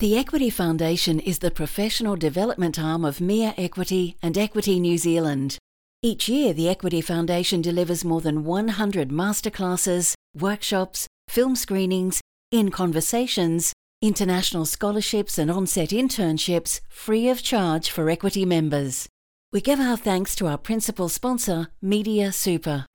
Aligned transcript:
The 0.00 0.16
Equity 0.16 0.48
Foundation 0.48 1.20
is 1.20 1.40
the 1.40 1.50
professional 1.50 2.16
development 2.16 2.78
arm 2.78 3.04
of 3.04 3.18
MEAA 3.18 3.52
Equity 3.58 4.16
and 4.22 4.38
Equity 4.38 4.80
New 4.80 4.96
Zealand. 4.96 5.58
Each 6.02 6.26
year, 6.26 6.54
the 6.54 6.70
Equity 6.70 7.02
Foundation 7.02 7.60
delivers 7.60 8.02
more 8.02 8.22
than 8.22 8.44
100 8.44 9.10
masterclasses, 9.10 10.14
workshops, 10.34 11.06
film 11.28 11.54
screenings, 11.54 12.22
in 12.50 12.70
conversations, 12.70 13.74
international 14.00 14.64
scholarships, 14.64 15.36
and 15.36 15.50
on-set 15.50 15.90
internships 15.90 16.80
free 16.88 17.28
of 17.28 17.42
charge 17.42 17.90
for 17.90 18.08
Equity 18.08 18.46
members. 18.46 19.06
We 19.52 19.60
give 19.60 19.80
our 19.80 19.98
thanks 19.98 20.34
to 20.36 20.46
our 20.46 20.56
principal 20.56 21.10
sponsor, 21.10 21.68
Media 21.82 22.32
Super. 22.32 22.86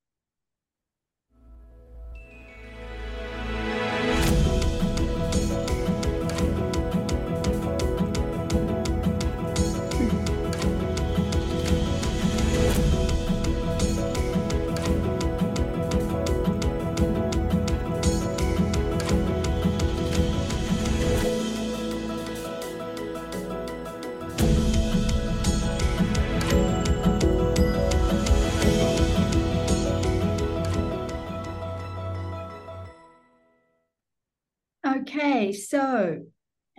Okay, 35.08 35.54
so 35.54 36.20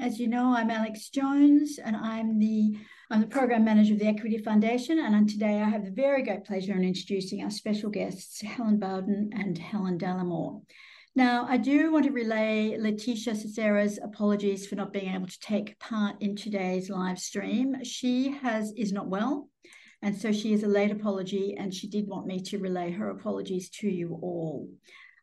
as 0.01 0.19
you 0.19 0.27
know, 0.27 0.53
I'm 0.53 0.69
Alex 0.69 1.11
Jones, 1.11 1.79
and 1.79 1.95
I'm 1.95 2.41
the 2.41 2.77
I'm 3.09 3.21
the 3.21 3.29
program 3.29 3.65
manager 3.65 3.92
of 3.92 4.00
the 4.00 4.09
Equity 4.09 4.39
Foundation. 4.39 4.98
And 4.98 5.28
today 5.28 5.62
I 5.62 5.69
have 5.69 5.84
the 5.84 5.92
very 5.92 6.25
great 6.25 6.45
pleasure 6.45 6.73
in 6.73 6.83
introducing 6.83 7.45
our 7.45 7.50
special 7.50 7.89
guests, 7.89 8.42
Helen 8.42 8.81
Bowden 8.81 9.31
and 9.33 9.56
Helen 9.56 9.97
Dallimore. 9.97 10.62
Now, 11.15 11.47
I 11.48 11.56
do 11.56 11.92
want 11.92 12.06
to 12.06 12.11
relay 12.11 12.77
Letitia 12.77 13.34
Cicera's 13.34 14.00
apologies 14.03 14.67
for 14.67 14.75
not 14.75 14.93
being 14.93 15.15
able 15.15 15.28
to 15.28 15.41
take 15.41 15.78
part 15.78 16.20
in 16.20 16.34
today's 16.34 16.91
live 16.91 17.20
stream. 17.20 17.77
She 17.84 18.33
has 18.43 18.72
is 18.77 18.93
not 18.93 19.06
well, 19.06 19.48
and 20.03 20.20
so 20.20 20.33
she 20.33 20.53
is 20.53 20.65
a 20.65 20.69
late 20.69 20.91
apology, 20.91 21.55
and 21.56 21.72
she 21.72 21.89
did 21.89 22.09
want 22.09 22.27
me 22.27 22.41
to 22.41 22.59
relay 22.59 22.91
her 22.91 23.09
apologies 23.09 23.70
to 23.78 23.89
you 23.89 24.19
all. 24.20 24.69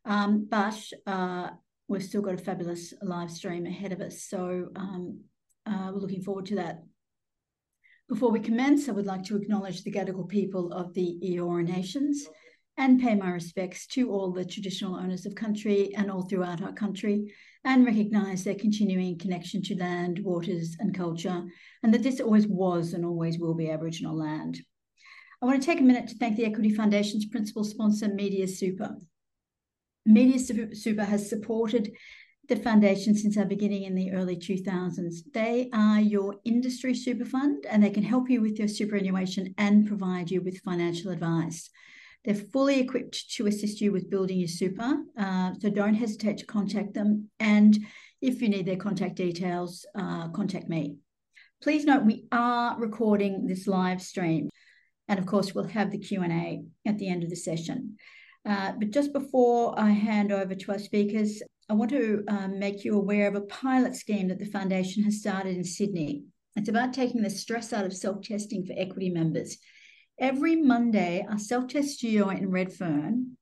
Um, 0.06 0.48
but 0.50 0.82
uh, 1.06 1.50
we've 1.94 2.04
still 2.04 2.24
got 2.24 2.34
a 2.34 2.38
fabulous 2.38 2.92
live 3.04 3.30
stream 3.30 3.68
ahead 3.68 3.94
of 3.94 4.02
us. 4.02 4.24
So 4.24 4.70
um, 4.76 5.22
uh, 5.68 5.92
we're 5.94 6.02
looking 6.02 6.24
forward 6.24 6.48
to 6.48 6.56
that. 6.56 6.84
Before 8.10 8.32
we 8.32 8.40
commence, 8.40 8.90
I 8.90 8.94
would 8.94 9.06
like 9.06 9.24
to 9.26 9.38
acknowledge 9.38 9.84
the 9.84 9.92
Gadigal 9.92 10.28
people 10.28 10.74
of 10.74 10.94
the 10.96 11.20
Eora 11.24 11.64
Nations 11.64 12.28
and 12.78 13.00
pay 13.00 13.14
my 13.14 13.30
respects 13.30 13.86
to 13.86 14.12
all 14.12 14.32
the 14.32 14.44
traditional 14.44 14.96
owners 14.96 15.28
of 15.28 15.36
country 15.36 15.94
and 15.96 16.10
all 16.10 16.24
throughout 16.24 16.64
our 16.64 16.74
country 16.74 17.32
and 17.64 17.86
recognise 17.86 18.44
their 18.44 18.56
continuing 18.56 19.20
connection 19.20 19.62
to 19.62 19.76
land, 19.76 20.20
waters 20.24 20.76
and 20.80 20.96
culture 20.96 21.44
and 21.84 21.94
that 21.94 22.02
this 22.02 22.20
always 22.20 22.48
was 22.48 22.94
and 22.94 23.06
always 23.06 23.38
will 23.38 23.54
be 23.54 23.70
Aboriginal 23.70 24.18
land. 24.18 24.60
I 25.42 25.46
want 25.46 25.62
to 25.62 25.66
take 25.66 25.80
a 25.80 25.84
minute 25.84 26.08
to 26.08 26.16
thank 26.16 26.38
the 26.38 26.46
Equity 26.46 26.74
Foundation's 26.74 27.26
principal 27.26 27.64
sponsor, 27.64 28.08
Media 28.08 28.48
Super. 28.48 28.96
Media 30.06 30.40
Super 30.40 31.04
has 31.04 31.30
supported 31.30 31.92
the 32.50 32.56
foundation 32.58 33.16
since 33.16 33.38
our 33.38 33.46
beginning 33.46 33.84
in 33.84 33.96
the 33.96 34.12
early 34.12 34.36
2000s. 34.36 35.20
They 35.34 35.70
are 35.74 36.02
your 36.02 36.36
industry 36.44 36.94
super 36.94 37.26
fund 37.26 37.66
and 37.70 37.82
they 37.82 37.90
can 37.90 38.04
help 38.04 38.30
you 38.30 38.42
with 38.42 38.60
your 38.60 38.68
superannuation 38.68 39.54
and 39.58 39.88
provide 39.88 40.30
you 40.30 40.42
with 40.42 40.62
financial 40.62 41.12
advice. 41.12 41.70
They're 42.26 42.36
fully 42.36 42.80
equipped 42.80 43.32
to 43.36 43.48
assist 43.48 43.82
you 43.82 43.92
with 43.92 44.10
building 44.10 44.40
your 44.40 44.48
super, 44.48 44.98
uh, 45.18 45.54
so 45.60 45.70
don't 45.70 45.94
hesitate 45.94 46.38
to 46.40 46.46
contact 46.46 46.94
them. 46.94 47.30
And 47.40 47.78
if 48.22 48.42
you 48.42 48.50
need 48.50 48.66
their 48.66 48.78
contact 48.78 49.16
details, 49.16 49.86
uh, 49.96 50.30
contact 50.30 50.70
me. 50.70 50.98
Please 51.62 51.86
note 51.86 52.04
we 52.04 52.26
are 52.32 52.78
recording 52.80 53.48
this 53.48 53.68
live 53.68 54.02
stream, 54.02 54.50
and 55.08 55.20
of 55.20 55.26
course 55.26 55.54
we'll 55.54 55.66
have 55.66 55.92
the 55.92 55.98
Q 55.98 56.22
and 56.22 56.34
A 56.34 56.64
at 56.86 56.98
the 56.98 57.08
end 57.08 57.24
of 57.24 57.30
the 57.30 57.36
session. 57.36 57.98
Uh, 58.46 58.74
but 58.78 58.92
just 58.92 59.14
before 59.14 59.78
I 59.80 59.92
hand 59.92 60.32
over 60.32 60.54
to 60.54 60.72
our 60.72 60.80
speakers, 60.80 61.42
I 61.70 61.74
want 61.74 61.92
to 61.92 62.24
um, 62.28 62.60
make 62.60 62.84
you 62.84 62.96
aware 62.96 63.28
of 63.28 63.36
a 63.36 63.42
pilot 63.42 63.96
scheme 63.96 64.28
that 64.28 64.40
the 64.40 64.46
Foundation 64.46 65.04
has 65.04 65.20
started 65.20 65.56
in 65.56 65.64
Sydney. 65.64 66.24
It's 66.56 66.70
about 66.70 66.94
taking 66.94 67.22
the 67.22 67.30
stress 67.30 67.72
out 67.74 67.86
of 67.86 67.96
self 67.96 68.22
testing 68.22 68.66
for 68.66 68.74
equity 68.78 69.10
members. 69.10 69.58
Every 70.20 70.56
Monday, 70.56 71.26
our 71.28 71.40
self 71.40 71.70
test 71.70 71.98
studio 71.98 72.30
in 72.30 72.52
Redfern 72.52 73.38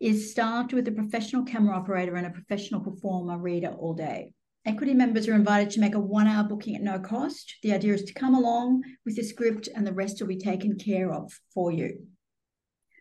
is 0.00 0.32
staffed 0.32 0.72
with 0.72 0.88
a 0.88 0.92
professional 0.92 1.44
camera 1.44 1.76
operator 1.76 2.16
and 2.16 2.26
a 2.26 2.30
professional 2.30 2.80
performer 2.80 3.38
reader 3.38 3.68
all 3.68 3.94
day. 3.94 4.32
Equity 4.66 4.94
members 4.94 5.28
are 5.28 5.34
invited 5.34 5.70
to 5.70 5.80
make 5.80 5.94
a 5.94 6.00
one 6.00 6.26
hour 6.26 6.44
booking 6.44 6.74
at 6.74 6.82
no 6.82 6.98
cost. 6.98 7.54
The 7.62 7.72
idea 7.72 7.94
is 7.94 8.02
to 8.04 8.12
come 8.12 8.34
along 8.34 8.82
with 9.04 9.16
the 9.16 9.22
script 9.22 9.68
and 9.74 9.86
the 9.86 9.92
rest 9.92 10.20
will 10.20 10.28
be 10.28 10.36
taken 10.36 10.76
care 10.76 11.12
of 11.12 11.32
for 11.54 11.72
you. 11.72 12.06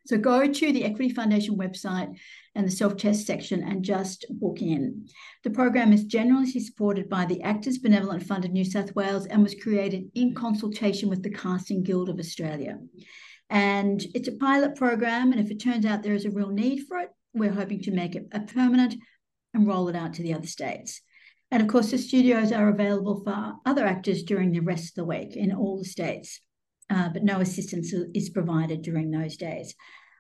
So 0.08 0.18
go 0.18 0.48
to 0.48 0.72
the 0.72 0.84
Equity 0.84 1.10
Foundation 1.10 1.58
website 1.58 2.18
and 2.56 2.68
the 2.68 2.72
self-test 2.72 3.26
section 3.26 3.64
and 3.64 3.84
just 3.84 4.26
book 4.30 4.62
in. 4.62 5.08
The 5.44 5.52
program 5.52 5.94
is 5.94 6.06
generously 6.06 6.60
supported 6.60 7.08
by 7.08 7.26
the 7.26 7.42
Actors 7.44 7.78
Benevolent 7.78 8.24
Fund 8.24 8.46
of 8.46 8.52
New 8.52 8.66
South 8.66 8.96
Wales 8.96 9.28
and 9.28 9.44
was 9.44 9.56
created 9.56 10.10
in 10.16 10.34
consultation 10.34 11.08
with 11.08 11.24
the 11.24 11.30
Casting 11.30 11.84
Guild 11.84 12.10
of 12.10 12.20
Australia. 12.20 12.80
And 13.50 14.04
it's 14.16 14.28
a 14.28 14.34
pilot 14.34 14.76
program, 14.76 15.32
and 15.32 15.42
if 15.42 15.52
it 15.52 15.62
turns 15.62 15.86
out 15.86 16.04
there 16.04 16.14
is 16.14 16.26
a 16.26 16.32
real 16.32 16.50
need 16.50 16.86
for 16.88 16.98
it, 16.98 17.10
we're 17.34 17.52
hoping 17.52 17.82
to 17.84 17.92
make 17.92 18.16
it 18.16 18.28
a 18.32 18.40
permanent 18.40 18.96
and 19.54 19.68
roll 19.68 19.88
it 19.90 19.96
out 19.96 20.14
to 20.16 20.24
the 20.24 20.34
other 20.34 20.48
states. 20.48 21.02
And 21.52 21.62
of 21.62 21.68
course, 21.68 21.92
the 21.92 21.98
studios 21.98 22.54
are 22.54 22.70
available 22.70 23.22
for 23.24 23.56
other 23.66 23.86
actors 23.86 24.24
during 24.24 24.52
the 24.52 24.62
rest 24.62 24.90
of 24.90 24.96
the 24.96 25.06
week 25.06 25.36
in 25.36 25.52
all 25.52 25.78
the 25.78 25.86
states 25.86 26.40
uh, 26.92 27.10
but 27.10 27.24
no 27.24 27.40
assistance 27.40 27.94
is 28.14 28.30
provided 28.30 28.82
during 28.82 29.10
those 29.10 29.38
days. 29.38 29.74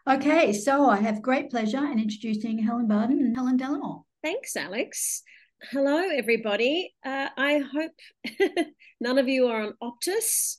Okay, 0.09 0.53
so 0.53 0.89
I 0.89 0.97
have 0.97 1.21
great 1.21 1.51
pleasure 1.51 1.85
in 1.85 1.99
introducing 1.99 2.57
Helen 2.57 2.87
Bowden 2.87 3.19
and 3.19 3.35
Helen 3.35 3.57
Dallimore. 3.57 4.03
Thanks, 4.23 4.55
Alex. 4.55 5.21
Hello, 5.69 5.97
everybody. 5.97 6.95
Uh, 7.05 7.27
I 7.37 7.63
hope 7.71 8.65
none 8.99 9.19
of 9.19 9.27
you 9.27 9.47
are 9.47 9.61
on 9.61 9.73
Optus, 9.83 10.57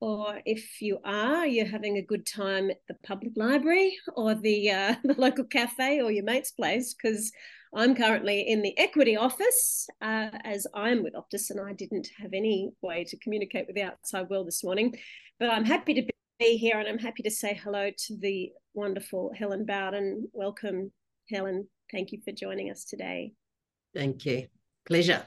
or 0.00 0.40
if 0.44 0.80
you 0.80 0.98
are, 1.04 1.46
you're 1.46 1.66
having 1.66 1.98
a 1.98 2.02
good 2.02 2.26
time 2.26 2.70
at 2.70 2.78
the 2.88 2.94
public 3.04 3.34
library 3.36 3.96
or 4.16 4.34
the 4.34 4.70
uh, 4.70 4.94
the 5.04 5.14
local 5.18 5.44
cafe 5.44 6.00
or 6.00 6.10
your 6.10 6.24
mate's 6.24 6.50
place, 6.50 6.94
because 6.94 7.30
I'm 7.74 7.94
currently 7.94 8.40
in 8.48 8.62
the 8.62 8.76
equity 8.78 9.16
office 9.16 9.88
uh, 10.02 10.30
as 10.44 10.66
I'm 10.74 11.04
with 11.04 11.14
Optus, 11.14 11.50
and 11.50 11.60
I 11.60 11.72
didn't 11.72 12.08
have 12.18 12.32
any 12.32 12.72
way 12.82 13.04
to 13.04 13.16
communicate 13.18 13.66
with 13.66 13.76
the 13.76 13.82
outside 13.82 14.28
world 14.28 14.48
this 14.48 14.64
morning. 14.64 14.96
But 15.38 15.50
I'm 15.50 15.64
happy 15.64 15.94
to 15.94 16.02
be 16.40 16.56
here 16.56 16.78
and 16.78 16.88
I'm 16.88 16.98
happy 16.98 17.22
to 17.22 17.30
say 17.30 17.58
hello 17.62 17.90
to 18.06 18.16
the 18.16 18.50
wonderful 18.74 19.32
Helen 19.36 19.66
Bowden. 19.66 20.28
Welcome, 20.32 20.90
Helen. 21.30 21.68
Thank 21.92 22.10
you 22.10 22.20
for 22.24 22.32
joining 22.32 22.70
us 22.70 22.84
today. 22.84 23.32
Thank 23.94 24.26
you. 24.26 24.48
Pleasure. 24.86 25.24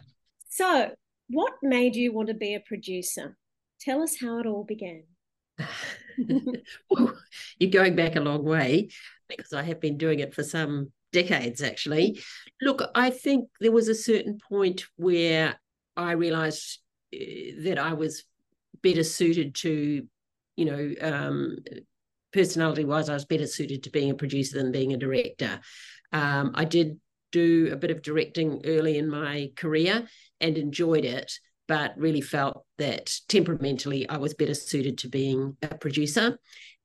So, 0.49 0.91
what 1.29 1.53
made 1.61 1.95
you 1.95 2.11
want 2.11 2.27
to 2.27 2.33
be 2.33 2.55
a 2.55 2.59
producer? 2.59 3.37
Tell 3.79 4.01
us 4.01 4.19
how 4.19 4.39
it 4.39 4.45
all 4.45 4.65
began. 4.65 5.03
well, 6.89 7.17
you're 7.57 7.71
going 7.71 7.95
back 7.95 8.17
a 8.17 8.21
long 8.21 8.43
way 8.43 8.89
because 9.29 9.53
I 9.53 9.63
have 9.63 9.79
been 9.79 9.97
doing 9.97 10.19
it 10.19 10.33
for 10.33 10.43
some 10.43 10.91
decades 11.13 11.62
actually. 11.62 12.19
Look, 12.62 12.81
I 12.94 13.09
think 13.09 13.47
there 13.62 13.72
was 13.72 13.88
a 13.88 13.96
certain 13.96 14.38
point 14.50 14.84
where 14.97 15.57
I 15.96 16.12
realized 16.12 16.79
eh, 17.13 17.51
that 17.60 17.80
I 17.80 17.94
was 17.94 18.25
better 18.81 19.04
suited 19.04 19.56
to, 19.56 20.04
you 20.57 20.65
know, 20.65 20.94
um, 21.01 21.57
personality 22.33 22.83
wise, 22.83 23.10
I 23.10 23.13
was 23.13 23.25
better 23.25 23.48
suited 23.48 23.83
to 23.83 23.92
being 23.92 24.12
a 24.12 24.15
producer 24.15 24.57
than 24.57 24.71
being 24.71 24.94
a 24.94 24.98
director. 24.98 25.62
Um, 26.12 26.51
I 26.56 26.65
did 26.65 27.00
do 27.31 27.69
a 27.71 27.75
bit 27.75 27.92
of 27.92 28.01
directing 28.01 28.62
early 28.66 28.98
in 28.98 29.09
my 29.09 29.51
career 29.56 30.07
and 30.42 30.57
enjoyed 30.57 31.06
it, 31.06 31.31
but 31.68 31.98
really 31.98 32.21
felt 32.21 32.66
that 32.77 33.12
temperamentally 33.27 34.07
I 34.09 34.18
was 34.18 34.33
better 34.33 34.54
suited 34.54 34.98
to 35.00 35.09
being 35.09 35.57
a 35.62 35.75
producer. 35.75 36.38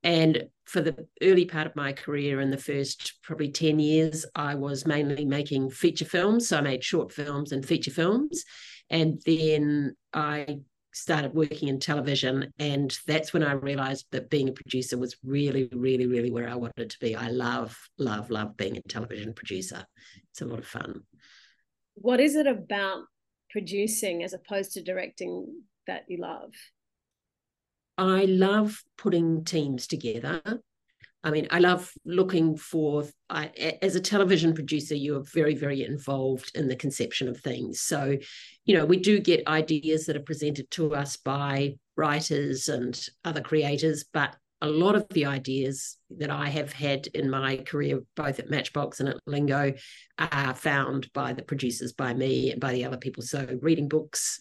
And 0.03 0.45
for 0.65 0.81
the 0.81 1.07
early 1.21 1.45
part 1.45 1.67
of 1.67 1.75
my 1.75 1.93
career, 1.93 2.39
in 2.41 2.51
the 2.51 2.57
first 2.57 3.15
probably 3.21 3.51
10 3.51 3.79
years, 3.79 4.25
I 4.35 4.55
was 4.55 4.85
mainly 4.85 5.25
making 5.25 5.71
feature 5.71 6.05
films. 6.05 6.47
So 6.47 6.57
I 6.57 6.61
made 6.61 6.83
short 6.83 7.11
films 7.11 7.51
and 7.51 7.65
feature 7.65 7.91
films. 7.91 8.45
And 8.89 9.21
then 9.25 9.95
I 10.13 10.59
started 10.91 11.33
working 11.33 11.67
in 11.67 11.79
television 11.79 12.51
and 12.57 12.97
that's 13.05 13.31
when 13.31 13.43
i 13.43 13.51
realized 13.51 14.07
that 14.11 14.27
being 14.27 14.49
a 14.49 14.51
producer 14.51 14.97
was 14.97 15.15
really 15.23 15.69
really 15.71 16.07
really 16.07 16.31
where 16.31 16.49
i 16.49 16.55
wanted 16.55 16.89
to 16.89 16.97
be 16.99 17.15
i 17.15 17.27
love 17.27 17.77
love 17.99 18.31
love 18.31 18.57
being 18.57 18.75
a 18.75 18.81
television 18.81 19.31
producer 19.31 19.85
it's 20.31 20.41
a 20.41 20.45
lot 20.45 20.57
of 20.57 20.65
fun 20.65 20.99
what 21.93 22.19
is 22.19 22.35
it 22.35 22.47
about 22.47 23.03
producing 23.49 24.23
as 24.23 24.33
opposed 24.33 24.71
to 24.73 24.83
directing 24.83 25.63
that 25.87 26.05
you 26.07 26.19
love? 26.19 26.53
I 27.99 28.23
love 28.25 28.81
putting 28.97 29.43
teams 29.43 29.85
together. 29.85 30.41
I 31.21 31.31
mean, 31.31 31.49
I 31.51 31.59
love 31.59 31.91
looking 32.05 32.55
for, 32.55 33.03
I, 33.29 33.47
as 33.81 33.95
a 33.95 33.99
television 33.99 34.53
producer, 34.53 34.95
you're 34.95 35.25
very, 35.33 35.53
very 35.53 35.83
involved 35.83 36.53
in 36.55 36.69
the 36.69 36.77
conception 36.77 37.27
of 37.27 37.41
things. 37.41 37.81
So, 37.81 38.17
you 38.63 38.77
know, 38.77 38.85
we 38.85 38.97
do 38.97 39.19
get 39.19 39.45
ideas 39.49 40.05
that 40.05 40.15
are 40.15 40.21
presented 40.21 40.71
to 40.71 40.95
us 40.95 41.17
by 41.17 41.75
writers 41.97 42.69
and 42.69 42.97
other 43.25 43.41
creators, 43.41 44.05
but 44.13 44.33
a 44.61 44.69
lot 44.69 44.95
of 44.95 45.05
the 45.09 45.25
ideas 45.25 45.97
that 46.09 46.29
I 46.29 46.47
have 46.47 46.71
had 46.71 47.07
in 47.07 47.29
my 47.29 47.57
career, 47.57 47.99
both 48.15 48.39
at 48.39 48.49
Matchbox 48.49 49.01
and 49.01 49.09
at 49.09 49.17
Lingo, 49.25 49.73
are 50.17 50.55
found 50.55 51.11
by 51.11 51.33
the 51.33 51.43
producers, 51.43 51.91
by 51.91 52.13
me, 52.13 52.51
and 52.51 52.61
by 52.61 52.71
the 52.71 52.85
other 52.85 52.97
people. 52.97 53.23
So, 53.23 53.59
reading 53.61 53.89
books, 53.89 54.39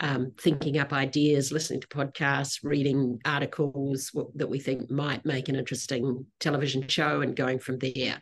um, 0.00 0.32
thinking 0.40 0.78
up 0.78 0.92
ideas, 0.92 1.52
listening 1.52 1.80
to 1.80 1.88
podcasts, 1.88 2.60
reading 2.62 3.20
articles 3.24 4.10
that 4.34 4.48
we 4.48 4.58
think 4.58 4.90
might 4.90 5.24
make 5.24 5.48
an 5.48 5.56
interesting 5.56 6.26
television 6.40 6.86
show, 6.88 7.20
and 7.20 7.36
going 7.36 7.58
from 7.58 7.78
there. 7.78 8.18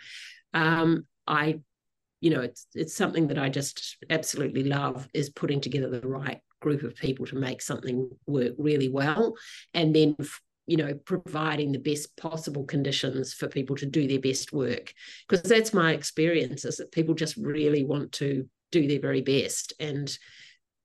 Um, 0.52 1.06
I, 1.26 1.60
you 2.20 2.30
know, 2.30 2.40
it's 2.40 2.66
it's 2.74 2.94
something 2.94 3.28
that 3.28 3.38
I 3.38 3.48
just 3.48 3.96
absolutely 4.10 4.64
love 4.64 5.08
is 5.14 5.30
putting 5.30 5.60
together 5.60 5.88
the 5.88 6.06
right 6.06 6.40
group 6.60 6.82
of 6.82 6.96
people 6.96 7.26
to 7.26 7.36
make 7.36 7.62
something 7.62 8.10
work 8.26 8.54
really 8.58 8.88
well, 8.88 9.34
and 9.72 9.94
then 9.94 10.16
you 10.66 10.76
know 10.76 10.94
providing 11.04 11.72
the 11.72 11.78
best 11.78 12.16
possible 12.16 12.64
conditions 12.64 13.32
for 13.32 13.48
people 13.48 13.74
to 13.74 13.86
do 13.86 14.06
their 14.06 14.20
best 14.20 14.52
work 14.52 14.92
because 15.28 15.42
that's 15.42 15.74
my 15.74 15.92
experience 15.92 16.64
is 16.64 16.76
that 16.76 16.92
people 16.92 17.14
just 17.14 17.36
really 17.36 17.82
want 17.82 18.12
to 18.12 18.46
do 18.70 18.86
their 18.86 19.00
very 19.00 19.20
best 19.20 19.72
and 19.80 20.16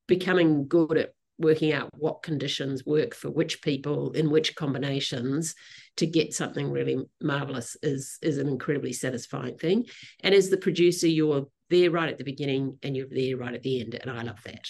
becoming 0.07 0.68
good 0.68 0.98
at 0.98 1.13
working 1.38 1.74
out 1.74 1.90
what 1.98 2.24
conditions 2.24 2.86
work 2.86 3.13
for 3.13 3.30
which 3.30 3.62
people 3.62 4.12
in 4.12 4.30
which 4.30 4.56
combinations 4.56 5.54
to 5.98 6.06
get 6.06 6.34
something 6.34 6.72
really 6.72 6.98
marvelous 7.22 7.75
is 7.84 8.18
is 8.22 8.38
an 8.38 8.48
incredibly 8.48 8.94
satisfying 8.94 9.57
thing. 9.57 9.86
And 10.24 10.34
as 10.34 10.50
the 10.50 10.57
producer 10.57 11.07
you're 11.07 11.48
there 11.69 11.92
right 11.92 12.10
at 12.10 12.18
the 12.18 12.24
beginning 12.24 12.78
and 12.84 12.96
you're 12.96 13.07
there 13.10 13.38
right 13.38 13.54
at 13.54 13.63
the 13.63 13.81
end 13.81 13.96
and 13.96 14.10
i 14.10 14.22
love 14.22 14.42
that. 14.44 14.69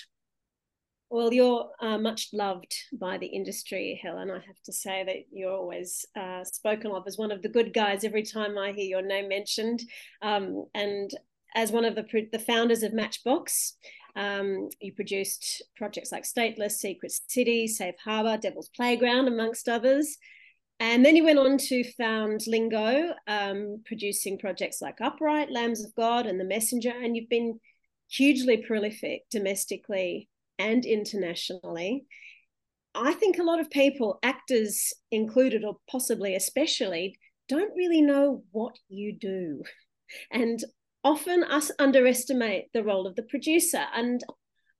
Well 1.11 1.31
you're 1.31 1.69
uh, 1.79 1.99
much 1.99 2.29
loved 2.33 2.73
by 2.99 3.19
the 3.19 3.27
industry 3.27 3.99
helen 4.01 4.31
i 4.31 4.39
have 4.39 4.61
to 4.65 4.73
say 4.73 5.03
that 5.03 5.27
you're 5.31 5.53
always 5.53 6.05
uh, 6.19 6.43
spoken 6.43 6.91
of 6.91 7.03
as 7.05 7.17
one 7.17 7.31
of 7.31 7.43
the 7.43 7.49
good 7.49 7.73
guys 7.73 8.03
every 8.03 8.23
time 8.23 8.57
i 8.57 8.71
hear 8.71 8.85
your 8.85 9.01
name 9.03 9.29
mentioned. 9.29 9.81
Um, 10.21 10.65
and 10.73 11.11
as 11.55 11.71
one 11.71 11.85
of 11.85 11.95
the, 11.95 12.05
the 12.31 12.39
founders 12.39 12.83
of 12.83 12.93
matchbox 12.93 13.77
um, 14.15 14.69
you 14.79 14.93
produced 14.93 15.61
projects 15.75 16.11
like 16.11 16.23
Stateless, 16.23 16.73
Secret 16.73 17.11
City, 17.27 17.67
Safe 17.67 17.95
Harbor, 18.03 18.37
Devil's 18.37 18.69
Playground, 18.69 19.27
amongst 19.27 19.67
others. 19.67 20.17
And 20.79 21.05
then 21.05 21.15
you 21.15 21.23
went 21.23 21.39
on 21.39 21.57
to 21.57 21.83
found 21.93 22.41
Lingo, 22.47 23.13
um, 23.27 23.81
producing 23.85 24.37
projects 24.37 24.81
like 24.81 25.01
Upright, 25.01 25.51
Lambs 25.51 25.83
of 25.83 25.93
God, 25.95 26.25
and 26.25 26.39
The 26.39 26.45
Messenger. 26.45 26.91
And 26.91 27.15
you've 27.15 27.29
been 27.29 27.59
hugely 28.09 28.57
prolific 28.57 29.23
domestically 29.31 30.29
and 30.59 30.85
internationally. 30.85 32.05
I 32.93 33.13
think 33.13 33.37
a 33.37 33.43
lot 33.43 33.59
of 33.59 33.69
people, 33.69 34.19
actors 34.23 34.93
included, 35.11 35.65
or 35.65 35.77
possibly 35.89 36.35
especially, 36.35 37.17
don't 37.49 37.75
really 37.75 38.01
know 38.01 38.43
what 38.51 38.75
you 38.87 39.17
do. 39.19 39.63
And 40.31 40.63
often 41.05 41.43
us 41.43 41.71
underestimate 41.79 42.65
the 42.73 42.83
role 42.83 43.07
of 43.07 43.15
the 43.15 43.23
producer. 43.23 43.83
And 43.93 44.21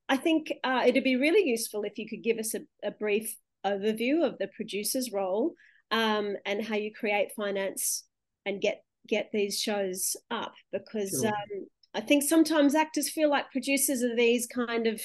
I 0.10 0.18
think 0.18 0.51
uh, 0.63 0.83
it'd 0.86 1.04
be 1.04 1.16
really 1.16 1.48
useful 1.48 1.83
if 1.83 1.98
you 1.98 2.10
could 2.10 2.24
give 2.24 2.39
us 2.39 2.56
a, 2.56 2.62
a 2.83 2.92
brief 2.92 3.33
overview 3.66 4.25
of 4.25 4.38
the 4.39 4.50
producer's 4.56 5.12
role 5.13 5.54
um, 5.92 6.36
and 6.45 6.66
how 6.66 6.75
you 6.75 6.92
create 6.92 7.30
finance 7.38 8.04
and 8.45 8.60
get 8.60 8.81
get 9.07 9.30
these 9.31 9.60
shows 9.60 10.16
up 10.31 10.54
because 10.72 11.19
sure. 11.22 11.27
um, 11.27 11.68
I 11.94 12.01
think 12.01 12.24
sometimes 12.24 12.74
actors 12.74 13.10
feel 13.10 13.30
like 13.30 13.51
producers 13.51 14.01
are 14.01 14.16
these 14.16 14.48
kind 14.48 14.88
of 14.88 15.00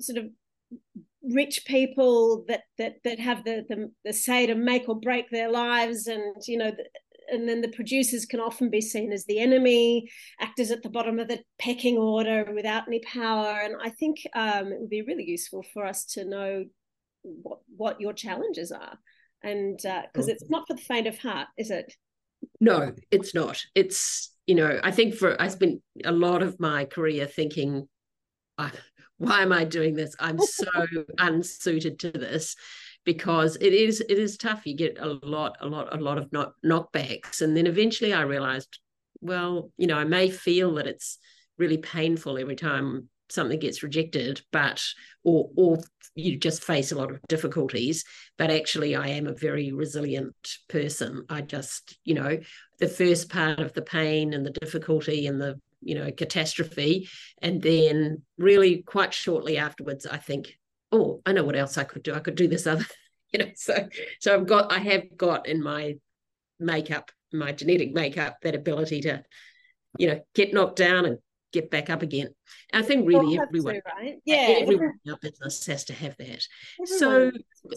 sort 0.00 0.16
of 0.16 0.30
rich 1.22 1.64
people 1.66 2.44
that 2.48 2.62
that 2.78 2.96
that 3.04 3.20
have 3.20 3.44
the, 3.44 3.64
the 3.68 3.90
the 4.04 4.12
say 4.14 4.46
to 4.46 4.54
make 4.54 4.88
or 4.88 4.98
break 4.98 5.26
their 5.30 5.50
lives 5.50 6.06
and 6.06 6.36
you 6.46 6.56
know 6.56 6.72
and 7.30 7.48
then 7.48 7.60
the 7.60 7.68
producers 7.68 8.26
can 8.26 8.40
often 8.40 8.70
be 8.70 8.80
seen 8.80 9.12
as 9.12 9.24
the 9.24 9.38
enemy, 9.38 10.10
actors 10.40 10.70
at 10.70 10.82
the 10.82 10.90
bottom 10.90 11.18
of 11.18 11.28
the 11.28 11.40
pecking 11.58 11.96
order 11.96 12.50
without 12.54 12.86
any 12.86 13.00
power. 13.00 13.60
And 13.62 13.74
I 13.82 13.90
think 13.90 14.18
um, 14.34 14.72
it 14.72 14.80
would 14.80 14.90
be 14.90 15.02
really 15.02 15.24
useful 15.24 15.64
for 15.72 15.84
us 15.84 16.04
to 16.14 16.24
know 16.24 16.64
what 17.22 17.58
what 17.76 18.00
your 18.00 18.12
challenges 18.12 18.72
are, 18.72 18.98
and 19.42 19.76
because 19.76 20.28
uh, 20.28 20.32
it's 20.32 20.48
not 20.48 20.66
for 20.66 20.74
the 20.74 20.82
faint 20.82 21.06
of 21.06 21.18
heart, 21.18 21.48
is 21.56 21.70
it? 21.70 21.92
No, 22.60 22.92
it's 23.10 23.34
not. 23.34 23.62
It's 23.74 24.32
you 24.46 24.54
know, 24.54 24.80
I 24.82 24.90
think 24.90 25.14
for 25.14 25.40
I 25.40 25.48
spent 25.48 25.82
a 26.04 26.12
lot 26.12 26.42
of 26.42 26.58
my 26.58 26.84
career 26.84 27.26
thinking, 27.26 27.88
why 29.18 29.42
am 29.42 29.52
I 29.52 29.64
doing 29.64 29.94
this? 29.94 30.14
I'm 30.18 30.38
so 30.38 30.66
unsuited 31.18 31.98
to 32.00 32.10
this 32.10 32.56
because 33.08 33.56
it 33.62 33.72
is 33.72 34.02
it 34.02 34.18
is 34.18 34.36
tough. 34.36 34.66
You 34.66 34.76
get 34.76 34.98
a 35.00 35.18
lot, 35.22 35.56
a 35.62 35.66
lot, 35.66 35.96
a 35.96 35.98
lot 35.98 36.18
of 36.18 36.30
knock, 36.30 36.52
knockbacks, 36.62 37.40
and 37.40 37.56
then 37.56 37.66
eventually 37.66 38.12
I 38.12 38.20
realized, 38.20 38.80
well, 39.22 39.70
you 39.78 39.86
know, 39.86 39.96
I 39.96 40.04
may 40.04 40.28
feel 40.28 40.74
that 40.74 40.86
it's 40.86 41.16
really 41.56 41.78
painful 41.78 42.36
every 42.36 42.54
time 42.54 43.08
something 43.30 43.58
gets 43.58 43.82
rejected, 43.82 44.42
but 44.52 44.84
or 45.24 45.48
or 45.56 45.78
you 46.16 46.36
just 46.36 46.62
face 46.62 46.92
a 46.92 46.96
lot 46.96 47.10
of 47.10 47.22
difficulties. 47.28 48.04
But 48.36 48.50
actually, 48.50 48.94
I 48.94 49.06
am 49.06 49.26
a 49.26 49.32
very 49.32 49.72
resilient 49.72 50.36
person. 50.68 51.24
I 51.30 51.40
just, 51.40 51.96
you 52.04 52.12
know, 52.12 52.36
the 52.78 52.88
first 52.88 53.30
part 53.30 53.60
of 53.60 53.72
the 53.72 53.80
pain 53.80 54.34
and 54.34 54.44
the 54.44 54.50
difficulty 54.50 55.26
and 55.26 55.40
the 55.40 55.58
you 55.80 55.94
know 55.94 56.10
catastrophe, 56.12 57.08
and 57.40 57.62
then 57.62 58.20
really 58.36 58.82
quite 58.82 59.14
shortly 59.14 59.56
afterwards, 59.56 60.04
I 60.04 60.18
think 60.18 60.58
oh, 60.92 61.20
I 61.26 61.32
know 61.32 61.44
what 61.44 61.56
else 61.56 61.78
I 61.78 61.84
could 61.84 62.02
do. 62.02 62.14
I 62.14 62.20
could 62.20 62.34
do 62.34 62.48
this 62.48 62.66
other, 62.66 62.86
you 63.32 63.40
know. 63.40 63.50
So, 63.56 63.88
so 64.20 64.34
I've 64.34 64.46
got, 64.46 64.72
I 64.72 64.78
have 64.78 65.16
got 65.16 65.46
in 65.46 65.62
my 65.62 65.96
makeup, 66.58 67.10
my 67.32 67.52
genetic 67.52 67.92
makeup, 67.92 68.38
that 68.42 68.54
ability 68.54 69.02
to, 69.02 69.22
you 69.98 70.08
know, 70.08 70.20
get 70.34 70.52
knocked 70.52 70.76
down 70.76 71.04
and 71.04 71.18
get 71.52 71.70
back 71.70 71.90
up 71.90 72.02
again. 72.02 72.28
I 72.72 72.82
think 72.82 73.06
really 73.06 73.38
everyone, 73.38 73.74
to, 73.74 73.82
right? 73.96 74.16
yeah, 74.24 74.58
everyone 74.60 74.94
in 75.04 75.12
our 75.12 75.18
business 75.20 75.66
has 75.66 75.84
to 75.86 75.94
have 75.94 76.16
that. 76.18 76.46
Everyone. 76.80 77.32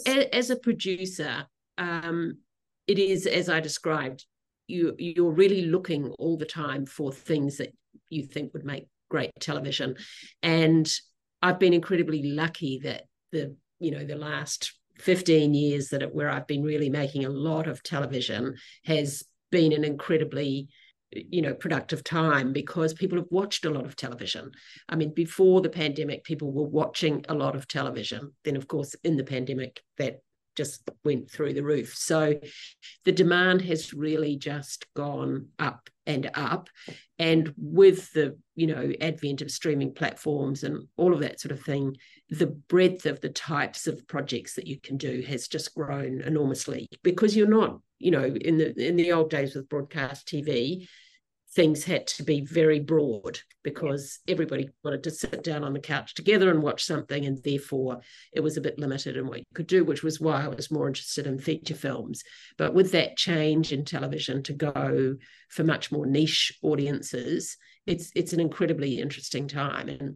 So, 0.05 0.23
as 0.33 0.49
a 0.49 0.55
producer, 0.55 1.45
um, 1.77 2.37
it 2.87 2.99
is 2.99 3.25
as 3.27 3.49
I 3.49 3.59
described. 3.59 4.25
You 4.67 4.95
you're 4.97 5.31
really 5.31 5.63
looking 5.63 6.11
all 6.11 6.37
the 6.37 6.45
time 6.45 6.85
for 6.85 7.11
things 7.11 7.57
that 7.57 7.73
you 8.09 8.23
think 8.23 8.53
would 8.53 8.63
make 8.63 8.87
great 9.09 9.31
television, 9.39 9.95
and 10.43 10.89
I've 11.41 11.59
been 11.59 11.73
incredibly 11.73 12.23
lucky 12.23 12.79
that 12.83 13.03
the 13.31 13.55
you 13.79 13.91
know 13.91 14.05
the 14.05 14.15
last 14.15 14.73
15 14.99 15.53
years 15.53 15.89
that 15.89 16.03
it, 16.03 16.13
where 16.13 16.29
I've 16.29 16.47
been 16.47 16.63
really 16.63 16.89
making 16.89 17.25
a 17.25 17.29
lot 17.29 17.67
of 17.67 17.81
television 17.81 18.55
has 18.85 19.23
been 19.51 19.73
an 19.73 19.83
incredibly 19.83 20.67
you 21.11 21.41
know 21.41 21.53
productive 21.53 22.03
time 22.03 22.53
because 22.53 22.93
people 22.93 23.17
have 23.17 23.27
watched 23.31 23.65
a 23.65 23.69
lot 23.69 23.85
of 23.85 23.97
television 23.97 24.49
i 24.87 24.95
mean 24.95 25.13
before 25.13 25.59
the 25.59 25.67
pandemic 25.67 26.23
people 26.23 26.53
were 26.53 26.63
watching 26.63 27.25
a 27.27 27.33
lot 27.33 27.53
of 27.53 27.67
television 27.67 28.31
then 28.45 28.55
of 28.55 28.65
course 28.65 28.95
in 29.03 29.17
the 29.17 29.23
pandemic 29.25 29.81
that 29.97 30.21
just 30.55 30.89
went 31.03 31.29
through 31.29 31.53
the 31.53 31.63
roof. 31.63 31.95
So 31.95 32.39
the 33.05 33.11
demand 33.11 33.61
has 33.63 33.93
really 33.93 34.35
just 34.35 34.85
gone 34.93 35.47
up 35.59 35.89
and 36.11 36.29
up. 36.33 36.69
And 37.17 37.53
with 37.57 38.11
the, 38.13 38.37
you 38.55 38.67
know, 38.67 38.91
advent 38.99 39.41
of 39.41 39.51
streaming 39.51 39.93
platforms 39.93 40.63
and 40.63 40.87
all 40.97 41.13
of 41.13 41.19
that 41.21 41.39
sort 41.39 41.51
of 41.51 41.61
thing, 41.61 41.95
the 42.29 42.47
breadth 42.47 43.05
of 43.05 43.21
the 43.21 43.29
types 43.29 43.87
of 43.87 44.07
projects 44.07 44.55
that 44.55 44.67
you 44.67 44.79
can 44.79 44.97
do 44.97 45.21
has 45.27 45.47
just 45.47 45.73
grown 45.75 46.21
enormously 46.21 46.87
because 47.03 47.35
you're 47.35 47.47
not, 47.47 47.79
you 47.99 48.11
know, 48.11 48.23
in 48.23 48.57
the 48.57 48.87
in 48.87 48.95
the 48.95 49.11
old 49.11 49.29
days 49.29 49.55
with 49.55 49.69
broadcast 49.69 50.27
TV, 50.27 50.87
things 51.53 51.83
had 51.83 52.07
to 52.07 52.23
be 52.23 52.41
very 52.41 52.79
broad 52.79 53.39
because 53.63 54.19
everybody 54.27 54.69
wanted 54.83 55.03
to 55.03 55.11
sit 55.11 55.43
down 55.43 55.63
on 55.63 55.73
the 55.73 55.79
couch 55.79 56.13
together 56.13 56.49
and 56.49 56.63
watch 56.63 56.83
something 56.83 57.25
and 57.25 57.43
therefore 57.43 57.99
it 58.31 58.39
was 58.39 58.55
a 58.55 58.61
bit 58.61 58.79
limited 58.79 59.17
in 59.17 59.27
what 59.27 59.39
you 59.39 59.45
could 59.53 59.67
do 59.67 59.83
which 59.83 60.01
was 60.01 60.21
why 60.21 60.43
i 60.43 60.47
was 60.47 60.71
more 60.71 60.87
interested 60.87 61.27
in 61.27 61.37
feature 61.37 61.75
films. 61.75 62.23
But 62.57 62.73
with 62.73 62.91
that 62.93 63.17
change 63.17 63.73
in 63.73 63.83
television 63.83 64.43
to 64.43 64.53
go 64.53 65.17
for 65.49 65.63
much 65.63 65.91
more 65.91 66.05
niche 66.05 66.57
audiences 66.61 67.57
it's 67.87 68.11
it's 68.15 68.33
an 68.33 68.39
incredibly 68.39 68.99
interesting 68.99 69.47
time. 69.47 69.89
And 69.89 70.15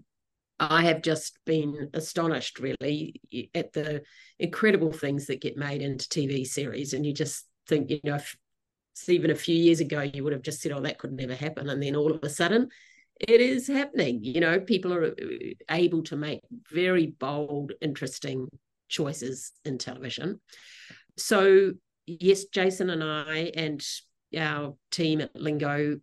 I 0.59 0.83
have 0.83 1.01
just 1.01 1.37
been 1.45 1.89
astonished, 1.93 2.59
really, 2.59 3.21
at 3.53 3.73
the 3.73 4.03
incredible 4.39 4.91
things 4.91 5.27
that 5.27 5.41
get 5.41 5.57
made 5.57 5.81
into 5.81 6.07
TV 6.07 6.45
series. 6.45 6.93
And 6.93 7.05
you 7.05 7.13
just 7.13 7.45
think, 7.67 7.89
you 7.89 7.99
know, 8.03 8.15
if 8.15 8.37
even 9.07 9.31
a 9.31 9.35
few 9.35 9.55
years 9.55 9.79
ago 9.79 10.01
you 10.01 10.23
would 10.23 10.33
have 10.33 10.41
just 10.41 10.61
said 10.61 10.71
oh 10.71 10.81
that 10.81 10.97
could 10.97 11.11
never 11.11 11.35
happen 11.35 11.69
and 11.69 11.81
then 11.81 11.95
all 11.95 12.11
of 12.11 12.23
a 12.23 12.29
sudden 12.29 12.69
it 13.19 13.41
is 13.41 13.67
happening. 13.67 14.23
You 14.23 14.41
know, 14.41 14.59
people 14.59 14.93
are 14.93 15.05
uh, 15.05 15.53
able 15.69 16.03
to 16.03 16.15
make 16.15 16.41
very 16.69 17.07
bold, 17.07 17.73
interesting 17.81 18.47
choices 18.89 19.53
in 19.63 19.77
television. 19.77 20.41
So, 21.17 21.73
yes, 22.05 22.45
Jason 22.45 22.89
and 22.89 23.03
I 23.03 23.51
and 23.55 23.83
our 24.37 24.75
team 24.91 25.21
at 25.21 25.35
Lingo 25.35 25.99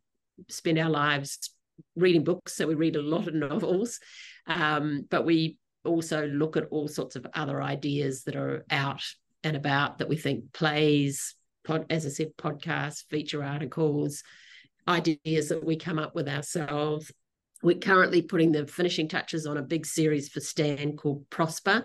spend 0.49 0.79
our 0.79 0.89
lives 0.89 1.51
reading 1.97 2.25
books. 2.25 2.55
So, 2.55 2.67
we 2.67 2.75
read 2.75 2.97
a 2.97 3.03
lot 3.03 3.29
of 3.29 3.35
novels, 3.35 4.01
um, 4.47 5.07
but 5.11 5.27
we 5.27 5.59
also 5.85 6.27
look 6.27 6.57
at 6.57 6.69
all 6.71 6.89
sorts 6.89 7.17
of 7.17 7.27
other 7.35 7.61
ideas 7.61 8.25
that 8.25 8.37
are 8.37 8.65
out 8.71 9.03
and 9.45 9.57
about 9.57 9.99
that 9.99 10.09
we 10.09 10.17
think 10.17 10.53
plays, 10.53 11.35
pod, 11.65 11.87
as 11.91 12.07
I 12.07 12.11
said, 12.11 12.37
podcasts, 12.37 13.05
feature 13.09 13.43
articles, 13.43 14.23
ideas 14.89 15.49
that 15.49 15.65
we 15.65 15.77
come 15.77 15.99
up 15.99 16.15
with 16.15 16.29
ourselves. 16.29 17.11
We're 17.63 17.79
currently 17.79 18.23
putting 18.23 18.53
the 18.53 18.67
finishing 18.67 19.09
touches 19.09 19.47
on 19.47 19.57
a 19.57 19.63
big 19.63 19.87
series 19.87 20.29
for 20.29 20.41
Stan 20.41 20.97
called 20.97 21.29
Prosper, 21.31 21.85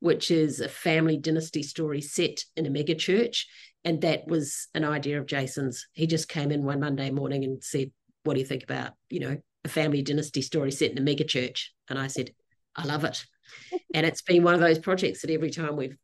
which 0.00 0.30
is 0.30 0.60
a 0.60 0.68
family 0.68 1.16
dynasty 1.16 1.62
story 1.62 2.00
set 2.00 2.40
in 2.56 2.66
a 2.66 2.70
mega 2.70 2.94
church. 2.94 3.46
And 3.84 4.00
that 4.00 4.26
was 4.26 4.68
an 4.74 4.84
idea 4.84 5.20
of 5.20 5.26
Jason's. 5.26 5.86
He 5.92 6.06
just 6.06 6.28
came 6.28 6.50
in 6.50 6.64
one 6.64 6.80
Monday 6.80 7.10
morning 7.10 7.44
and 7.44 7.62
said, 7.62 7.92
What 8.24 8.34
do 8.34 8.40
you 8.40 8.46
think 8.46 8.64
about, 8.64 8.92
you 9.10 9.20
know, 9.20 9.36
a 9.64 9.68
family 9.68 10.02
dynasty 10.02 10.42
story 10.42 10.72
set 10.72 10.90
in 10.90 10.98
a 10.98 11.02
mega 11.02 11.24
church? 11.24 11.72
And 11.88 11.98
I 11.98 12.08
said, 12.08 12.30
I 12.74 12.84
love 12.84 13.04
it. 13.04 13.24
and 13.94 14.04
it's 14.04 14.22
been 14.22 14.42
one 14.42 14.54
of 14.54 14.60
those 14.60 14.78
projects 14.78 15.22
that 15.22 15.30
every 15.30 15.50
time 15.50 15.76
we've 15.76 15.96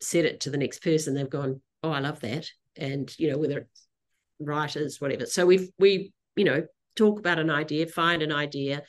said 0.00 0.24
it 0.24 0.40
to 0.40 0.50
the 0.50 0.58
next 0.58 0.82
person, 0.82 1.14
they've 1.14 1.28
gone, 1.28 1.60
Oh, 1.82 1.90
I 1.90 2.00
love 2.00 2.20
that. 2.20 2.48
And, 2.76 3.12
you 3.18 3.30
know, 3.30 3.38
whether 3.38 3.58
it's 3.58 3.86
writers, 4.38 5.00
whatever. 5.00 5.26
So 5.26 5.46
we 5.46 5.72
we 5.78 6.12
you 6.34 6.44
know 6.44 6.66
talk 6.94 7.18
about 7.18 7.38
an 7.38 7.50
idea, 7.50 7.86
find 7.86 8.22
an 8.22 8.32
idea, 8.32 8.82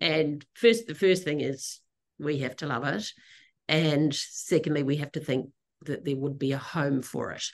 and 0.00 0.44
first 0.54 0.86
the 0.86 0.94
first 0.94 1.24
thing 1.24 1.40
is 1.40 1.80
we 2.18 2.38
have 2.38 2.56
to 2.56 2.66
love 2.66 2.84
it, 2.84 3.06
and 3.68 4.14
secondly 4.14 4.82
we 4.82 4.96
have 4.96 5.12
to 5.12 5.20
think 5.20 5.50
that 5.86 6.04
there 6.04 6.16
would 6.16 6.38
be 6.38 6.52
a 6.52 6.58
home 6.58 7.02
for 7.02 7.32
it, 7.32 7.44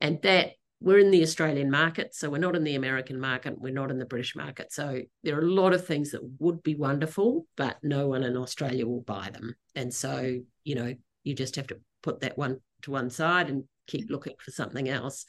and 0.00 0.20
that 0.22 0.52
we're 0.80 0.98
in 0.98 1.10
the 1.10 1.22
Australian 1.22 1.70
market, 1.70 2.14
so 2.14 2.28
we're 2.28 2.38
not 2.38 2.56
in 2.56 2.64
the 2.64 2.74
American 2.74 3.18
market, 3.18 3.58
we're 3.58 3.72
not 3.72 3.90
in 3.90 3.98
the 3.98 4.04
British 4.04 4.36
market. 4.36 4.70
So 4.70 5.00
there 5.22 5.38
are 5.38 5.42
a 5.42 5.50
lot 5.50 5.72
of 5.72 5.86
things 5.86 6.10
that 6.10 6.20
would 6.40 6.62
be 6.62 6.74
wonderful, 6.74 7.46
but 7.56 7.78
no 7.82 8.08
one 8.08 8.22
in 8.22 8.36
Australia 8.36 8.86
will 8.86 9.00
buy 9.00 9.30
them. 9.32 9.54
And 9.74 9.94
so, 9.94 10.40
you 10.62 10.74
know, 10.74 10.94
you 11.22 11.34
just 11.34 11.56
have 11.56 11.68
to 11.68 11.78
put 12.02 12.20
that 12.20 12.36
one 12.36 12.60
to 12.82 12.90
one 12.90 13.08
side 13.08 13.48
and 13.48 13.64
keep 13.86 14.10
looking 14.10 14.34
for 14.38 14.50
something 14.50 14.88
else. 14.88 15.26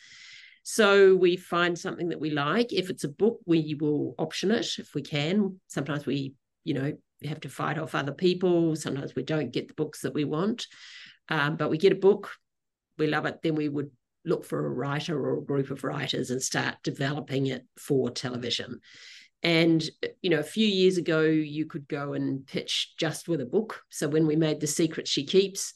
So 0.63 1.15
we 1.15 1.37
find 1.37 1.77
something 1.77 2.09
that 2.09 2.19
we 2.19 2.31
like. 2.31 2.73
If 2.73 2.89
it's 2.89 3.03
a 3.03 3.09
book, 3.09 3.39
we 3.45 3.75
will 3.79 4.15
option 4.17 4.51
it 4.51 4.67
if 4.79 4.95
we 4.95 5.03
can. 5.03 5.59
Sometimes 5.67 6.05
we, 6.05 6.33
you 6.63 6.73
know, 6.73 6.93
have 7.23 7.39
to 7.41 7.49
fight 7.49 7.77
off 7.77 7.95
other 7.95 8.13
people. 8.13 8.75
Sometimes 8.75 9.15
we 9.15 9.23
don't 9.23 9.51
get 9.51 9.67
the 9.67 9.73
books 9.75 10.01
that 10.01 10.13
we 10.13 10.23
want. 10.23 10.65
Um, 11.29 11.55
but 11.55 11.69
we 11.69 11.77
get 11.77 11.91
a 11.91 11.95
book, 11.95 12.31
we 12.97 13.07
love 13.07 13.25
it, 13.25 13.41
then 13.41 13.55
we 13.55 13.69
would 13.69 13.91
look 14.25 14.45
for 14.45 14.65
a 14.65 14.69
writer 14.69 15.19
or 15.19 15.37
a 15.37 15.43
group 15.43 15.69
of 15.69 15.83
writers 15.83 16.29
and 16.31 16.41
start 16.41 16.75
developing 16.83 17.47
it 17.47 17.63
for 17.79 18.09
television. 18.09 18.79
And, 19.43 19.83
you 20.21 20.31
know, 20.31 20.39
a 20.39 20.43
few 20.43 20.67
years 20.67 20.97
ago, 20.97 21.21
you 21.21 21.67
could 21.67 21.87
go 21.87 22.13
and 22.13 22.45
pitch 22.45 22.93
just 22.97 23.27
with 23.27 23.41
a 23.41 23.45
book. 23.45 23.81
So 23.89 24.07
when 24.07 24.25
we 24.25 24.35
made 24.35 24.59
The 24.59 24.67
Secret 24.67 25.07
She 25.07 25.25
Keeps, 25.25 25.73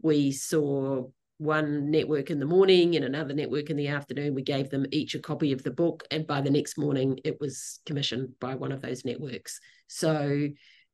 we 0.00 0.32
saw 0.32 1.08
one 1.42 1.90
network 1.90 2.30
in 2.30 2.38
the 2.38 2.46
morning 2.46 2.94
and 2.96 3.04
another 3.04 3.34
network 3.34 3.68
in 3.70 3.76
the 3.76 3.88
afternoon. 3.88 4.34
We 4.34 4.42
gave 4.42 4.70
them 4.70 4.86
each 4.92 5.14
a 5.14 5.18
copy 5.18 5.52
of 5.52 5.62
the 5.62 5.70
book, 5.70 6.04
and 6.10 6.26
by 6.26 6.40
the 6.40 6.50
next 6.50 6.78
morning, 6.78 7.18
it 7.24 7.40
was 7.40 7.80
commissioned 7.84 8.38
by 8.40 8.54
one 8.54 8.72
of 8.72 8.80
those 8.80 9.04
networks. 9.04 9.60
So 9.88 10.48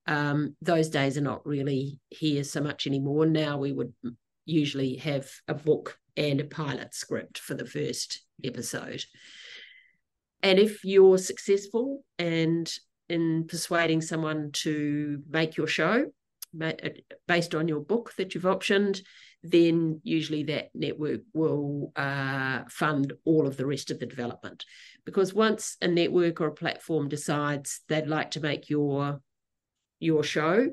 um, 0.07 0.57
those 0.63 0.89
days 0.89 1.19
are 1.19 1.23
not 1.23 1.47
really 1.47 2.01
here 2.09 2.43
so 2.45 2.61
much 2.61 2.87
anymore. 2.87 3.27
Now 3.27 3.59
we 3.59 3.73
would 3.73 3.93
usually 4.47 4.97
have 4.97 5.29
a 5.47 5.55
book 5.55 5.99
and 6.17 6.41
a 6.41 6.45
pilot 6.45 6.95
script 6.95 7.39
for 7.39 7.55
the 7.55 7.67
first 7.67 8.23
episode. 8.43 9.05
And 10.43 10.59
if 10.59 10.85
you're 10.85 11.19
successful 11.19 12.05
and 12.19 12.73
in 13.09 13.47
persuading 13.47 14.01
someone 14.01 14.51
to 14.53 15.23
make 15.29 15.57
your 15.57 15.67
show 15.67 16.07
based 17.27 17.55
on 17.55 17.69
your 17.69 17.81
book 17.81 18.15
that 18.17 18.35
you've 18.35 18.45
optioned, 18.45 19.03
then 19.43 20.01
usually 20.03 20.43
that 20.45 20.71
network 20.75 21.21
will 21.33 21.93
uh, 21.97 22.63
fund 22.69 23.13
all 23.25 23.47
of 23.47 23.57
the 23.57 23.67
rest 23.67 23.91
of 23.91 23.99
the 23.99 24.07
development. 24.07 24.65
Because 25.05 25.33
once 25.33 25.77
a 25.81 25.89
network 25.89 26.41
or 26.41 26.49
a 26.49 26.55
platform 26.55 27.09
decides 27.09 27.81
they'd 27.89 28.07
like 28.07 28.33
to 28.33 28.41
make 28.41 28.69
your 28.69 29.21
your 30.01 30.23
show, 30.23 30.69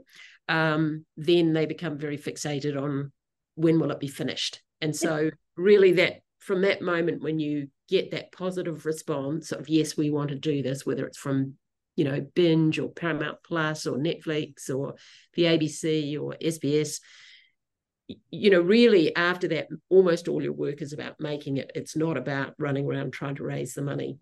um, 0.48 1.06
then 1.18 1.54
they 1.54 1.66
become 1.66 1.98
very 1.98 2.18
fixated 2.18 2.80
on 2.80 3.12
when 3.56 3.80
will 3.80 3.92
it 3.92 4.00
be 4.00 4.08
finished. 4.08 4.62
And 4.82 4.96
so, 4.96 5.32
really, 5.56 5.94
that 5.94 6.22
from 6.40 6.62
that 6.62 6.82
moment 6.82 7.24
when 7.24 7.40
you 7.40 7.70
get 7.90 8.12
that 8.12 8.32
positive 8.32 8.86
response 8.86 9.52
of 9.52 9.70
yes, 9.70 9.98
we 9.98 10.10
want 10.10 10.30
to 10.30 10.36
do 10.36 10.62
this, 10.62 10.86
whether 10.86 11.06
it's 11.06 11.18
from 11.18 11.56
you 11.96 12.04
know 12.04 12.26
binge 12.36 12.78
or 12.78 12.90
paramount 12.90 13.38
plus 13.46 13.88
or 13.88 13.98
netflix 13.98 14.70
or 14.70 14.96
the 15.36 15.44
abc 15.44 16.20
or 16.20 16.36
sbs 16.42 17.00
you 18.30 18.50
know, 18.50 18.62
really 18.62 19.16
after 19.16 19.48
that, 19.50 19.68
almost 19.90 20.28
all 20.28 20.42
your 20.42 20.54
work 20.54 20.82
is 20.82 20.94
about 20.94 21.20
making 21.20 21.58
it. 21.58 21.72
It's 21.76 21.96
not 21.96 22.18
about 22.18 22.54
running 22.58 22.86
around 22.86 23.14
trying 23.14 23.36
to 23.36 23.44
raise 23.44 23.74
the 23.74 23.82
money. 23.82 24.20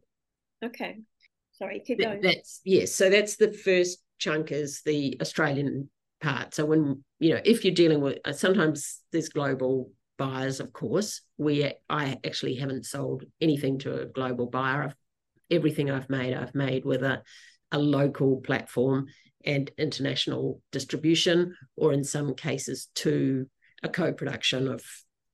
Okay. 0.64 1.00
Sorry, 1.54 1.82
keep 1.86 2.00
going. 2.00 2.22
That's 2.22 2.62
yes. 2.64 2.94
So 2.94 3.10
that's 3.10 3.36
the 3.36 3.52
first 3.52 4.00
chunk 4.18 4.52
is 4.52 4.82
the 4.86 5.18
Australian 5.22 5.90
part. 6.22 6.56
So 6.56 6.66
when 6.66 7.04
you 7.20 7.34
know, 7.34 7.42
if 7.44 7.64
you're 7.64 7.74
dealing 7.74 8.02
with 8.02 8.20
uh, 8.26 8.34
sometimes 8.34 9.02
there's 9.12 9.30
global 9.30 9.92
buyers, 10.18 10.60
of 10.60 10.74
course. 10.74 11.22
We 11.38 11.74
I 11.90 12.18
actually 12.26 12.56
haven't 12.56 12.86
sold 12.86 13.24
anything 13.42 13.80
to 13.80 14.02
a 14.02 14.06
global 14.06 14.48
buyer. 14.48 14.84
I've, 14.84 14.96
everything 15.52 15.92
I've 15.92 16.10
made, 16.10 16.34
I've 16.34 16.56
made 16.56 16.86
with 16.86 17.04
a 17.04 17.22
a 17.72 17.80
local 17.80 18.38
platform 18.38 19.08
and 19.46 19.70
international 19.78 20.62
distribution, 20.72 21.56
or 21.76 21.92
in 21.92 22.04
some 22.04 22.34
cases, 22.34 22.88
to 22.96 23.48
a 23.84 23.90
co-production 23.90 24.68
of, 24.68 24.84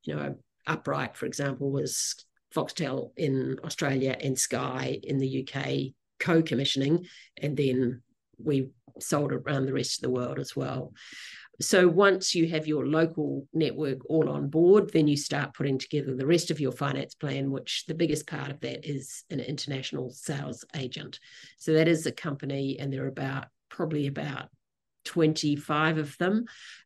you 0.04 0.16
know, 0.16 0.36
Upright, 0.68 1.16
for 1.16 1.26
example, 1.26 1.72
was 1.72 2.16
Foxtel 2.56 3.12
in 3.18 3.58
Australia 3.64 4.18
and 4.22 4.38
Sky 4.38 5.00
in 5.04 5.18
the 5.20 5.48
UK 5.48 5.94
co-commissioning, 6.20 7.06
and 7.42 7.56
then 7.56 8.02
we 8.38 8.70
sold 9.00 9.32
it 9.32 9.42
around 9.46 9.66
the 9.66 9.74
rest 9.74 10.00
of 10.00 10.02
the 10.04 10.10
world 10.10 10.40
as 10.40 10.56
well. 10.56 10.94
So 11.62 11.88
once 11.88 12.34
you 12.34 12.48
have 12.50 12.68
your 12.68 12.88
local 12.88 13.48
network 13.54 14.00
all 14.10 14.30
on 14.30 14.50
board, 14.50 14.92
then 14.94 15.08
you 15.08 15.18
start 15.18 15.54
putting 15.54 15.78
together 15.78 16.16
the 16.16 16.26
rest 16.26 16.52
of 16.52 16.60
your 16.60 16.72
finance 16.72 17.16
plan, 17.16 17.52
which 17.52 17.84
the 17.86 17.94
biggest 17.94 18.28
part 18.28 18.50
of 18.50 18.62
that 18.62 18.90
is 18.90 19.24
an 19.30 19.42
international 19.42 20.10
sales 20.10 20.64
agent. 20.76 21.20
So 21.58 21.74
that 21.74 21.88
is 21.88 22.06
a 22.06 22.12
company, 22.12 22.78
and 22.80 22.92
they're 22.92 23.08
about 23.08 23.48
probably 23.70 24.08
about 24.08 24.50
25 25.06 25.98
of 25.98 26.18
them 26.18 26.46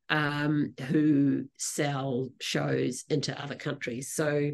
um, 0.10 0.74
who 0.88 1.46
sell 1.58 2.30
shows 2.40 3.04
into 3.10 3.42
other 3.42 3.56
countries. 3.56 4.12
So, 4.14 4.52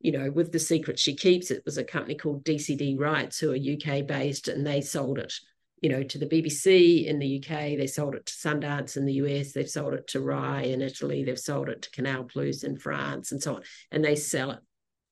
you 0.00 0.12
know, 0.12 0.30
with 0.30 0.52
The 0.52 0.58
Secret 0.58 0.98
She 0.98 1.14
Keeps, 1.14 1.50
it 1.50 1.62
was 1.64 1.78
a 1.78 1.84
company 1.84 2.14
called 2.14 2.44
DCD 2.44 2.98
Rights, 2.98 3.38
who 3.38 3.52
are 3.52 3.56
UK 3.56 4.06
based, 4.06 4.48
and 4.48 4.66
they 4.66 4.80
sold 4.80 5.18
it, 5.18 5.32
you 5.80 5.90
know, 5.90 6.02
to 6.02 6.18
the 6.18 6.26
BBC 6.26 7.06
in 7.06 7.18
the 7.18 7.38
UK. 7.38 7.76
They 7.76 7.86
sold 7.86 8.14
it 8.14 8.26
to 8.26 8.32
Sundance 8.32 8.96
in 8.96 9.04
the 9.04 9.14
US. 9.14 9.52
They've 9.52 9.68
sold 9.68 9.94
it 9.94 10.06
to 10.08 10.20
Rai 10.20 10.72
in 10.72 10.82
Italy. 10.82 11.24
They've 11.24 11.38
sold 11.38 11.68
it 11.68 11.82
to 11.82 11.90
Canal 11.90 12.24
Plus 12.24 12.62
in 12.62 12.78
France 12.78 13.32
and 13.32 13.42
so 13.42 13.56
on. 13.56 13.62
And 13.90 14.04
they 14.04 14.16
sell 14.16 14.52
it 14.52 14.60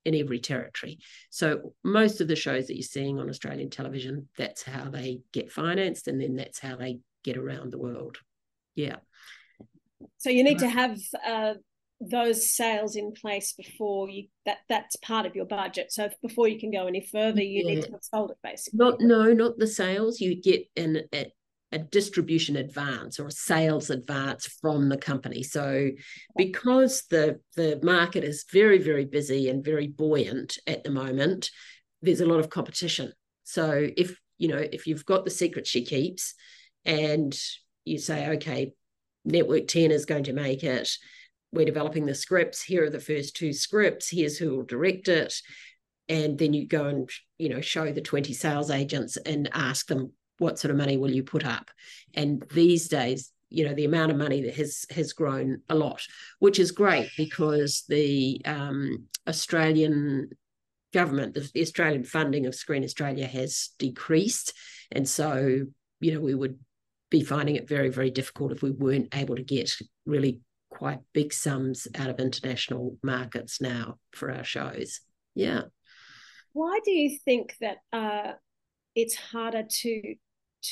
in 0.05 0.15
every 0.15 0.39
territory. 0.39 0.99
So 1.29 1.75
most 1.85 2.21
of 2.21 2.29
the 2.29 2.37
shows 2.37 2.67
that 2.67 2.77
you're 2.77 2.83
seeing 2.83 3.19
on 3.19 3.29
Australian 3.29 3.71
television, 3.71 4.29
that's 4.39 4.63
how 4.63 4.89
they 4.89 5.21
get 5.33 5.53
financed, 5.53 6.09
and 6.09 6.21
then 6.21 6.37
that's 6.37 6.59
how 6.59 6.77
they 6.77 7.01
get 7.25 7.37
around 7.37 7.73
the 7.73 7.79
world. 7.79 8.19
Yeah. 8.75 8.97
So 10.19 10.31
you 10.31 10.45
need 10.45 10.59
to 10.61 10.69
have 10.69 10.99
uh, 11.27 11.55
those 12.01 12.55
sales 12.55 12.97
in 12.97 13.13
place 13.13 13.53
before 13.53 14.09
you 14.09 14.29
that 14.47 14.59
that's 14.69 14.97
part 14.97 15.27
of 15.27 15.35
your 15.35 15.45
budget. 15.45 15.93
So 15.93 16.09
before 16.23 16.49
you 16.49 16.59
can 16.59 16.71
go 16.71 16.87
any 16.87 17.07
further, 17.13 17.43
you 17.43 17.63
yeah. 17.65 17.75
need 17.75 17.85
to 17.85 17.93
have 17.93 18.03
sold 18.03 18.31
it 18.31 18.39
basically. 18.43 18.79
Not 18.79 19.01
no, 19.01 19.33
not 19.33 19.59
the 19.59 19.67
sales. 19.67 20.21
You 20.21 20.41
get 20.41 20.65
an 20.77 21.03
a, 21.13 21.33
a 21.73 21.79
distribution 21.79 22.57
advance 22.57 23.21
or 23.21 23.27
a 23.27 23.33
sales 23.33 23.91
advance 23.91 24.47
from 24.61 24.89
the 24.89 24.97
company. 24.97 25.43
So 25.43 25.91
because 26.37 27.05
the 27.11 27.41
the 27.57 27.79
market 27.83 28.25
is 28.25 28.47
very 28.51 28.79
very 28.79 29.05
busy 29.05 29.51
and 29.51 29.65
very 29.65 29.89
buoyant 29.89 30.59
at 30.67 30.85
the 30.85 30.91
moment, 30.91 31.51
there's 32.01 32.23
a 32.23 32.27
lot 32.27 32.41
of 32.41 32.49
competition. 32.49 33.13
So 33.45 33.89
if 33.97 34.19
you 34.39 34.49
know 34.49 34.65
if 34.73 34.87
you've 34.87 35.05
got 35.05 35.25
the 35.25 35.31
secret 35.31 35.67
she 35.67 35.85
keeps 35.85 36.35
and 36.85 37.39
you 37.85 37.99
say, 37.99 38.31
okay, 38.31 38.73
Network 39.25 39.69
10 39.69 39.91
is 39.91 40.07
going 40.07 40.25
to 40.25 40.33
make 40.33 40.65
it. 40.65 40.91
We're 41.53 41.65
developing 41.65 42.07
the 42.07 42.15
scripts. 42.15 42.63
Here 42.63 42.85
are 42.85 42.91
the 42.91 43.01
first 43.01 43.37
two 43.37 43.53
scripts. 43.53 44.09
Here's 44.09 44.39
who 44.39 44.57
will 44.57 44.65
direct 44.65 45.09
it. 45.09 45.35
And 46.09 46.39
then 46.39 46.53
you 46.53 46.67
go 46.67 46.87
and, 46.87 47.11
you 47.39 47.49
know, 47.49 47.61
show 47.61 47.93
the 47.93 48.01
20 48.01 48.33
sales 48.33 48.71
agents 48.71 49.17
and 49.17 49.49
ask 49.53 49.87
them, 49.87 50.13
what 50.39 50.59
sort 50.59 50.71
of 50.71 50.77
money 50.77 50.97
will 50.97 51.11
you 51.11 51.23
put 51.23 51.45
up? 51.45 51.71
And 52.15 52.45
these 52.53 52.89
days, 52.89 53.31
you 53.51 53.65
know, 53.65 53.75
the 53.75 53.85
amount 53.85 54.11
of 54.11 54.17
money 54.17 54.43
that 54.43 54.55
has 54.55 54.87
has 54.91 55.13
grown 55.13 55.61
a 55.69 55.75
lot, 55.75 56.03
which 56.39 56.59
is 56.59 56.71
great 56.71 57.11
because 57.17 57.85
the 57.89 58.41
um, 58.45 59.07
Australian 59.29 60.31
government, 60.93 61.35
the, 61.35 61.49
the 61.53 61.61
Australian 61.61 62.05
funding 62.05 62.47
of 62.47 62.55
Screen 62.55 62.85
Australia 62.85 63.27
has 63.27 63.71
decreased, 63.79 64.55
and 64.93 65.09
so 65.09 65.67
you 66.01 66.15
know 66.15 66.21
we 66.21 66.35
would 66.35 66.59
be 67.11 67.23
finding 67.23 67.57
it 67.57 67.69
very 67.69 67.89
very 67.89 68.11
difficult 68.11 68.53
if 68.53 68.63
we 68.63 68.71
weren't 68.71 69.15
able 69.15 69.37
to 69.37 69.43
get 69.43 69.71
really 70.07 70.41
quite 70.71 71.01
big 71.13 71.33
sums 71.33 71.89
out 71.97 72.09
of 72.09 72.21
international 72.21 72.97
markets 73.03 73.61
now 73.61 73.97
for 74.13 74.31
our 74.31 74.45
shows. 74.45 75.01
Yeah. 75.35 75.63
Why 76.53 76.81
do 76.85 76.91
you 76.91 77.19
think 77.25 77.55
that 77.61 77.79
uh, 77.93 78.33
it's 78.95 79.15
harder 79.15 79.65
to 79.69 80.15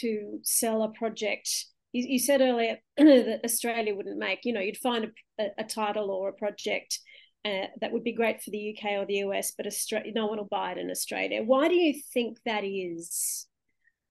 to 0.01 0.39
sell 0.43 0.83
a 0.83 0.89
project? 0.91 1.49
You, 1.93 2.07
you 2.09 2.19
said 2.19 2.41
earlier 2.41 2.79
that 2.97 3.41
Australia 3.45 3.95
wouldn't 3.95 4.19
make. 4.19 4.41
You 4.45 4.53
know, 4.53 4.61
you'd 4.61 4.77
find 4.77 5.13
a, 5.39 5.47
a, 5.59 5.65
title 5.65 6.11
or 6.11 6.29
a 6.29 6.33
project 6.33 6.99
uh, 7.45 7.67
that 7.81 7.93
would 7.93 8.05
be 8.05 8.13
great 8.13 8.43
for 8.43 8.51
the 8.51 8.77
UK 8.77 8.93
or 8.93 9.07
the 9.07 9.25
US, 9.27 9.53
but 9.57 9.67
Australia, 9.67 10.13
no 10.15 10.27
one 10.27 10.39
will 10.39 10.49
buy 10.51 10.73
it 10.73 10.79
in 10.79 10.91
Australia. 10.91 11.43
Why 11.43 11.69
do 11.69 11.75
you 11.75 12.01
think 12.13 12.39
that 12.45 12.65
is? 12.65 13.47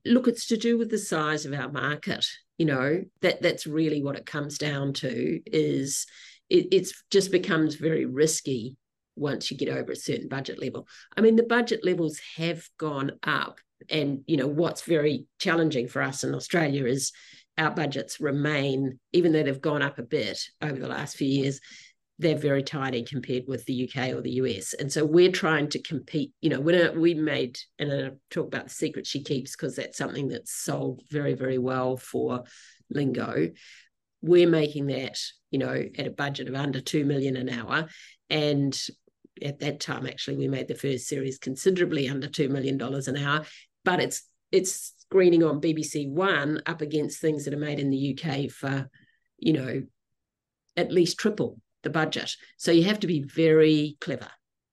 Look, 0.07 0.27
it's 0.27 0.47
to 0.47 0.57
do 0.57 0.77
with 0.77 0.89
the 0.89 0.97
size 0.97 1.45
of 1.45 1.53
our 1.53 1.71
market. 1.71 2.25
You 2.57 2.65
know 2.65 3.03
that 3.21 3.41
that's 3.41 3.67
really 3.67 4.01
what 4.01 4.15
it 4.15 4.25
comes 4.25 4.57
down 4.57 4.93
to. 4.93 5.39
Is 5.45 6.05
it, 6.49 6.67
it's 6.71 7.03
just 7.11 7.31
becomes 7.31 7.75
very 7.75 8.05
risky 8.05 8.75
once 9.15 9.49
you 9.49 9.57
get 9.57 9.69
over 9.69 9.91
a 9.91 9.95
certain 9.95 10.27
budget 10.27 10.61
level. 10.61 10.87
I 11.15 11.21
mean, 11.21 11.35
the 11.35 11.43
budget 11.43 11.83
levels 11.83 12.19
have 12.37 12.63
gone 12.77 13.11
up, 13.23 13.59
and 13.89 14.21
you 14.27 14.37
know 14.37 14.47
what's 14.47 14.81
very 14.83 15.25
challenging 15.39 15.87
for 15.87 16.01
us 16.01 16.23
in 16.23 16.33
Australia 16.33 16.85
is 16.85 17.11
our 17.57 17.71
budgets 17.71 18.19
remain, 18.19 18.99
even 19.13 19.31
though 19.31 19.43
they've 19.43 19.61
gone 19.61 19.81
up 19.81 19.97
a 19.97 20.03
bit 20.03 20.39
over 20.61 20.77
the 20.77 20.87
last 20.87 21.17
few 21.17 21.27
years, 21.27 21.59
they're 22.19 22.37
very 22.37 22.63
tiny 22.63 23.03
compared 23.03 23.43
with 23.47 23.63
the 23.65 23.87
UK 23.87 24.09
or 24.09 24.21
the 24.21 24.31
US. 24.31 24.73
And 24.73 24.91
so 24.91 25.05
we're 25.05 25.31
trying 25.31 25.69
to 25.69 25.81
compete. 25.81 26.33
You 26.41 26.49
know, 26.49 26.59
when 26.59 26.75
uh, 26.75 26.91
we 26.95 27.13
made, 27.13 27.59
and 27.77 27.91
I 27.91 28.11
talk 28.31 28.47
about 28.47 28.65
the 28.65 28.69
secret 28.71 29.05
she 29.05 29.21
keeps 29.21 29.55
because 29.55 29.75
that's 29.75 29.97
something 29.97 30.27
that's 30.27 30.51
sold 30.51 31.03
very, 31.11 31.35
very 31.35 31.59
well 31.59 31.95
for 31.95 32.43
Lingo. 32.89 33.51
We're 34.21 34.49
making 34.49 34.87
that, 34.87 35.19
you 35.51 35.59
know, 35.59 35.83
at 35.97 36.07
a 36.07 36.11
budget 36.11 36.47
of 36.47 36.55
under 36.55 36.81
2 36.81 37.05
million 37.05 37.37
an 37.37 37.49
hour. 37.49 37.87
And 38.31 38.77
at 39.43 39.59
that 39.59 39.79
time, 39.79 40.07
actually, 40.07 40.37
we 40.37 40.47
made 40.47 40.67
the 40.67 40.75
first 40.75 41.07
series 41.07 41.37
considerably 41.37 42.09
under 42.09 42.27
$2 42.27 42.49
million 42.49 42.81
an 42.81 43.17
hour, 43.17 43.45
but 43.85 43.99
it's, 43.99 44.23
it's 44.51 44.93
screening 45.01 45.43
on 45.43 45.61
BBC 45.61 46.09
One 46.09 46.63
up 46.65 46.81
against 46.81 47.21
things 47.21 47.45
that 47.45 47.53
are 47.53 47.57
made 47.57 47.79
in 47.79 47.91
the 47.91 48.17
UK 48.17 48.49
for, 48.49 48.89
you 49.37 49.53
know, 49.53 49.83
at 50.75 50.91
least 50.91 51.19
triple 51.19 51.59
the 51.87 51.93
budget. 51.93 52.35
So 52.57 52.71
you 52.71 52.83
have 52.83 52.99
to 52.99 53.07
be 53.07 53.23
very 53.23 53.97
clever. 54.01 54.27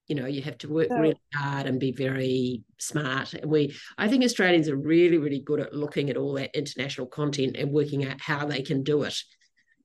You 0.09 0.17
know, 0.17 0.27
you 0.27 0.43
have 0.43 0.59
to 0.59 0.69
work 0.69 0.91
really 0.91 1.19
hard 1.35 1.67
and 1.67 1.81
be 1.81 1.93
very 1.93 2.63
smart. 2.79 3.33
And 3.33 3.51
we, 3.51 3.75
I 3.97 4.09
think 4.09 4.23
Australians 4.23 4.69
are 4.69 4.77
really, 4.77 5.17
really 5.17 5.41
good 5.41 5.61
at 5.61 5.73
looking 5.73 6.11
at 6.11 6.19
all 6.19 6.35
that 6.35 6.55
international 6.55 7.07
content 7.07 7.57
and 7.57 7.73
working 7.73 8.05
out 8.05 8.21
how 8.21 8.45
they 8.45 8.61
can 8.61 8.83
do 8.83 9.05
it. 9.05 9.17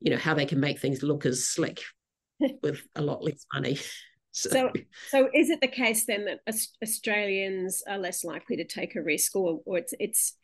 You 0.01 0.11
know, 0.11 0.17
how 0.17 0.33
they 0.33 0.45
can 0.45 0.59
make 0.59 0.79
things 0.79 1.03
look 1.03 1.25
as 1.25 1.45
slick 1.45 1.81
with 2.63 2.81
a 2.95 3.01
lot 3.01 3.23
less 3.23 3.45
money. 3.53 3.79
So. 4.31 4.49
so, 4.51 4.71
so 5.09 5.29
is 5.33 5.49
it 5.49 5.59
the 5.59 5.67
case 5.67 6.05
then 6.05 6.25
that 6.25 6.41
Australians 6.83 7.81
are 7.89 7.97
less 7.97 8.23
likely 8.23 8.57
to 8.57 8.63
take 8.63 8.95
a 8.95 9.01
risk, 9.01 9.35
or, 9.35 9.59
or 9.65 9.79
it's 9.79 9.95
it's 9.99 10.35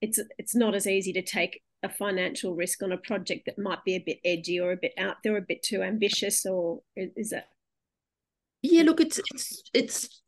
it's 0.00 0.20
it's 0.38 0.54
not 0.54 0.76
as 0.76 0.86
easy 0.86 1.12
to 1.14 1.22
take 1.22 1.60
a 1.82 1.88
financial 1.88 2.54
risk 2.54 2.82
on 2.82 2.92
a 2.92 2.96
project 2.96 3.46
that 3.46 3.58
might 3.58 3.84
be 3.84 3.96
a 3.96 4.04
bit 4.04 4.18
edgy 4.24 4.60
or 4.60 4.72
a 4.72 4.76
bit 4.76 4.92
out 4.98 5.16
there, 5.24 5.36
a 5.36 5.42
bit 5.42 5.62
too 5.62 5.82
ambitious, 5.82 6.46
or 6.46 6.80
is 6.96 7.32
it? 7.32 7.44
Yeah, 8.62 8.82
look, 8.82 9.00
it's 9.00 9.18
it's 9.18 9.62
it's. 9.74 10.22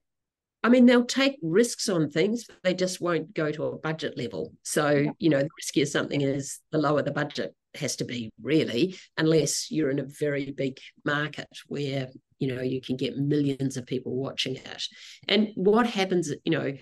I 0.62 0.70
mean, 0.70 0.86
they'll 0.86 1.04
take 1.04 1.36
risks 1.42 1.90
on 1.90 2.10
things, 2.10 2.46
but 2.46 2.56
they 2.64 2.72
just 2.72 2.98
won't 2.98 3.34
go 3.34 3.52
to 3.52 3.64
a 3.64 3.78
budget 3.78 4.16
level. 4.16 4.54
So, 4.62 4.88
yeah. 4.88 5.10
you 5.18 5.28
know, 5.28 5.40
the 5.40 5.48
riskier 5.60 5.86
something 5.86 6.22
is, 6.22 6.58
the 6.72 6.78
lower 6.78 7.02
the 7.02 7.12
budget 7.12 7.54
has 7.74 7.96
to 7.96 8.06
be, 8.06 8.30
really, 8.40 8.96
unless 9.18 9.70
you're 9.70 9.90
in 9.90 9.98
a 9.98 10.06
very 10.06 10.52
big 10.52 10.78
market 11.04 11.48
where, 11.66 12.08
you 12.38 12.48
know, 12.48 12.62
you 12.62 12.80
can 12.80 12.96
get 12.96 13.18
millions 13.18 13.76
of 13.76 13.84
people 13.84 14.16
watching 14.16 14.56
it. 14.56 14.84
And 15.28 15.48
what 15.54 15.86
happens, 15.86 16.32
you 16.46 16.52
know, 16.52 16.72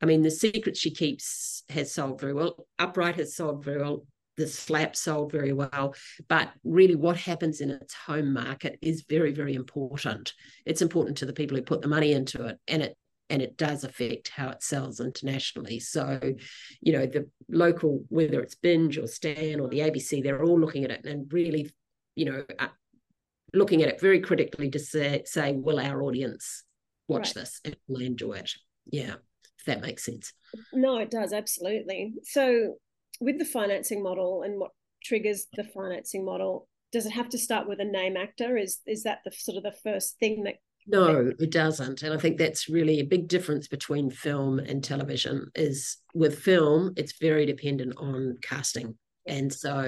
I 0.00 0.06
mean, 0.06 0.22
the 0.22 0.30
secret 0.30 0.76
she 0.76 0.90
keeps 0.90 1.62
has 1.68 1.92
sold 1.92 2.20
very 2.20 2.32
well. 2.32 2.66
Upright 2.78 3.16
has 3.16 3.34
sold 3.34 3.64
very 3.64 3.80
well. 3.80 4.06
The 4.36 4.46
slap 4.46 4.96
sold 4.96 5.30
very 5.30 5.52
well. 5.52 5.94
But 6.28 6.50
really, 6.64 6.94
what 6.94 7.18
happens 7.18 7.60
in 7.60 7.70
its 7.70 7.92
home 7.92 8.32
market 8.32 8.78
is 8.80 9.04
very, 9.08 9.32
very 9.32 9.54
important. 9.54 10.32
It's 10.64 10.80
important 10.80 11.18
to 11.18 11.26
the 11.26 11.34
people 11.34 11.56
who 11.56 11.62
put 11.62 11.82
the 11.82 11.88
money 11.88 12.12
into 12.12 12.46
it, 12.46 12.58
and 12.66 12.82
it 12.82 12.96
and 13.28 13.42
it 13.42 13.56
does 13.56 13.84
affect 13.84 14.28
how 14.28 14.48
it 14.48 14.62
sells 14.62 14.98
internationally. 14.98 15.78
So, 15.78 16.18
you 16.80 16.92
know, 16.92 17.06
the 17.06 17.28
local, 17.48 18.04
whether 18.08 18.40
it's 18.40 18.56
Binge 18.56 18.98
or 18.98 19.06
Stan 19.06 19.60
or 19.60 19.68
the 19.68 19.80
ABC, 19.80 20.20
they're 20.20 20.42
all 20.42 20.58
looking 20.58 20.82
at 20.84 20.90
it 20.90 21.04
and 21.04 21.32
really, 21.32 21.70
you 22.16 22.24
know, 22.24 22.44
uh, 22.58 22.66
looking 23.54 23.84
at 23.84 23.88
it 23.88 24.00
very 24.00 24.18
critically 24.18 24.70
to 24.70 24.80
say, 24.80 25.22
say 25.26 25.52
will 25.52 25.78
our 25.78 26.02
audience 26.02 26.64
watch 27.06 27.28
right. 27.28 27.34
this 27.34 27.60
and 27.64 27.76
will 27.86 28.00
enjoy 28.00 28.32
it? 28.32 28.50
Yeah 28.90 29.14
if 29.60 29.66
that 29.66 29.82
makes 29.82 30.04
sense. 30.04 30.32
No, 30.72 30.98
it 30.98 31.10
does, 31.10 31.32
absolutely. 31.32 32.14
So, 32.24 32.76
with 33.20 33.38
the 33.38 33.44
financing 33.44 34.02
model 34.02 34.42
and 34.42 34.58
what 34.58 34.70
triggers 35.04 35.46
the 35.54 35.64
financing 35.64 36.24
model, 36.24 36.68
does 36.92 37.06
it 37.06 37.12
have 37.12 37.28
to 37.30 37.38
start 37.38 37.68
with 37.68 37.80
a 37.80 37.84
name 37.84 38.16
actor? 38.16 38.56
Is 38.56 38.80
is 38.86 39.04
that 39.04 39.18
the 39.24 39.32
sort 39.32 39.56
of 39.56 39.62
the 39.62 39.76
first 39.82 40.18
thing 40.18 40.44
that 40.44 40.56
no, 40.86 41.32
it 41.38 41.50
doesn't. 41.50 42.02
And 42.02 42.12
I 42.12 42.16
think 42.16 42.38
that's 42.38 42.68
really 42.68 43.00
a 43.00 43.04
big 43.04 43.28
difference 43.28 43.68
between 43.68 44.10
film 44.10 44.58
and 44.58 44.82
television 44.82 45.50
is 45.54 45.98
with 46.14 46.38
film, 46.38 46.94
it's 46.96 47.18
very 47.18 47.46
dependent 47.46 47.94
on 47.98 48.38
casting. 48.42 48.96
And 49.26 49.52
so 49.52 49.82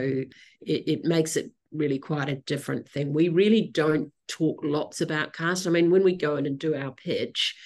it, 0.61 0.89
it 0.89 1.05
makes 1.05 1.37
it 1.37 1.51
really 1.73 1.99
quite 1.99 2.29
a 2.29 2.37
different 2.37 2.89
thing. 2.89 3.13
We 3.13 3.31
really 3.31 3.71
don't 3.73 4.13
talk 4.29 4.61
lots 4.63 5.01
about 5.01 5.33
cast. 5.33 5.67
I 5.67 5.71
mean, 5.71 5.91
when 5.91 6.05
we 6.05 6.15
go 6.15 6.37
in 6.37 6.47
and 6.47 6.59
do 6.59 6.75
our 6.75 6.93
pitch, 6.93 7.57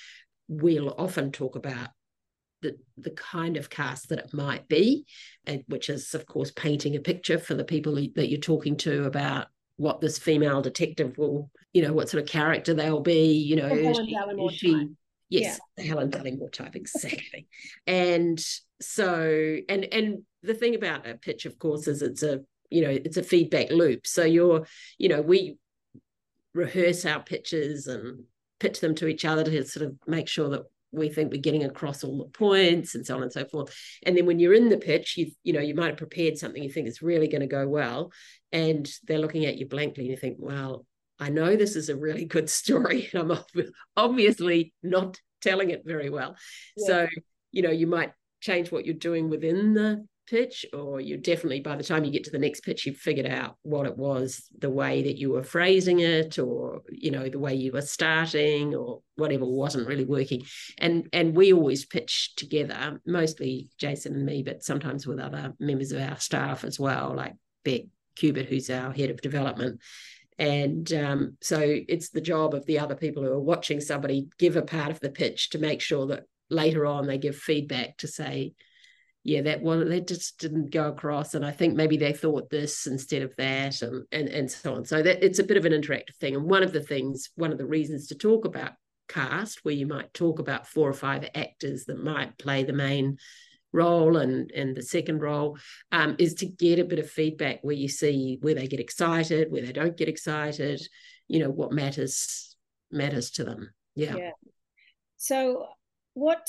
we'll 0.49 0.95
often 0.97 1.33
talk 1.33 1.57
about 1.57 1.89
the, 2.63 2.77
the 2.97 3.11
kind 3.11 3.57
of 3.57 3.71
cast 3.71 4.09
that 4.09 4.19
it 4.19 4.33
might 4.33 4.67
be, 4.69 5.05
and, 5.47 5.63
which 5.69 5.89
is, 5.89 6.15
of 6.15 6.27
course, 6.27 6.51
painting 6.51 6.97
a 6.97 7.01
picture 7.01 7.39
for 7.39 7.55
the 7.55 7.65
people 7.65 7.95
that 7.95 8.29
you're 8.29 8.41
talking 8.41 8.77
to 8.79 9.05
about 9.05 9.47
what 9.77 10.01
this 10.01 10.19
female 10.19 10.63
detective 10.63 11.19
will, 11.19 11.51
you 11.73 11.83
know, 11.83 11.93
what 11.93 12.09
sort 12.09 12.23
of 12.23 12.29
character 12.29 12.75
they'll 12.75 13.01
be, 13.01 13.33
you 13.33 13.57
know, 13.57 13.67
is 13.67 13.97
she, 14.53 14.57
she 14.57 14.89
yes, 15.29 15.59
yeah. 15.77 15.83
the 15.83 15.89
Helen 15.89 16.11
Dallimore 16.11 16.53
type, 16.53 16.77
exactly. 16.77 17.47
and 17.87 18.43
so, 18.81 19.59
and 19.69 19.85
and 19.93 20.23
the 20.43 20.55
thing 20.55 20.75
about 20.75 21.07
a 21.07 21.15
pitch, 21.15 21.45
of 21.45 21.59
course, 21.59 21.89
is 21.89 22.03
it's 22.03 22.23
a 22.23 22.41
you 22.71 22.83
know 22.83 22.91
it's 22.91 23.19
a 23.19 23.23
feedback 23.23 23.71
loop. 23.71 24.07
So 24.07 24.25
you're, 24.25 24.67
you 24.99 25.09
know, 25.09 25.21
we 25.21 25.59
rehearse 26.55 27.05
our 27.05 27.23
pitches 27.23 27.87
and 27.87 28.25
pitch 28.59 28.81
them 28.81 28.95
to 28.97 29.07
each 29.07 29.25
other 29.25 29.45
to 29.45 29.65
sort 29.67 29.87
of 29.87 29.97
make 30.07 30.29
sure 30.29 30.49
that 30.49 30.63
we 30.97 31.09
think 31.09 31.31
we're 31.31 31.41
getting 31.41 31.65
across 31.65 32.03
all 32.03 32.19
the 32.19 32.39
points 32.39 32.95
and 32.95 33.07
so 33.07 33.17
on 33.17 33.23
and 33.23 33.33
so 33.33 33.45
forth. 33.45 33.75
And 34.05 34.17
then 34.17 34.27
when 34.27 34.39
you're 34.39 34.55
in 34.55 34.69
the 34.69 34.79
pitch, 34.79 35.17
you 35.17 35.31
you 35.45 35.53
know 35.53 35.61
you 35.61 35.75
might 35.75 35.89
have 35.89 35.97
prepared 35.97 36.39
something 36.39 36.63
you 36.63 36.71
think 36.71 36.89
is 36.89 37.03
really 37.03 37.29
going 37.29 37.43
to 37.43 37.47
go 37.47 37.69
well, 37.69 38.13
and 38.53 38.89
they're 39.07 39.19
looking 39.19 39.47
at 39.47 39.59
you 39.59 39.67
blankly, 39.67 40.05
and 40.05 40.11
you 40.11 40.17
think, 40.17 40.37
well, 40.39 40.87
I 41.19 41.29
know 41.29 41.57
this 41.57 41.77
is 41.77 41.89
a 41.89 41.97
really 41.97 42.25
good 42.37 42.51
story, 42.51 43.09
and 43.13 43.33
I'm 43.33 43.39
obviously 43.97 44.73
not 44.83 45.21
telling 45.41 45.71
it 45.71 45.83
very 45.85 46.11
well. 46.11 46.37
Yeah. 46.77 46.87
So 46.87 47.07
you 47.53 47.63
know 47.63 47.71
you 47.71 47.87
might 47.87 48.13
change 48.41 48.71
what 48.71 48.85
you're 48.85 48.95
doing 48.95 49.29
within 49.31 49.75
the 49.75 50.07
pitch 50.27 50.67
or 50.73 51.01
you 51.01 51.17
definitely 51.17 51.61
by 51.61 51.77
the 51.77 51.85
time 51.85 52.05
you 52.05 52.11
get 52.11 52.25
to 52.25 52.31
the 52.31 52.39
next 52.39 52.61
pitch 52.61 52.87
you've 52.87 52.97
figured 52.97 53.27
out 53.27 53.57
what 53.63 53.87
it 53.87 53.97
was 53.97 54.49
the 54.59 54.71
way 54.71 55.03
that 55.03 55.17
you 55.17 55.31
were 55.31 55.43
phrasing 55.43 56.01
it 56.01 56.39
or 56.39 56.83
you 56.91 57.11
know 57.11 57.29
the 57.29 57.39
way 57.39 57.55
you 57.55 57.73
were 57.73 57.83
starting 57.83 58.75
or 58.75 59.01
whatever 59.17 59.45
wasn't 59.47 59.87
really 59.87 60.05
working. 60.05 60.43
And 60.79 61.09
and 61.13 61.37
we 61.37 61.53
always 61.53 61.85
pitch 61.85 62.35
together 62.37 63.01
mostly 63.07 63.71
jason 63.79 64.15
and 64.15 64.27
me 64.27 64.43
but 64.43 64.63
sometimes 64.63 65.07
with 65.07 65.19
other 65.19 65.55
members 65.59 65.93
of 65.93 66.01
our 66.01 66.19
staff 66.19 66.65
as 66.65 66.79
well 66.79 67.15
like 67.17 67.35
beck 67.65 67.83
cubitt 68.17 68.47
who's 68.47 68.71
our 68.71 68.93
head 68.93 69.11
of 69.11 69.21
development. 69.21 69.81
And 70.39 70.93
um, 70.93 71.37
so 71.41 71.59
it's 71.63 72.11
the 72.11 72.21
job 72.21 72.55
of 72.55 72.67
the 72.67 72.79
other 72.79 72.95
people 72.95 73.23
who 73.23 73.31
are 73.31 73.41
watching 73.41 73.81
somebody 73.81 74.29
give 74.39 74.57
a 74.57 74.63
part 74.63 74.91
of 74.91 75.01
the 75.01 75.09
pitch 75.09 75.51
to 75.51 75.59
make 75.59 75.81
sure 75.81 76.07
that 76.09 76.25
later 76.51 76.85
on 76.85 77.07
they 77.07 77.19
give 77.19 77.37
feedback 77.37 77.97
to 77.99 78.09
say 78.09 78.53
yeah, 79.27 79.43
that 79.43 79.61
one 79.61 79.89
that 79.89 80.07
just 80.07 80.39
didn't 80.39 80.71
go 80.71 80.89
across. 80.89 81.35
And 81.35 81.45
I 81.45 81.51
think 81.51 81.75
maybe 81.75 81.97
they 81.97 82.13
thought 82.13 82.49
this 82.49 82.87
instead 82.87 83.23
of 83.23 83.35
that 83.37 83.83
and 83.83 84.05
and, 84.13 84.29
and 84.29 84.49
so 84.49 84.75
on. 84.75 84.85
So 84.85 85.03
that 85.03 85.25
it's 85.25 85.41
a 85.41 85.45
bit 85.45 85.57
of 85.57 85.65
an 85.65 85.73
interactive 85.73 86.15
thing. 86.21 86.37
And 86.37 86.45
one 86.45 86.63
of 86.63 86.73
the 86.73 86.81
things, 86.81 87.31
one 87.35 87.51
of 87.51 87.59
the 87.59 87.67
reasons 87.67 88.07
to 88.07 88.15
talk 88.15 88.45
about 88.45 88.73
cast, 89.09 89.65
where 89.65 89.75
you 89.75 89.87
might 89.87 90.15
talk 90.15 90.39
about 90.39 90.69
four 90.69 90.89
or 90.89 90.95
five 90.95 91.29
actors 91.35 91.87
that 91.87 92.03
might 92.03 92.39
play 92.39 92.63
the 92.63 92.73
main 92.73 93.19
role 93.73 94.17
and 94.17 94.53
and 94.53 94.77
the 94.77 94.83
second 94.83 95.19
role 95.19 95.59
um, 95.91 96.15
is 96.21 96.35
to 96.35 96.47
get 96.47 96.79
a 96.79 96.85
bit 96.85 97.01
of 97.01 97.11
feedback 97.11 97.59
where 97.63 97.75
you 97.75 97.89
see 97.89 98.39
where 98.43 98.55
they 98.55 98.69
get 98.69 98.81
excited 98.81 99.51
where 99.51 99.61
they 99.61 99.73
don't 99.73 99.97
get 99.97 100.09
excited 100.09 100.81
you 101.27 101.41
know 101.41 101.51
what 101.51 101.73
matters 101.73 102.57
matters 102.93 103.33
to 103.33 103.45
them 103.45 103.75
yeah, 103.97 104.15
yeah. 104.15 104.31
so 105.17 105.67
what 106.15 106.49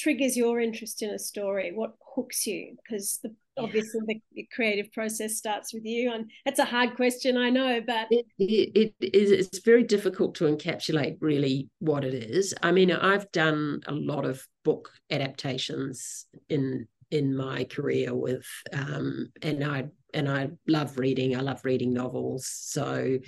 triggers 0.00 0.36
your 0.36 0.60
interest 0.60 1.02
in 1.02 1.10
a 1.10 1.18
story? 1.18 1.72
What 1.74 1.94
hooks 2.14 2.46
you? 2.46 2.76
Because 2.82 3.20
the 3.22 3.34
obviously 3.58 4.00
the, 4.06 4.20
the, 4.34 4.48
creative 4.54 4.90
process 4.92 5.36
starts 5.36 5.74
with 5.74 5.84
you 5.84 6.12
and 6.12 6.30
it's 6.46 6.58
a 6.58 6.64
hard 6.64 6.96
question 6.96 7.36
i 7.36 7.50
know 7.50 7.80
but 7.86 8.06
it, 8.10 8.24
it, 8.38 8.94
it 9.00 9.14
is 9.14 9.30
it's 9.30 9.58
very 9.58 9.82
difficult 9.82 10.34
to 10.34 10.44
encapsulate 10.44 11.16
really 11.20 11.68
what 11.80 12.04
it 12.04 12.14
is. 12.14 12.54
I 12.62 12.72
mean 12.72 12.90
i've 12.90 13.30
done 13.32 13.80
a 13.86 13.92
lot 13.92 14.24
of 14.24 14.46
book 14.64 14.90
adaptations 15.10 16.26
in 16.48 16.86
in 17.10 17.36
my 17.36 17.64
career 17.64 18.14
with 18.14 18.46
um 18.72 19.30
and 19.42 19.64
i 19.64 19.84
and 20.14 20.28
i 20.28 20.48
love 20.66 20.98
reading. 20.98 21.36
I 21.36 21.40
love 21.40 21.64
reading 21.64 21.92
novels 21.92 22.46
so 22.46 23.18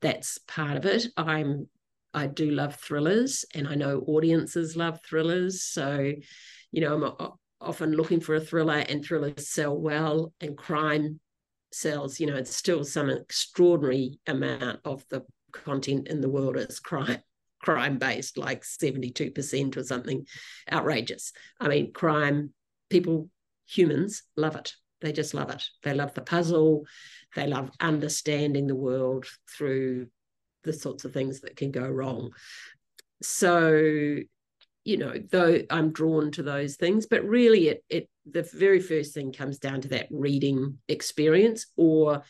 that's 0.00 0.38
part 0.46 0.76
of 0.76 0.84
it. 0.86 1.06
I'm 1.16 1.68
i 2.14 2.26
do 2.26 2.50
love 2.50 2.74
thrillers 2.76 3.44
and 3.54 3.68
i 3.68 3.74
know 3.74 4.00
audiences 4.06 4.76
love 4.76 5.00
thrillers. 5.02 5.62
So 5.62 6.12
you 6.72 6.80
know 6.80 7.16
i'm 7.20 7.30
often 7.60 7.92
looking 7.92 8.20
for 8.20 8.34
a 8.34 8.40
thriller 8.40 8.84
and 8.88 9.04
thrillers 9.04 9.48
sell 9.48 9.76
well 9.76 10.32
and 10.40 10.56
crime 10.56 11.20
sells 11.72 12.18
you 12.18 12.26
know 12.26 12.36
it's 12.36 12.54
still 12.54 12.84
some 12.84 13.10
extraordinary 13.10 14.18
amount 14.26 14.80
of 14.84 15.04
the 15.10 15.22
content 15.52 16.08
in 16.08 16.20
the 16.20 16.28
world 16.28 16.56
is 16.56 16.80
crime 16.80 17.22
crime 17.58 17.98
based 17.98 18.38
like 18.38 18.62
72% 18.62 19.76
or 19.76 19.82
something 19.82 20.26
outrageous. 20.70 21.32
I 21.60 21.68
mean 21.68 21.92
crime 21.92 22.52
people 22.88 23.28
humans 23.66 24.22
love 24.36 24.56
it. 24.56 24.74
They 25.00 25.12
just 25.12 25.34
love 25.34 25.50
it. 25.50 25.64
They 25.82 25.94
love 25.94 26.14
the 26.14 26.22
puzzle. 26.22 26.84
They 27.36 27.46
love 27.46 27.70
understanding 27.80 28.66
the 28.66 28.74
world 28.74 29.26
through 29.56 30.08
the 30.68 30.72
sorts 30.72 31.04
of 31.04 31.12
things 31.12 31.40
that 31.40 31.56
can 31.56 31.72
go 31.72 31.88
wrong 31.88 32.30
so 33.22 34.20
you 34.88 34.96
know, 34.96 35.12
though 35.30 35.60
I'm 35.68 35.92
drawn 35.92 36.30
to 36.30 36.42
those 36.42 36.76
things, 36.76 37.04
but 37.04 37.22
really 37.22 37.68
it 37.68 37.84
it 37.90 38.08
the 38.24 38.42
very 38.54 38.80
first 38.80 39.12
thing 39.12 39.34
comes 39.34 39.58
down 39.58 39.82
to 39.82 39.88
that 39.88 40.06
reading 40.10 40.78
experience 40.88 41.66
or 41.76 42.22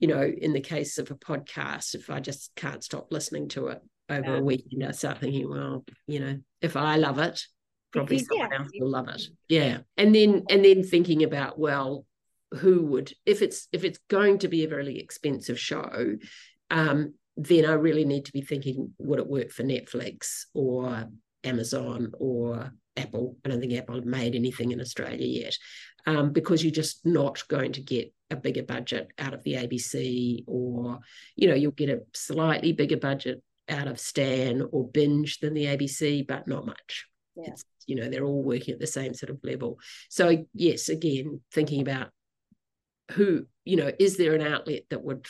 you 0.00 0.08
know, 0.08 0.22
in 0.22 0.52
the 0.52 0.60
case 0.60 0.98
of 0.98 1.10
a 1.12 1.14
podcast, 1.14 1.94
if 1.94 2.10
I 2.10 2.18
just 2.18 2.52
can't 2.56 2.82
stop 2.82 3.12
listening 3.12 3.48
to 3.50 3.68
it 3.68 3.82
over 4.08 4.32
yeah. 4.32 4.38
a 4.38 4.42
week, 4.42 4.64
you 4.70 4.78
know, 4.78 4.90
start 4.90 5.18
thinking, 5.18 5.48
well, 5.48 5.84
you 6.08 6.18
know, 6.18 6.38
if 6.62 6.74
I 6.74 6.96
love 6.96 7.18
it, 7.18 7.42
probably 7.92 8.16
yeah. 8.16 8.22
someone 8.28 8.52
else 8.54 8.70
will 8.74 8.90
love 8.90 9.08
it. 9.08 9.22
Yeah. 9.48 9.78
And 9.96 10.12
then 10.12 10.44
and 10.50 10.64
then 10.64 10.82
thinking 10.82 11.22
about, 11.22 11.60
well, 11.60 12.06
who 12.54 12.86
would 12.86 13.12
if 13.24 13.40
it's 13.40 13.68
if 13.70 13.84
it's 13.84 14.00
going 14.08 14.38
to 14.38 14.48
be 14.48 14.64
a 14.64 14.68
very 14.68 14.98
expensive 14.98 15.60
show, 15.60 16.16
um, 16.72 17.14
then 17.44 17.64
I 17.64 17.72
really 17.72 18.04
need 18.04 18.26
to 18.26 18.32
be 18.32 18.42
thinking, 18.42 18.92
would 18.98 19.18
it 19.18 19.26
work 19.26 19.50
for 19.50 19.62
Netflix 19.62 20.44
or 20.54 21.08
Amazon 21.44 22.12
or 22.18 22.72
Apple. 22.96 23.36
I 23.44 23.48
don't 23.48 23.60
think 23.60 23.72
Apple 23.72 23.96
have 23.96 24.04
made 24.04 24.34
anything 24.34 24.72
in 24.72 24.80
Australia 24.80 25.26
yet, 25.26 25.56
um, 26.06 26.32
because 26.32 26.62
you're 26.62 26.72
just 26.72 27.04
not 27.04 27.46
going 27.48 27.72
to 27.72 27.80
get 27.80 28.12
a 28.30 28.36
bigger 28.36 28.62
budget 28.62 29.08
out 29.18 29.34
of 29.34 29.42
the 29.42 29.54
ABC, 29.54 30.44
or 30.46 31.00
you 31.36 31.48
know 31.48 31.54
you'll 31.54 31.72
get 31.72 31.88
a 31.88 32.02
slightly 32.14 32.72
bigger 32.72 32.96
budget 32.96 33.42
out 33.68 33.88
of 33.88 34.00
Stan 34.00 34.62
or 34.72 34.88
Binge 34.88 35.38
than 35.38 35.54
the 35.54 35.66
ABC, 35.66 36.26
but 36.26 36.46
not 36.46 36.66
much. 36.66 37.06
Yeah. 37.36 37.50
It's, 37.50 37.64
you 37.86 37.96
know 37.96 38.08
they're 38.08 38.24
all 38.24 38.42
working 38.42 38.74
at 38.74 38.80
the 38.80 38.86
same 38.86 39.14
sort 39.14 39.30
of 39.30 39.38
level. 39.42 39.78
So 40.08 40.44
yes, 40.52 40.88
again, 40.88 41.40
thinking 41.52 41.80
about 41.80 42.10
who 43.12 43.46
you 43.64 43.76
know 43.76 43.90
is 43.98 44.16
there 44.16 44.34
an 44.34 44.42
outlet 44.42 44.82
that 44.90 45.02
would 45.02 45.26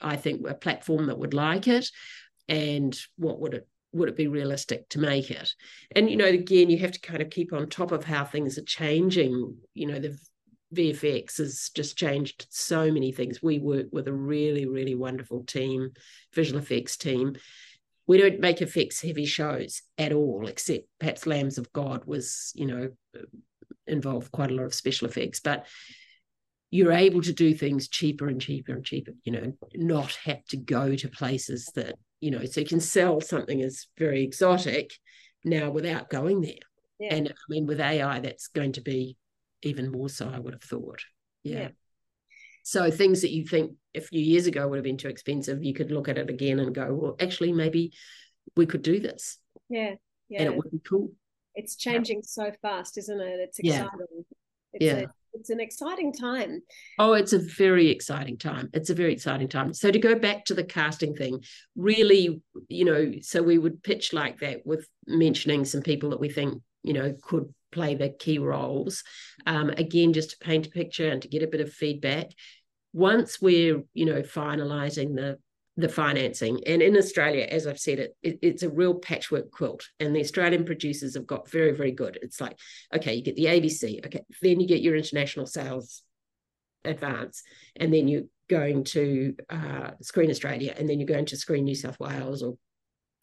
I 0.00 0.16
think 0.16 0.46
a 0.46 0.54
platform 0.54 1.06
that 1.06 1.18
would 1.18 1.34
like 1.34 1.68
it, 1.68 1.90
and 2.48 2.98
what 3.16 3.40
would 3.40 3.54
it 3.54 3.68
would 3.92 4.08
it 4.08 4.16
be 4.16 4.26
realistic 4.26 4.88
to 4.90 4.98
make 4.98 5.30
it? 5.30 5.54
And 5.94 6.10
you 6.10 6.16
know, 6.16 6.26
again, 6.26 6.70
you 6.70 6.78
have 6.78 6.92
to 6.92 7.00
kind 7.00 7.22
of 7.22 7.30
keep 7.30 7.52
on 7.52 7.68
top 7.68 7.92
of 7.92 8.04
how 8.04 8.24
things 8.24 8.58
are 8.58 8.62
changing. 8.62 9.56
You 9.74 9.86
know, 9.86 9.98
the 9.98 10.18
VFX 10.74 11.38
has 11.38 11.70
just 11.74 11.96
changed 11.96 12.46
so 12.50 12.90
many 12.90 13.12
things. 13.12 13.42
We 13.42 13.58
work 13.58 13.86
with 13.92 14.08
a 14.08 14.12
really, 14.12 14.66
really 14.66 14.94
wonderful 14.94 15.44
team, 15.44 15.90
visual 16.34 16.60
effects 16.60 16.96
team. 16.96 17.36
We 18.06 18.18
don't 18.18 18.40
make 18.40 18.62
effects 18.62 19.02
heavy 19.02 19.26
shows 19.26 19.82
at 19.98 20.12
all, 20.12 20.46
except 20.46 20.84
perhaps 21.00 21.26
Lambs 21.26 21.58
of 21.58 21.72
God 21.72 22.04
was, 22.04 22.52
you 22.54 22.66
know, 22.66 22.90
involved 23.86 24.30
quite 24.30 24.50
a 24.50 24.54
lot 24.54 24.66
of 24.66 24.74
special 24.74 25.08
effects. 25.08 25.40
But 25.40 25.66
you're 26.70 26.92
able 26.92 27.22
to 27.22 27.32
do 27.32 27.54
things 27.54 27.88
cheaper 27.88 28.28
and 28.28 28.40
cheaper 28.40 28.72
and 28.72 28.84
cheaper, 28.84 29.12
you 29.24 29.32
know, 29.32 29.52
not 29.74 30.18
have 30.24 30.44
to 30.46 30.56
go 30.56 30.94
to 30.96 31.08
places 31.08 31.70
that 31.74 31.94
you 32.20 32.30
know, 32.30 32.44
so 32.44 32.60
you 32.60 32.66
can 32.66 32.80
sell 32.80 33.20
something 33.20 33.62
as 33.62 33.86
very 33.98 34.22
exotic 34.22 34.92
now 35.44 35.70
without 35.70 36.10
going 36.10 36.40
there. 36.40 36.54
Yeah. 36.98 37.14
And 37.14 37.28
I 37.28 37.34
mean, 37.48 37.66
with 37.66 37.80
AI, 37.80 38.20
that's 38.20 38.48
going 38.48 38.72
to 38.72 38.80
be 38.80 39.16
even 39.62 39.90
more 39.90 40.08
so, 40.08 40.30
I 40.32 40.38
would 40.38 40.54
have 40.54 40.62
thought. 40.62 41.02
Yeah. 41.42 41.60
yeah. 41.60 41.68
So 42.62 42.90
things 42.90 43.20
that 43.20 43.32
you 43.32 43.44
think 43.44 43.72
a 43.94 44.00
few 44.00 44.20
years 44.20 44.46
ago 44.46 44.66
would 44.66 44.76
have 44.76 44.84
been 44.84 44.96
too 44.96 45.08
expensive, 45.08 45.62
you 45.62 45.74
could 45.74 45.90
look 45.90 46.08
at 46.08 46.18
it 46.18 46.30
again 46.30 46.58
and 46.58 46.74
go, 46.74 46.92
well, 46.94 47.16
actually, 47.20 47.52
maybe 47.52 47.92
we 48.56 48.66
could 48.66 48.82
do 48.82 48.98
this. 48.98 49.38
Yeah. 49.68 49.94
Yeah. 50.28 50.42
And 50.42 50.52
it 50.52 50.56
would 50.56 50.70
be 50.70 50.80
cool. 50.88 51.12
It's 51.54 51.76
changing 51.76 52.18
yeah. 52.18 52.26
so 52.26 52.52
fast, 52.62 52.98
isn't 52.98 53.20
it? 53.20 53.40
It's 53.40 53.58
exciting. 53.58 53.90
Yeah. 54.00 54.22
It's 54.72 54.84
yeah. 54.84 54.92
A, 54.92 55.06
it's 55.36 55.50
an 55.50 55.60
exciting 55.60 56.12
time. 56.12 56.62
Oh, 56.98 57.12
it's 57.12 57.32
a 57.32 57.38
very 57.38 57.90
exciting 57.90 58.38
time. 58.38 58.70
It's 58.72 58.90
a 58.90 58.94
very 58.94 59.12
exciting 59.12 59.48
time. 59.48 59.72
So 59.74 59.90
to 59.90 59.98
go 59.98 60.14
back 60.18 60.44
to 60.46 60.54
the 60.54 60.64
casting 60.64 61.14
thing, 61.14 61.42
really, 61.76 62.42
you 62.68 62.84
know, 62.84 63.12
so 63.20 63.42
we 63.42 63.58
would 63.58 63.82
pitch 63.82 64.12
like 64.12 64.40
that 64.40 64.62
with 64.64 64.88
mentioning 65.06 65.64
some 65.64 65.82
people 65.82 66.10
that 66.10 66.20
we 66.20 66.30
think, 66.30 66.62
you 66.82 66.94
know, 66.94 67.14
could 67.22 67.52
play 67.72 67.94
the 67.94 68.08
key 68.08 68.38
roles. 68.38 69.04
Um, 69.46 69.70
again, 69.70 70.12
just 70.12 70.30
to 70.30 70.38
paint 70.38 70.66
a 70.66 70.70
picture 70.70 71.08
and 71.08 71.20
to 71.22 71.28
get 71.28 71.42
a 71.42 71.48
bit 71.48 71.60
of 71.60 71.72
feedback. 71.72 72.30
Once 72.92 73.40
we're, 73.40 73.82
you 73.92 74.06
know, 74.06 74.22
finalizing 74.22 75.14
the 75.14 75.38
the 75.76 75.88
financing. 75.88 76.60
And 76.66 76.80
in 76.80 76.96
Australia, 76.96 77.46
as 77.50 77.66
I've 77.66 77.78
said, 77.78 77.98
it, 77.98 78.16
it, 78.22 78.38
it's 78.40 78.62
a 78.62 78.70
real 78.70 78.94
patchwork 78.94 79.50
quilt. 79.50 79.88
And 80.00 80.16
the 80.16 80.20
Australian 80.20 80.64
producers 80.64 81.14
have 81.14 81.26
got 81.26 81.50
very, 81.50 81.72
very 81.72 81.92
good. 81.92 82.18
It's 82.22 82.40
like, 82.40 82.58
okay, 82.94 83.14
you 83.14 83.22
get 83.22 83.36
the 83.36 83.44
ABC, 83.44 84.04
okay, 84.06 84.22
then 84.40 84.60
you 84.60 84.66
get 84.66 84.80
your 84.80 84.96
international 84.96 85.46
sales 85.46 86.02
advance, 86.84 87.42
and 87.74 87.92
then 87.92 88.08
you're 88.08 88.22
going 88.48 88.84
to 88.84 89.34
uh, 89.50 89.90
Screen 90.00 90.30
Australia, 90.30 90.74
and 90.78 90.88
then 90.88 90.98
you're 90.98 91.06
going 91.06 91.26
to 91.26 91.36
Screen 91.36 91.64
New 91.64 91.74
South 91.74 92.00
Wales 92.00 92.42
or 92.42 92.56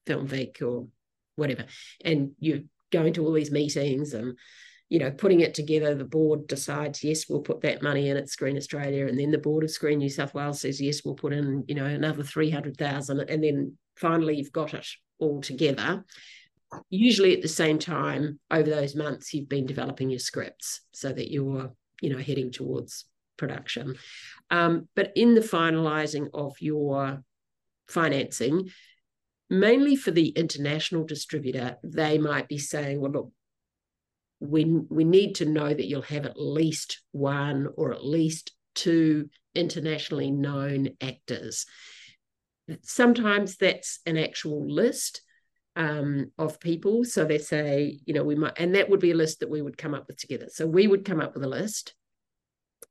Film 0.06 0.28
Vic 0.28 0.60
or 0.62 0.88
whatever. 1.36 1.66
And 2.04 2.32
you're 2.40 2.62
going 2.92 3.14
to 3.14 3.26
all 3.26 3.34
these 3.34 3.52
meetings 3.52 4.14
and 4.14 4.38
you 4.94 5.00
know, 5.00 5.10
putting 5.10 5.40
it 5.40 5.56
together, 5.56 5.96
the 5.96 6.06
board 6.06 6.46
decides, 6.46 7.04
yes, 7.04 7.28
we'll 7.28 7.42
put 7.42 7.62
that 7.62 7.82
money 7.82 8.10
in 8.10 8.16
at 8.16 8.30
Screen 8.30 8.56
Australia. 8.56 9.08
And 9.08 9.20
then 9.20 9.32
the 9.32 9.40
board 9.40 9.64
of 9.64 9.72
Screen 9.72 9.98
New 9.98 10.08
South 10.08 10.36
Wales 10.36 10.62
says, 10.62 10.80
yes, 10.80 11.04
we'll 11.04 11.16
put 11.16 11.34
in, 11.34 11.64
you 11.68 11.74
know, 11.74 11.86
another 11.86 12.22
300,000. 12.22 13.22
And 13.22 13.44
then 13.44 13.76
finally 13.96 14.36
you've 14.36 14.52
got 14.52 14.76
it 14.76 14.86
all 15.18 15.42
together. 15.42 16.06
Usually 16.92 17.36
at 17.36 17.42
the 17.42 17.48
same 17.48 17.80
time, 17.80 18.40
over 18.52 18.70
those 18.70 18.96
months, 18.96 19.34
you've 19.34 19.50
been 19.50 19.66
developing 19.66 20.12
your 20.12 20.20
scripts 20.20 20.82
so 20.92 21.12
that 21.12 21.32
you're, 21.32 21.72
you 22.00 22.12
know, 22.12 22.20
heading 22.20 22.52
towards 22.52 23.06
production. 23.36 23.96
Um, 24.52 24.88
but 24.96 25.12
in 25.16 25.34
the 25.34 25.42
finalizing 25.42 26.28
of 26.36 26.54
your 26.60 27.24
financing, 27.88 28.70
mainly 29.50 29.96
for 29.96 30.12
the 30.12 30.28
international 30.28 31.04
distributor, 31.04 31.78
they 31.84 32.20
might 32.20 32.48
be 32.48 32.60
saying, 32.60 33.02
well, 33.02 33.12
look, 33.12 33.32
we, 34.44 34.66
we 34.66 35.04
need 35.04 35.36
to 35.36 35.46
know 35.46 35.74
that 35.74 35.88
you'll 35.88 36.02
have 36.02 36.26
at 36.26 36.40
least 36.40 37.02
one 37.12 37.68
or 37.78 37.94
at 37.94 38.06
least 38.06 38.52
two 38.76 39.30
internationally 39.56 40.32
known 40.32 40.90
actors. 41.02 41.66
Sometimes 42.82 43.58
that's 43.58 44.00
an 44.06 44.18
actual 44.18 44.70
list 44.70 45.22
um, 45.76 46.32
of 46.38 46.60
people. 46.60 47.04
So 47.04 47.26
they 47.26 47.38
say, 47.38 48.00
you 48.06 48.14
know, 48.14 48.24
we 48.24 48.36
might, 48.36 48.54
and 48.58 48.76
that 48.76 48.90
would 48.90 49.00
be 49.00 49.12
a 49.12 49.16
list 49.16 49.40
that 49.40 49.50
we 49.50 49.62
would 49.62 49.78
come 49.78 49.94
up 49.94 50.08
with 50.08 50.18
together. 50.18 50.48
So 50.50 50.68
we 50.68 50.88
would 50.88 51.06
come 51.06 51.22
up 51.22 51.34
with 51.34 51.44
a 51.44 51.50
list 51.50 51.96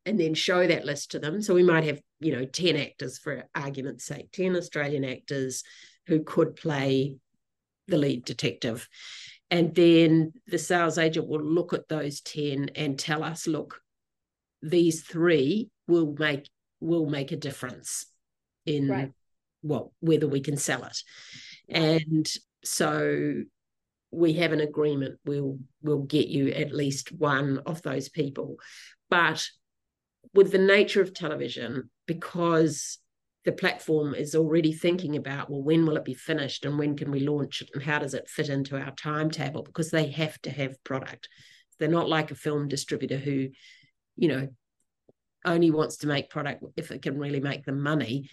and 0.06 0.18
then 0.18 0.34
show 0.34 0.66
that 0.66 0.84
list 0.84 1.12
to 1.12 1.18
them. 1.18 1.42
So 1.42 1.54
we 1.54 1.62
might 1.62 1.84
have, 1.84 2.00
you 2.20 2.32
know, 2.32 2.44
10 2.44 2.76
actors 2.76 3.18
for 3.18 3.44
argument's 3.54 4.04
sake, 4.04 4.32
10 4.32 4.56
Australian 4.56 5.04
actors 5.04 5.62
who 6.06 6.24
could 6.24 6.56
play 6.56 7.16
the 7.88 7.98
lead 7.98 8.24
detective 8.24 8.88
and 9.52 9.74
then 9.74 10.32
the 10.46 10.58
sales 10.58 10.96
agent 10.96 11.28
will 11.28 11.44
look 11.44 11.74
at 11.74 11.86
those 11.86 12.22
10 12.22 12.70
and 12.74 12.98
tell 12.98 13.22
us 13.22 13.46
look 13.46 13.82
these 14.62 15.02
three 15.02 15.68
will 15.86 16.16
make 16.18 16.48
will 16.80 17.04
make 17.04 17.32
a 17.32 17.36
difference 17.36 18.06
in 18.64 18.88
right. 18.88 19.12
well 19.62 19.92
whether 20.00 20.26
we 20.26 20.40
can 20.40 20.56
sell 20.56 20.82
it. 20.84 20.96
And 21.68 22.26
so 22.64 23.42
we 24.10 24.32
have 24.34 24.52
an 24.52 24.60
agreement 24.60 25.18
we'll 25.26 25.58
we'll 25.82 26.02
get 26.02 26.28
you 26.28 26.48
at 26.48 26.72
least 26.72 27.12
one 27.12 27.60
of 27.66 27.82
those 27.82 28.08
people. 28.08 28.56
But 29.10 29.46
with 30.32 30.50
the 30.50 30.58
nature 30.58 31.02
of 31.02 31.12
television 31.12 31.90
because 32.06 32.96
the 33.44 33.52
platform 33.52 34.14
is 34.14 34.34
already 34.34 34.72
thinking 34.72 35.16
about 35.16 35.50
well 35.50 35.62
when 35.62 35.84
will 35.84 35.96
it 35.96 36.04
be 36.04 36.14
finished 36.14 36.64
and 36.64 36.78
when 36.78 36.96
can 36.96 37.10
we 37.10 37.20
launch 37.20 37.60
it 37.60 37.70
and 37.74 37.82
how 37.82 37.98
does 37.98 38.14
it 38.14 38.28
fit 38.28 38.48
into 38.48 38.78
our 38.78 38.92
timetable? 38.92 39.62
Because 39.62 39.90
they 39.90 40.10
have 40.10 40.40
to 40.42 40.50
have 40.50 40.82
product. 40.84 41.28
They're 41.78 41.88
not 41.88 42.08
like 42.08 42.30
a 42.30 42.36
film 42.36 42.68
distributor 42.68 43.16
who 43.16 43.48
you 44.16 44.28
know 44.28 44.48
only 45.44 45.70
wants 45.70 45.98
to 45.98 46.06
make 46.06 46.30
product 46.30 46.62
if 46.76 46.90
it 46.90 47.02
can 47.02 47.18
really 47.18 47.40
make 47.40 47.64
them 47.64 47.80
money. 47.82 48.28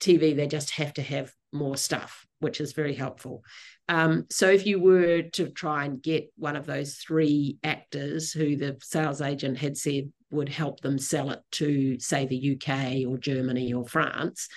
Tv 0.00 0.34
they 0.34 0.46
just 0.46 0.70
have 0.72 0.94
to 0.94 1.02
have 1.02 1.32
more 1.52 1.76
stuff 1.76 2.26
which 2.42 2.60
is 2.60 2.72
very 2.72 2.94
helpful. 2.94 3.44
Um, 3.88 4.26
so 4.28 4.50
if 4.50 4.66
you 4.66 4.80
were 4.80 5.22
to 5.22 5.48
try 5.48 5.84
and 5.84 6.02
get 6.02 6.32
one 6.36 6.56
of 6.56 6.66
those 6.66 6.96
three 6.96 7.58
actors 7.62 8.32
who 8.32 8.56
the 8.56 8.76
sales 8.82 9.20
agent 9.20 9.58
had 9.58 9.76
said 9.76 10.12
would 10.32 10.48
help 10.48 10.80
them 10.80 10.98
sell 10.98 11.30
it 11.30 11.40
to, 11.52 11.98
say, 12.00 12.26
the 12.26 12.56
UK 12.56 13.06
or 13.06 13.18
Germany 13.18 13.72
or 13.72 13.86
France, 13.86 14.48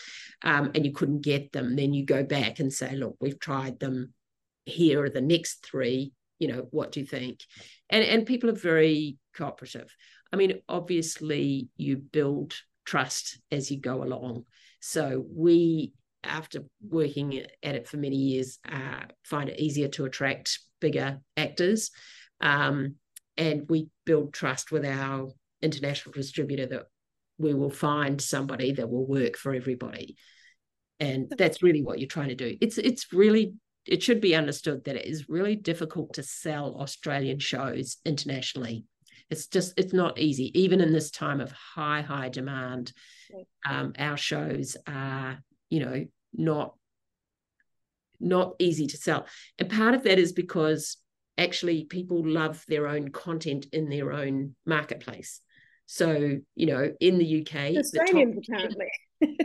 um, 0.41 0.71
and 0.73 0.85
you 0.85 0.91
couldn't 0.91 1.21
get 1.21 1.51
them, 1.51 1.75
then 1.75 1.93
you 1.93 2.05
go 2.05 2.23
back 2.23 2.59
and 2.59 2.71
say, 2.71 2.95
look, 2.95 3.15
we've 3.19 3.39
tried 3.39 3.79
them. 3.79 4.13
Here 4.65 5.03
are 5.03 5.09
the 5.09 5.21
next 5.21 5.65
three. 5.65 6.13
You 6.39 6.49
know, 6.49 6.67
what 6.71 6.91
do 6.91 6.99
you 6.99 7.05
think? 7.05 7.39
And 7.89 8.03
and 8.03 8.25
people 8.25 8.49
are 8.49 8.53
very 8.53 9.17
cooperative. 9.35 9.93
I 10.33 10.35
mean, 10.35 10.59
obviously, 10.67 11.69
you 11.77 11.97
build 11.97 12.53
trust 12.85 13.39
as 13.51 13.71
you 13.71 13.79
go 13.79 14.03
along. 14.03 14.43
So 14.79 15.25
we 15.33 15.93
after 16.23 16.63
working 16.87 17.37
at 17.63 17.75
it 17.75 17.87
for 17.87 17.97
many 17.97 18.15
years, 18.15 18.59
uh, 18.69 19.03
find 19.23 19.49
it 19.49 19.59
easier 19.59 19.87
to 19.89 20.05
attract 20.05 20.59
bigger 20.81 21.19
actors. 21.37 21.91
Um, 22.41 22.95
and 23.37 23.65
we 23.69 23.89
build 24.05 24.33
trust 24.33 24.71
with 24.71 24.85
our 24.85 25.29
international 25.65 26.13
distributor 26.13 26.65
that 26.67 26.83
we 27.37 27.53
will 27.53 27.69
find 27.69 28.21
somebody 28.21 28.71
that 28.73 28.89
will 28.89 29.05
work 29.05 29.37
for 29.37 29.53
everybody. 29.53 30.15
And 30.99 31.31
that's 31.37 31.61
really 31.61 31.83
what 31.83 31.99
you're 31.99 32.07
trying 32.07 32.29
to 32.29 32.35
do. 32.35 32.57
It's 32.61 32.77
it's 32.77 33.11
really 33.11 33.53
it 33.85 34.01
should 34.01 34.21
be 34.21 34.35
understood 34.35 34.85
that 34.85 34.95
it 34.95 35.05
is 35.05 35.29
really 35.29 35.55
difficult 35.55 36.13
to 36.13 36.23
sell 36.23 36.77
Australian 36.79 37.39
shows 37.39 37.97
internationally. 38.05 38.85
It's 39.29 39.47
just 39.47 39.73
it's 39.77 39.93
not 39.93 40.17
easy, 40.17 40.57
even 40.59 40.79
in 40.79 40.93
this 40.93 41.11
time 41.11 41.41
of 41.41 41.51
high 41.51 42.01
high 42.01 42.29
demand. 42.29 42.93
Um, 43.67 43.93
our 43.97 44.15
shows 44.15 44.77
are 44.87 45.39
you 45.69 45.81
know 45.81 46.05
not 46.33 46.75
not 48.19 48.55
easy 48.59 48.87
to 48.87 48.97
sell 48.97 49.27
and 49.59 49.69
part 49.69 49.93
of 49.93 50.03
that 50.03 50.17
is 50.17 50.31
because 50.31 50.97
actually 51.37 51.83
people 51.83 52.25
love 52.25 52.63
their 52.67 52.87
own 52.87 53.09
content 53.09 53.65
in 53.73 53.89
their 53.89 54.13
own 54.13 54.55
marketplace 54.65 55.41
so 55.85 56.37
you 56.55 56.65
know 56.65 56.91
in 56.99 57.17
the 57.17 57.41
uk 57.41 57.51
the 57.51 58.05
top, 58.11 58.49
apparently. 58.49 58.87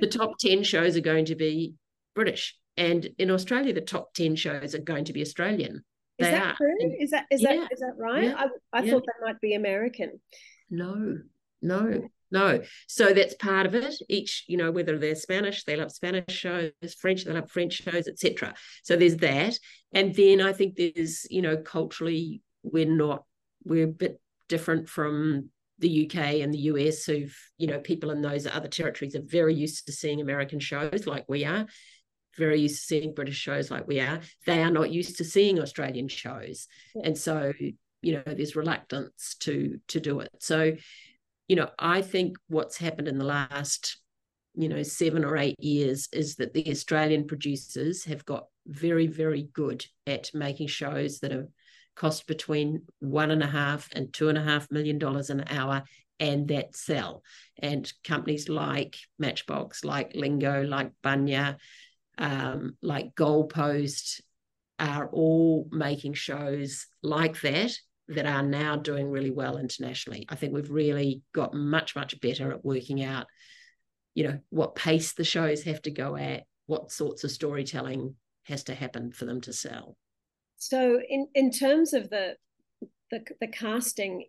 the 0.00 0.06
top 0.10 0.32
10 0.38 0.62
shows 0.62 0.96
are 0.96 1.02
going 1.02 1.24
to 1.24 1.34
be 1.34 1.74
british 2.14 2.56
and 2.76 3.08
in 3.18 3.30
australia 3.30 3.72
the 3.72 3.80
top 3.80 4.12
10 4.14 4.36
shows 4.36 4.74
are 4.74 4.80
going 4.80 5.04
to 5.04 5.12
be 5.12 5.20
australian 5.22 5.84
is 6.18 6.26
they 6.26 6.30
that 6.30 6.46
are. 6.46 6.56
true 6.56 6.74
and, 6.80 7.02
is 7.02 7.10
that 7.10 7.26
is 7.30 7.42
yeah, 7.42 7.56
that 7.56 7.72
is 7.72 7.80
that 7.80 7.94
right 7.98 8.24
yeah, 8.24 8.34
i, 8.36 8.78
I 8.78 8.82
yeah. 8.82 8.90
thought 8.90 9.04
that 9.06 9.26
might 9.26 9.40
be 9.40 9.54
american 9.54 10.20
no 10.70 11.18
no 11.62 12.02
no. 12.30 12.60
So 12.86 13.12
that's 13.12 13.34
part 13.34 13.66
of 13.66 13.74
it. 13.74 13.94
Each, 14.08 14.44
you 14.46 14.56
know, 14.56 14.70
whether 14.70 14.98
they're 14.98 15.14
Spanish, 15.14 15.64
they 15.64 15.76
love 15.76 15.90
Spanish 15.90 16.24
shows, 16.28 16.72
French, 16.98 17.24
they 17.24 17.32
love 17.32 17.50
French 17.50 17.82
shows, 17.82 18.06
etc. 18.06 18.54
So 18.84 18.96
there's 18.96 19.16
that. 19.16 19.58
And 19.92 20.14
then 20.14 20.40
I 20.40 20.52
think 20.52 20.76
there's, 20.76 21.26
you 21.30 21.42
know, 21.42 21.56
culturally, 21.56 22.42
we're 22.62 22.86
not, 22.86 23.24
we're 23.64 23.84
a 23.84 23.88
bit 23.88 24.20
different 24.48 24.88
from 24.88 25.50
the 25.80 26.06
UK 26.06 26.40
and 26.40 26.52
the 26.52 26.58
US, 26.58 27.04
who've, 27.04 27.36
you 27.58 27.66
know, 27.66 27.80
people 27.80 28.10
in 28.10 28.22
those 28.22 28.46
other 28.46 28.68
territories 28.68 29.14
are 29.14 29.22
very 29.24 29.54
used 29.54 29.86
to 29.86 29.92
seeing 29.92 30.20
American 30.20 30.60
shows 30.60 31.06
like 31.06 31.24
we 31.28 31.44
are, 31.44 31.66
very 32.36 32.60
used 32.60 32.76
to 32.76 32.86
seeing 32.86 33.14
British 33.14 33.36
shows 33.36 33.70
like 33.70 33.86
we 33.86 34.00
are. 34.00 34.20
They 34.46 34.62
are 34.62 34.70
not 34.70 34.90
used 34.90 35.18
to 35.18 35.24
seeing 35.24 35.58
Australian 35.58 36.08
shows. 36.08 36.68
Yeah. 36.94 37.02
And 37.06 37.18
so, 37.18 37.52
you 38.02 38.12
know, 38.12 38.22
there's 38.26 38.56
reluctance 38.56 39.36
to 39.40 39.78
to 39.88 40.00
do 40.00 40.20
it. 40.20 40.30
So 40.38 40.76
you 41.50 41.56
know, 41.56 41.68
I 41.80 42.00
think 42.00 42.36
what's 42.46 42.76
happened 42.76 43.08
in 43.08 43.18
the 43.18 43.24
last, 43.24 43.98
you 44.54 44.68
know, 44.68 44.84
seven 44.84 45.24
or 45.24 45.36
eight 45.36 45.58
years 45.58 46.08
is 46.12 46.36
that 46.36 46.54
the 46.54 46.70
Australian 46.70 47.26
producers 47.26 48.04
have 48.04 48.24
got 48.24 48.46
very, 48.68 49.08
very 49.08 49.48
good 49.52 49.84
at 50.06 50.30
making 50.32 50.68
shows 50.68 51.18
that 51.18 51.32
have 51.32 51.48
cost 52.00 52.26
between 52.26 52.80
one 53.00 53.30
and 53.30 53.42
a 53.42 53.46
half 53.46 53.90
and 53.92 54.10
two 54.10 54.30
and 54.30 54.38
a 54.38 54.42
half 54.42 54.70
million 54.70 54.98
dollars 54.98 55.28
an 55.28 55.44
hour 55.50 55.82
and 56.18 56.48
that 56.48 56.74
sell. 56.74 57.22
And 57.58 57.92
companies 58.04 58.48
like 58.48 58.96
Matchbox, 59.18 59.84
like 59.84 60.12
Lingo, 60.14 60.62
like 60.62 60.92
Bunya, 61.04 61.58
um, 62.16 62.76
like 62.80 63.14
Goalpost 63.14 64.22
are 64.78 65.10
all 65.12 65.68
making 65.70 66.14
shows 66.14 66.86
like 67.02 67.38
that 67.42 67.72
that 68.08 68.24
are 68.24 68.42
now 68.42 68.76
doing 68.76 69.10
really 69.10 69.30
well 69.30 69.58
internationally. 69.58 70.24
I 70.30 70.36
think 70.36 70.54
we've 70.54 70.70
really 70.70 71.20
got 71.34 71.52
much, 71.52 71.94
much 71.94 72.18
better 72.22 72.50
at 72.50 72.64
working 72.64 73.02
out, 73.02 73.26
you 74.14 74.24
know, 74.24 74.38
what 74.48 74.74
pace 74.74 75.12
the 75.12 75.24
shows 75.24 75.64
have 75.64 75.82
to 75.82 75.90
go 75.90 76.16
at, 76.16 76.44
what 76.64 76.92
sorts 76.92 77.24
of 77.24 77.30
storytelling 77.30 78.14
has 78.44 78.64
to 78.64 78.74
happen 78.74 79.12
for 79.12 79.26
them 79.26 79.42
to 79.42 79.52
sell. 79.52 79.98
So, 80.60 81.00
in 81.08 81.26
in 81.34 81.50
terms 81.50 81.94
of 81.94 82.10
the 82.10 82.36
the, 83.10 83.24
the 83.40 83.48
casting, 83.48 84.26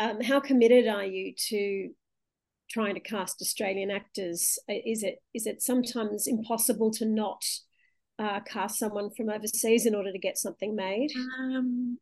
um, 0.00 0.20
how 0.20 0.40
committed 0.40 0.88
are 0.88 1.04
you 1.04 1.34
to 1.48 1.90
trying 2.68 2.94
to 2.94 3.00
cast 3.00 3.40
Australian 3.40 3.90
actors? 3.90 4.58
Is 4.68 5.04
it 5.04 5.22
is 5.32 5.46
it 5.46 5.62
sometimes 5.62 6.26
impossible 6.26 6.90
to 6.94 7.06
not 7.06 7.44
uh, 8.18 8.40
cast 8.40 8.80
someone 8.80 9.10
from 9.16 9.30
overseas 9.30 9.86
in 9.86 9.94
order 9.94 10.10
to 10.10 10.18
get 10.18 10.36
something 10.36 10.74
made? 10.74 11.12
Um, 11.38 11.98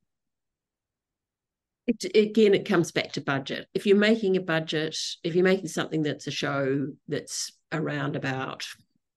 it, 1.87 2.03
again, 2.17 2.55
it 2.55 2.67
comes 2.67 2.91
back 2.93 3.13
to 3.13 3.21
budget. 3.21 3.69
If 3.75 3.85
you're 3.85 3.99
making 3.99 4.39
a 4.39 4.41
budget, 4.41 4.97
if 5.23 5.35
you're 5.35 5.45
making 5.45 5.69
something 5.69 6.03
that's 6.03 6.27
a 6.27 6.31
show 6.31 6.89
that's 7.09 7.53
around 7.73 8.17
about 8.17 8.65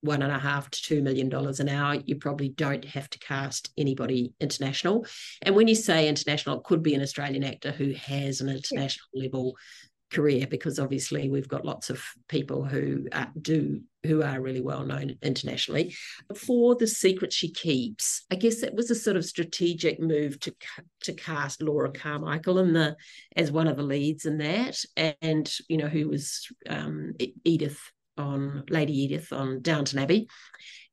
one 0.04 0.22
and 0.22 0.32
a 0.32 0.40
half 0.40 0.70
to 0.70 0.82
two 0.82 1.02
million 1.02 1.30
dollars 1.30 1.60
an 1.60 1.70
hour, 1.70 1.96
you 2.06 2.16
probably 2.16 2.50
don't 2.50 2.84
have 2.86 3.10
to 3.10 3.20
cast 3.20 3.72
anybody 3.78 4.34
international. 4.40 5.06
And 5.42 5.56
when 5.56 5.68
you 5.68 5.76
say 5.76 6.08
international, 6.08 6.58
it 6.58 6.66
could 6.66 6.84
be 6.84 6.94
an 6.94 7.02
Australian 7.02 7.44
actor 7.44 7.72
who 7.72 7.94
has 7.94 8.42
an 8.42 8.50
international 8.50 9.08
yeah. 9.14 9.24
level 9.24 9.56
career 10.12 10.46
because 10.46 10.78
obviously 10.78 11.28
we've 11.28 11.48
got 11.48 11.66
lots 11.66 11.90
of 11.90 12.04
people 12.28 12.64
who 12.64 13.08
uh, 13.12 13.26
do 13.42 13.82
who 14.04 14.22
are 14.22 14.42
really 14.42 14.62
well 14.62 14.86
known 14.86 15.16
internationally 15.24 15.96
for 16.36 16.76
the 16.76 16.86
secret 16.86 17.34
she 17.34 17.50
keeps 17.52 18.24
i 18.32 18.36
guess 18.36 18.62
it 18.62 18.76
was 18.76 18.92
a 18.92 18.96
sort 18.96 19.18
of 19.18 19.26
strategic 19.26 20.00
move 20.00 20.40
to 20.40 20.54
to 21.02 21.14
cast 21.14 21.64
laura 21.64 21.92
carmichael 21.92 22.60
in 22.60 22.74
the 22.74 22.96
as 23.36 23.52
one 23.52 23.68
of 23.68 23.76
the 23.76 23.82
leads 23.82 24.26
in 24.26 24.38
that 24.38 24.78
and 25.22 25.52
you 25.68 25.78
know 25.78 25.88
who 25.88 26.08
was 26.08 26.48
um, 26.70 27.14
edith 27.44 27.80
on 28.18 28.64
lady 28.70 28.94
edith 28.94 29.32
on 29.34 29.62
downton 29.62 30.00
abbey 30.00 30.28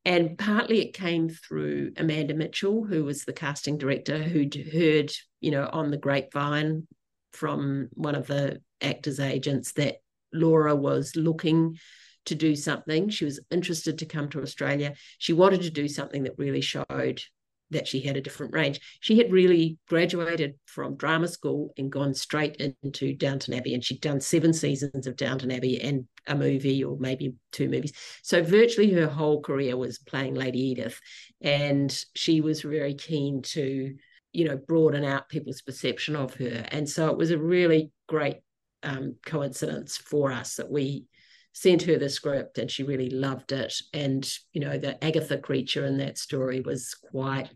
and 0.05 0.39
partly 0.39 0.81
it 0.81 0.95
came 0.95 1.29
through 1.29 1.93
amanda 1.97 2.35
mitchell 2.35 2.85
who 2.85 3.05
was 3.05 3.25
the 3.25 3.33
casting 3.33 3.77
director 3.77 4.19
who'd 4.23 4.55
heard 4.73 5.13
you 5.41 5.51
know 5.51 5.69
on 5.73 5.91
the 5.91 5.99
grapevine 5.99 6.87
from 7.33 7.89
one 7.93 8.15
of 8.15 8.27
the 8.27 8.61
actors 8.81 9.21
agents 9.21 9.73
that 9.73 9.97
Laura 10.33 10.75
was 10.75 11.17
looking 11.17 11.79
to 12.27 12.35
do 12.35 12.55
something. 12.55 13.09
She 13.09 13.25
was 13.25 13.41
interested 13.51 13.99
to 13.99 14.07
come 14.07 14.29
to 14.31 14.43
Australia. 14.43 14.95
She 15.19 15.33
wanted 15.33 15.63
to 15.63 15.71
do 15.71 15.89
something 15.89 16.25
that 16.25 16.39
really 16.39 16.61
showed 16.61 17.23
that 17.71 17.87
she 17.87 18.01
had 18.01 18.17
a 18.17 18.21
different 18.21 18.53
range. 18.53 18.81
She 19.01 19.17
had 19.19 19.31
really 19.31 19.79
graduated 19.89 20.55
from 20.67 20.97
drama 20.97 21.29
school 21.29 21.73
and 21.79 21.91
gone 21.91 22.15
straight 22.15 22.57
into 22.83 23.15
Downton 23.15 23.55
Abbey, 23.55 23.75
and 23.75 23.85
she'd 23.85 24.01
done 24.01 24.21
seven 24.21 24.53
seasons 24.53 25.07
of 25.07 25.17
Downton 25.17 25.53
Abbey 25.53 25.81
and 25.81 26.07
a 26.27 26.35
movie 26.35 26.85
or 26.85 26.97
maybe 26.99 27.35
two 27.53 27.69
movies. 27.69 27.93
So 28.23 28.43
virtually 28.43 28.93
her 28.93 29.09
whole 29.09 29.41
career 29.41 29.77
was 29.77 29.99
playing 29.99 30.35
Lady 30.35 30.61
Edith, 30.61 31.01
and 31.41 31.97
she 32.15 32.41
was 32.41 32.63
very 32.63 32.95
keen 32.95 33.43
to, 33.43 33.95
you 34.33 34.45
know, 34.45 34.57
broaden 34.57 35.05
out 35.05 35.29
people's 35.29 35.63
perception 35.63 36.17
of 36.17 36.35
her. 36.35 36.67
And 36.71 36.89
so 36.89 37.09
it 37.09 37.17
was 37.17 37.31
a 37.31 37.39
really 37.39 37.91
great 38.07 38.39
um, 38.83 39.17
coincidence 39.25 39.97
for 39.97 40.33
us 40.33 40.57
that 40.57 40.71
we 40.71 41.07
sent 41.53 41.83
her 41.83 41.99
the 41.99 42.09
script 42.09 42.59
and 42.59 42.71
she 42.71 42.85
really 42.85 43.11
loved 43.11 43.53
it. 43.53 43.75
And, 43.93 44.29
you 44.53 44.61
know, 44.61 44.79
the 44.79 45.03
Agatha 45.05 45.39
creature 45.39 45.85
in 45.85 45.99
that 45.99 46.17
story 46.17 46.61
was 46.61 46.95
quite 46.95 47.51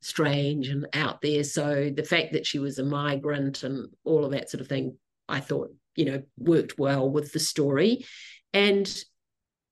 strange 0.00 0.68
and 0.68 0.86
out 0.94 1.20
there. 1.20 1.44
So 1.44 1.90
the 1.94 2.04
fact 2.04 2.32
that 2.32 2.46
she 2.46 2.58
was 2.58 2.78
a 2.78 2.84
migrant 2.84 3.62
and 3.62 3.88
all 4.04 4.24
of 4.24 4.30
that 4.32 4.50
sort 4.50 4.60
of 4.60 4.68
thing, 4.68 4.96
I 5.28 5.40
thought, 5.40 5.70
you 5.96 6.04
know, 6.04 6.22
worked 6.38 6.78
well 6.78 7.08
with 7.10 7.32
the 7.32 7.40
story. 7.40 8.04
And 8.52 8.88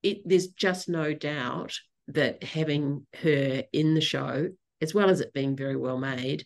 it, 0.03 0.23
there's 0.27 0.49
just 0.49 0.89
no 0.89 1.15
doubt 1.15 1.75
that 2.09 2.43
having 2.43 3.07
her 3.23 3.63
in 3.73 3.95
the 3.95 4.01
show 4.01 4.49
as 4.85 4.95
well 4.95 5.09
as 5.09 5.21
it 5.21 5.33
being 5.33 5.57
very 5.57 5.77
well 5.77 5.99
made, 5.99 6.45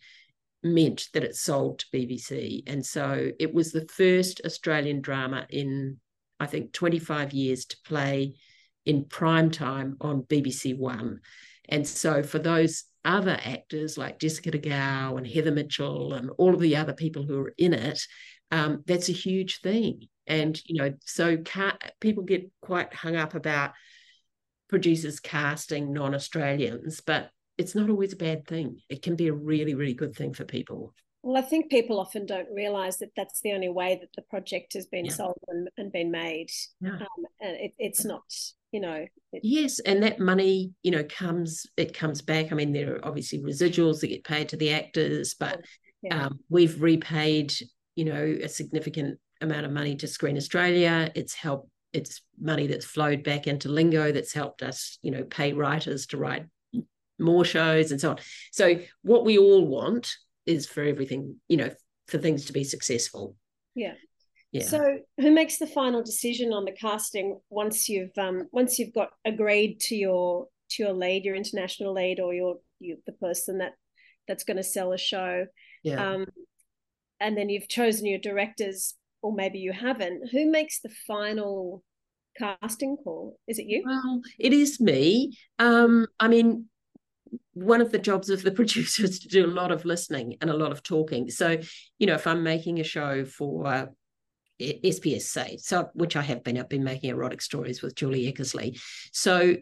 meant 0.62 1.09
that 1.12 1.25
it 1.25 1.35
sold 1.35 1.81
to 1.81 1.87
BBC. 1.93 2.62
And 2.67 2.85
so 2.85 3.31
it 3.38 3.53
was 3.53 3.73
the 3.73 3.87
first 3.87 4.41
Australian 4.45 5.01
drama 5.01 5.47
in, 5.51 5.99
I 6.41 6.47
think, 6.47 6.73
25 6.73 7.33
years 7.33 7.64
to 7.67 7.77
play 7.85 8.37
in 8.87 9.05
prime 9.05 9.51
time 9.51 9.97
on 10.01 10.23
BBC 10.23 10.77
One. 10.79 11.21
And 11.69 11.87
so 11.87 12.23
for 12.23 12.38
those 12.38 12.85
other 13.05 13.38
actors 13.45 13.99
like 13.99 14.21
Jessica 14.21 14.53
De 14.53 14.59
Gouw 14.59 15.17
and 15.19 15.27
Heather 15.27 15.53
Mitchell 15.53 16.14
and 16.14 16.31
all 16.38 16.55
of 16.55 16.61
the 16.61 16.77
other 16.77 16.95
people 16.95 17.25
who 17.25 17.41
are 17.41 17.55
in 17.59 17.75
it, 17.75 18.01
um, 18.50 18.82
that's 18.87 19.08
a 19.08 19.12
huge 19.12 19.61
thing. 19.61 20.08
And 20.26 20.61
you 20.66 20.82
know, 20.82 20.94
so 21.04 21.38
people 22.00 22.24
get 22.24 22.50
quite 22.61 22.92
hung 22.92 23.16
up 23.16 23.34
about 23.34 23.72
producers 24.68 25.20
casting 25.20 25.92
non-Australians, 25.92 27.00
but 27.00 27.30
it's 27.56 27.74
not 27.74 27.90
always 27.90 28.12
a 28.12 28.16
bad 28.16 28.46
thing. 28.46 28.78
It 28.88 29.02
can 29.02 29.16
be 29.16 29.28
a 29.28 29.32
really, 29.32 29.74
really 29.74 29.94
good 29.94 30.14
thing 30.14 30.34
for 30.34 30.44
people. 30.44 30.94
Well, 31.22 31.37
I 31.37 31.46
think 31.46 31.70
people 31.70 31.98
often 31.98 32.26
don't 32.26 32.48
realize 32.54 32.98
that 32.98 33.11
that's 33.16 33.40
the 33.40 33.52
only 33.52 33.68
way 33.68 33.98
that 34.00 34.11
the 34.14 34.22
project 34.30 34.74
has 34.74 34.87
been 34.87 35.06
yeah. 35.06 35.12
sold 35.12 35.38
and, 35.48 35.68
and, 35.76 35.90
been 35.90 36.12
made. 36.12 36.50
Yeah. 36.80 36.94
Um, 36.94 37.24
and 37.40 37.56
it, 37.56 37.72
it's 37.78 38.04
not, 38.04 38.22
you 38.70 38.80
know. 38.80 39.04
It... 39.32 39.40
yes, 39.42 39.80
and 39.80 40.02
that 40.04 40.20
money, 40.20 40.72
you 40.84 40.92
know, 40.92 41.02
comes 41.04 41.66
it 41.76 41.92
comes 41.92 42.22
back. 42.22 42.52
I 42.52 42.54
mean, 42.54 42.72
there 42.72 42.96
are 42.96 43.04
obviously 43.04 43.40
residuals 43.40 44.00
that 44.00 44.08
get 44.08 44.24
paid 44.24 44.50
to 44.50 44.56
the 44.56 44.72
actors, 44.72 45.34
but 45.38 45.61
yeah. 46.02 46.26
um, 46.26 46.38
we've 46.48 46.80
repaid, 46.80 47.52
you 47.98 48.04
know, 48.04 48.38
a 48.44 48.48
significant 48.48 49.18
amount 49.40 49.66
of 49.66 49.72
money 49.72 49.96
to 49.96 50.06
Screen 50.06 50.37
Australia. 50.37 51.11
It's 51.16 51.34
helped. 51.34 51.68
It's 51.92 52.22
money 52.40 52.68
that's 52.68 52.84
flowed 52.84 53.24
back 53.24 53.48
into 53.48 53.68
Lingo 53.68 54.12
that's 54.12 54.32
helped 54.32 54.62
us, 54.62 54.98
you 55.02 55.11
know, 55.11 55.24
pay 55.24 55.52
writers 55.52 56.06
to 56.08 56.16
write 56.16 56.44
more 57.18 57.44
shows 57.44 57.90
and 57.90 58.00
so 58.00 58.11
on. 58.11 58.18
So 58.52 58.78
what 59.02 59.24
we 59.24 59.37
all 59.37 59.66
want 59.66 60.14
is 60.46 60.64
for 60.64 60.84
everything, 60.84 61.40
you 61.48 61.56
know, 61.56 61.70
for 62.06 62.18
things 62.18 62.44
to 62.44 62.52
be 62.52 62.62
successful. 62.62 63.34
Yeah. 63.74 63.94
Yeah. 64.52 64.66
So 64.66 64.98
who 65.18 65.32
makes 65.32 65.58
the 65.58 65.66
final 65.66 66.04
decision 66.04 66.52
on 66.52 66.66
the 66.66 66.72
casting 66.72 67.40
once 67.50 67.88
you've 67.88 68.16
um 68.16 68.46
once 68.52 68.78
you've 68.78 68.94
got 68.94 69.11
agreed 69.24 69.80
to 69.88 69.96
your 69.96 70.46
to 70.70 70.84
your 70.84 70.92
lead, 70.92 71.24
your 71.24 71.34
international 71.34 71.94
lead 71.94 72.20
or 72.20 72.32
your 72.32 72.58
you 72.78 72.98
the 73.06 73.12
person 73.14 73.58
that 73.58 73.72
that's 74.28 74.44
going 74.44 74.56
to 74.58 74.62
sell 74.62 74.92
a 74.92 74.98
show. 74.98 75.46
Yeah. 75.82 76.12
Um 76.12 76.26
and 77.20 77.37
then 77.37 77.48
you've 77.48 77.68
chosen 77.68 78.07
your 78.07 78.18
directors 78.18 78.94
or 79.22 79.33
maybe 79.33 79.59
you 79.59 79.72
haven't. 79.72 80.31
Who 80.31 80.50
makes 80.50 80.81
the 80.81 80.90
final 81.07 81.83
casting 82.37 82.96
call? 82.96 83.38
Is 83.48 83.59
it 83.59 83.66
you? 83.66 83.83
Well, 83.85 84.20
it 84.38 84.52
is 84.52 84.81
me. 84.81 85.37
Um 85.59 86.07
I 86.20 86.28
mean 86.28 86.66
one 87.52 87.81
of 87.81 87.92
the 87.92 87.98
jobs 87.98 88.31
of 88.31 88.42
the 88.42 88.50
producer 88.59 89.04
is 89.04 89.18
to 89.20 89.28
do 89.28 89.44
a 89.44 89.48
lot 89.48 89.70
of 89.72 89.85
listening 89.85 90.37
and 90.40 90.50
a 90.50 90.57
lot 90.57 90.72
of 90.72 90.83
talking. 90.83 91.31
So, 91.31 91.59
you 91.98 92.07
know, 92.07 92.14
if 92.14 92.26
I'm 92.26 92.42
making 92.42 92.81
a 92.81 92.85
show 92.85 93.24
for 93.24 93.66
uh, 93.66 93.87
say, 94.61 95.57
so 95.59 95.88
which 95.94 96.16
I 96.16 96.22
have 96.22 96.42
been, 96.42 96.59
I've 96.59 96.68
been 96.68 96.85
making 96.85 97.11
erotic 97.11 97.42
stories 97.42 97.83
with 97.83 97.94
Julie 97.94 98.33
Eckersley. 98.33 98.81
So, 99.12 99.57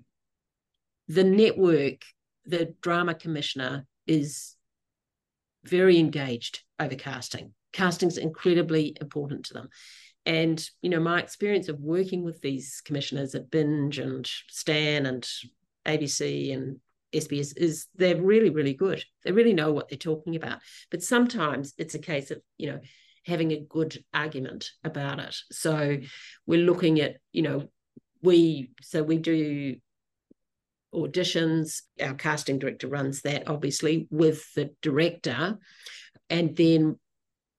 the 1.09 1.25
network, 1.25 2.03
the 2.45 2.75
drama 2.81 3.14
commissioner, 3.14 3.87
is 4.07 4.56
very 5.69 5.99
engaged 5.99 6.61
over 6.79 6.95
casting. 6.95 7.53
Casting 7.73 8.09
is 8.09 8.19
incredibly 8.19 8.97
important 9.01 9.47
to 9.47 9.55
them. 9.55 9.69
And 10.25 10.65
you 10.83 10.91
know, 10.91 11.01
my 11.01 11.21
experience 11.21 11.69
of 11.69 11.81
working 11.81 12.25
with 12.25 12.41
these 12.41 12.83
commissioners 12.85 13.35
at 13.35 13.51
Binge 13.51 13.99
and 13.99 14.27
Stan 14.49 15.07
and 15.07 15.27
ABC 15.87 16.53
and 16.53 16.81
SBS 17.15 17.57
is 17.57 17.87
they're 17.95 18.21
really, 18.21 18.51
really 18.51 18.75
good. 18.75 19.05
They 19.25 19.33
really 19.33 19.55
know 19.55 19.73
what 19.73 19.89
they're 19.89 19.99
talking 19.99 20.37
about. 20.37 20.59
But 20.91 21.03
sometimes 21.03 21.75
it's 21.79 21.95
a 21.95 22.01
case 22.01 22.31
of, 22.31 22.41
you 22.59 22.71
know, 22.71 22.81
having 23.25 23.53
a 23.53 23.61
good 23.61 24.05
argument 24.13 24.71
about 24.85 25.21
it. 25.21 25.37
So 25.53 25.99
we're 26.47 26.65
looking 26.65 27.01
at, 27.01 27.17
you 27.33 27.43
know, 27.43 27.69
we 28.23 28.71
so 28.83 29.03
we 29.03 29.19
do 29.19 29.77
auditions. 30.97 31.83
Our 32.01 32.15
casting 32.15 32.59
director 32.59 32.89
runs 32.89 33.23
that 33.23 33.49
obviously 33.49 34.09
with 34.11 34.45
the 34.55 34.71
director. 34.83 35.59
And 36.31 36.57
then 36.57 36.99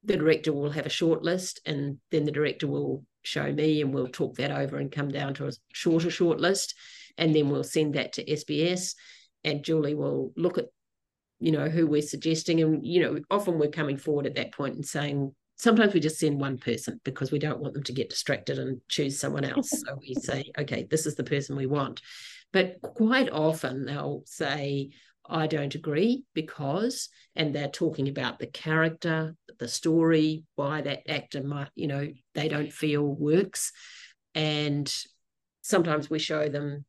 the 0.04 0.18
director 0.18 0.54
will 0.54 0.72
have 0.72 0.86
a 0.86 0.90
short 0.90 1.24
list 1.24 1.62
and 1.66 1.98
then 2.12 2.26
the 2.26 2.32
director 2.32 2.68
will 2.68 3.04
show 3.24 3.52
me 3.52 3.82
and 3.82 3.94
we'll 3.94 4.08
talk 4.08 4.36
that 4.38 4.52
over 4.52 4.78
and 4.78 4.92
come 4.92 5.10
down 5.10 5.34
to 5.36 5.48
a 5.48 5.52
shorter 5.74 6.10
short 6.10 6.40
list 6.40 6.76
and 7.18 7.36
then 7.36 7.50
we'll 7.50 7.64
send 7.64 7.96
that 7.96 8.14
to 8.14 8.26
SBS 8.26 8.94
and 9.44 9.64
Julie 9.64 9.96
will 9.96 10.32
look 10.36 10.58
at, 10.58 10.66
you 11.40 11.52
know, 11.52 11.70
who 11.70 11.88
we're 11.88 12.02
suggesting. 12.02 12.62
And, 12.62 12.86
you 12.86 13.02
know, 13.02 13.20
often 13.30 13.60
we're 13.60 13.70
coming 13.70 13.98
forward 13.98 14.26
at 14.26 14.36
that 14.36 14.54
point 14.54 14.76
and 14.76 14.86
saying, 14.86 15.34
sometimes 15.58 15.94
we 15.94 16.00
just 16.00 16.20
send 16.20 16.40
one 16.40 16.58
person 16.58 17.00
because 17.04 17.32
we 17.32 17.40
don't 17.40 17.60
want 17.60 17.74
them 17.74 17.84
to 17.84 17.94
get 17.94 18.10
distracted 18.10 18.60
and 18.60 18.80
choose 18.88 19.20
someone 19.20 19.44
else. 19.44 19.70
so 19.70 19.98
we 20.00 20.14
say, 20.16 20.52
okay, 20.58 20.88
this 20.90 21.06
is 21.06 21.16
the 21.16 21.24
person 21.24 21.56
we 21.56 21.66
want. 21.66 22.02
But 22.54 22.82
quite 22.82 23.30
often 23.30 23.86
they'll 23.86 24.24
say, 24.26 24.92
I 25.30 25.48
don't 25.48 25.76
agree 25.76 26.24
because, 26.34 27.10
and 27.36 27.54
they're 27.54 27.68
talking 27.68 28.08
about 28.08 28.40
the 28.40 28.48
character, 28.48 29.36
the 29.60 29.68
story, 29.68 30.44
why 30.56 30.82
that 30.82 31.10
actor 31.10 31.44
might, 31.44 31.70
you 31.76 31.88
know, 31.88 32.08
they 32.34 32.48
don't 32.48 32.72
feel 32.72 33.04
works. 33.04 33.72
And 34.34 34.92
sometimes 35.62 36.10
we 36.10 36.20
show 36.20 36.48
them 36.48 36.86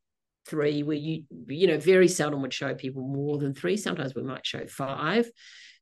three 0.46 0.82
we 0.82 0.96
you 0.96 1.24
you 1.48 1.66
know 1.66 1.78
very 1.78 2.08
seldom 2.08 2.40
would 2.40 2.54
show 2.54 2.74
people 2.74 3.02
more 3.02 3.36
than 3.36 3.52
three 3.52 3.76
sometimes 3.76 4.14
we 4.14 4.22
might 4.22 4.46
show 4.46 4.66
five 4.66 5.30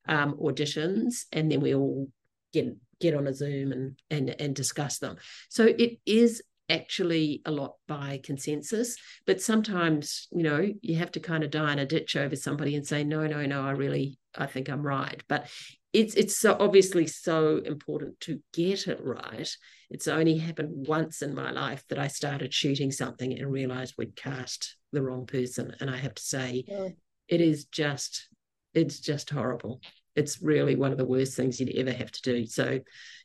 um, 0.08 0.34
auditions 0.34 1.24
and 1.32 1.50
then 1.50 1.60
we 1.60 1.74
all 1.74 2.08
get 2.52 2.66
get 3.00 3.14
on 3.14 3.26
a 3.26 3.32
zoom 3.32 3.72
and 3.72 3.98
and 4.10 4.34
and 4.40 4.56
discuss 4.56 4.98
them 4.98 5.16
so 5.48 5.64
it 5.64 5.98
is 6.04 6.42
actually 6.68 7.42
a 7.44 7.50
lot 7.50 7.74
by 7.86 8.20
consensus 8.24 8.96
but 9.26 9.40
sometimes 9.40 10.26
you 10.32 10.42
know 10.42 10.68
you 10.80 10.96
have 10.96 11.12
to 11.12 11.20
kind 11.20 11.44
of 11.44 11.50
die 11.50 11.72
in 11.72 11.78
a 11.78 11.86
ditch 11.86 12.16
over 12.16 12.34
somebody 12.34 12.74
and 12.74 12.86
say 12.86 13.04
no 13.04 13.26
no 13.26 13.46
no 13.46 13.62
i 13.62 13.70
really 13.70 14.18
i 14.36 14.46
think 14.46 14.68
i'm 14.68 14.84
right 14.84 15.22
but 15.28 15.48
it's 15.96 16.14
it's 16.14 16.36
so 16.36 16.54
obviously 16.60 17.06
so 17.06 17.62
important 17.64 18.20
to 18.20 18.42
get 18.52 18.86
it 18.86 19.00
right. 19.02 19.48
It's 19.88 20.06
only 20.06 20.36
happened 20.36 20.86
once 20.86 21.22
in 21.22 21.34
my 21.34 21.50
life 21.52 21.84
that 21.88 21.98
I 21.98 22.08
started 22.08 22.52
shooting 22.52 22.92
something 22.92 23.32
and 23.32 23.50
realized 23.50 23.94
we'd 23.96 24.14
cast 24.14 24.76
the 24.92 25.00
wrong 25.00 25.24
person. 25.24 25.74
And 25.80 25.88
I 25.88 25.96
have 25.96 26.14
to 26.14 26.22
say, 26.22 26.64
yeah. 26.68 26.88
it 27.28 27.40
is 27.40 27.64
just 27.64 28.28
it's 28.74 29.00
just 29.00 29.30
horrible. 29.30 29.80
It's 30.14 30.42
really 30.42 30.76
one 30.76 30.92
of 30.92 30.98
the 30.98 31.06
worst 31.06 31.34
things 31.34 31.58
you'd 31.58 31.74
ever 31.74 31.92
have 31.92 32.12
to 32.12 32.22
do. 32.22 32.44
So, 32.44 32.80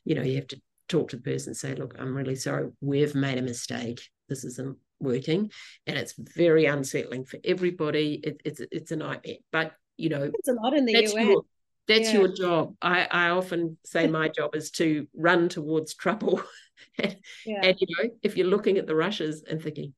you 0.06 0.14
know, 0.14 0.22
you 0.22 0.36
have 0.36 0.48
to 0.48 0.62
talk 0.88 1.10
to 1.10 1.16
the 1.16 1.22
person 1.22 1.50
and 1.50 1.56
say, 1.56 1.74
look, 1.74 1.94
I'm 1.98 2.14
really 2.14 2.36
sorry, 2.36 2.70
we've 2.80 3.14
made 3.14 3.38
a 3.38 3.42
mistake. 3.42 4.00
This 4.28 4.44
isn't 4.44 4.78
working. 5.00 5.50
And 5.86 5.98
it's 5.98 6.14
very 6.16 6.66
unsettling 6.66 7.24
for 7.24 7.38
everybody. 7.44 8.20
It, 8.22 8.40
it's 8.44 8.60
it's 8.70 8.92
a 8.92 8.96
nightmare. 8.96 9.36
But 9.50 9.72
you 9.96 10.08
know, 10.08 10.30
it's 10.34 10.48
a 10.48 10.54
lot 10.54 10.74
in 10.74 10.86
the 10.86 10.96
US. 10.96 11.14
Your, 11.14 11.42
that's 11.88 12.12
yeah. 12.12 12.20
your 12.20 12.28
job. 12.28 12.74
I, 12.80 13.06
I 13.10 13.30
often 13.30 13.76
say 13.84 14.06
my 14.06 14.28
job 14.36 14.54
is 14.54 14.70
to 14.72 15.06
run 15.14 15.48
towards 15.48 15.94
trouble. 15.94 16.42
and, 16.98 17.16
yeah. 17.44 17.60
and, 17.62 17.76
you 17.80 17.86
know, 17.96 18.10
if 18.22 18.36
you're 18.36 18.46
looking 18.46 18.78
at 18.78 18.86
the 18.86 18.94
rushes 18.94 19.42
and 19.48 19.60
thinking, 19.60 19.94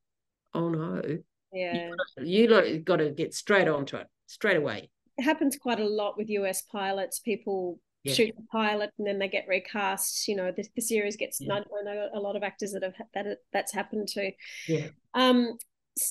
oh 0.53 0.69
no, 0.69 1.01
yeah, 1.53 1.91
you 2.17 2.47
got, 2.47 2.69
you 2.69 2.79
got 2.79 2.97
to 2.97 3.11
get 3.11 3.33
straight 3.33 3.67
onto 3.67 3.97
it 3.97 4.07
straight 4.27 4.57
away. 4.57 4.89
It 5.17 5.23
happens 5.23 5.57
quite 5.57 5.79
a 5.79 5.87
lot 5.87 6.17
with 6.17 6.29
US 6.29 6.63
pilots. 6.63 7.19
People 7.19 7.79
yeah. 8.05 8.13
shoot 8.13 8.35
the 8.35 8.45
pilot 8.51 8.91
and 8.97 9.07
then 9.07 9.19
they 9.19 9.27
get 9.27 9.47
recast. 9.47 10.27
You 10.27 10.37
know, 10.37 10.51
the, 10.55 10.65
the 10.75 10.81
series 10.81 11.15
gets. 11.15 11.39
Yeah. 11.41 11.55
I 11.55 11.83
know 11.83 12.09
a 12.13 12.19
lot 12.19 12.35
of 12.35 12.43
actors 12.43 12.71
that 12.71 12.83
have 12.83 12.93
that 13.13 13.39
that's 13.51 13.73
happened 13.73 14.07
to. 14.09 14.31
Yeah. 14.67 14.87
Um, 15.13 15.57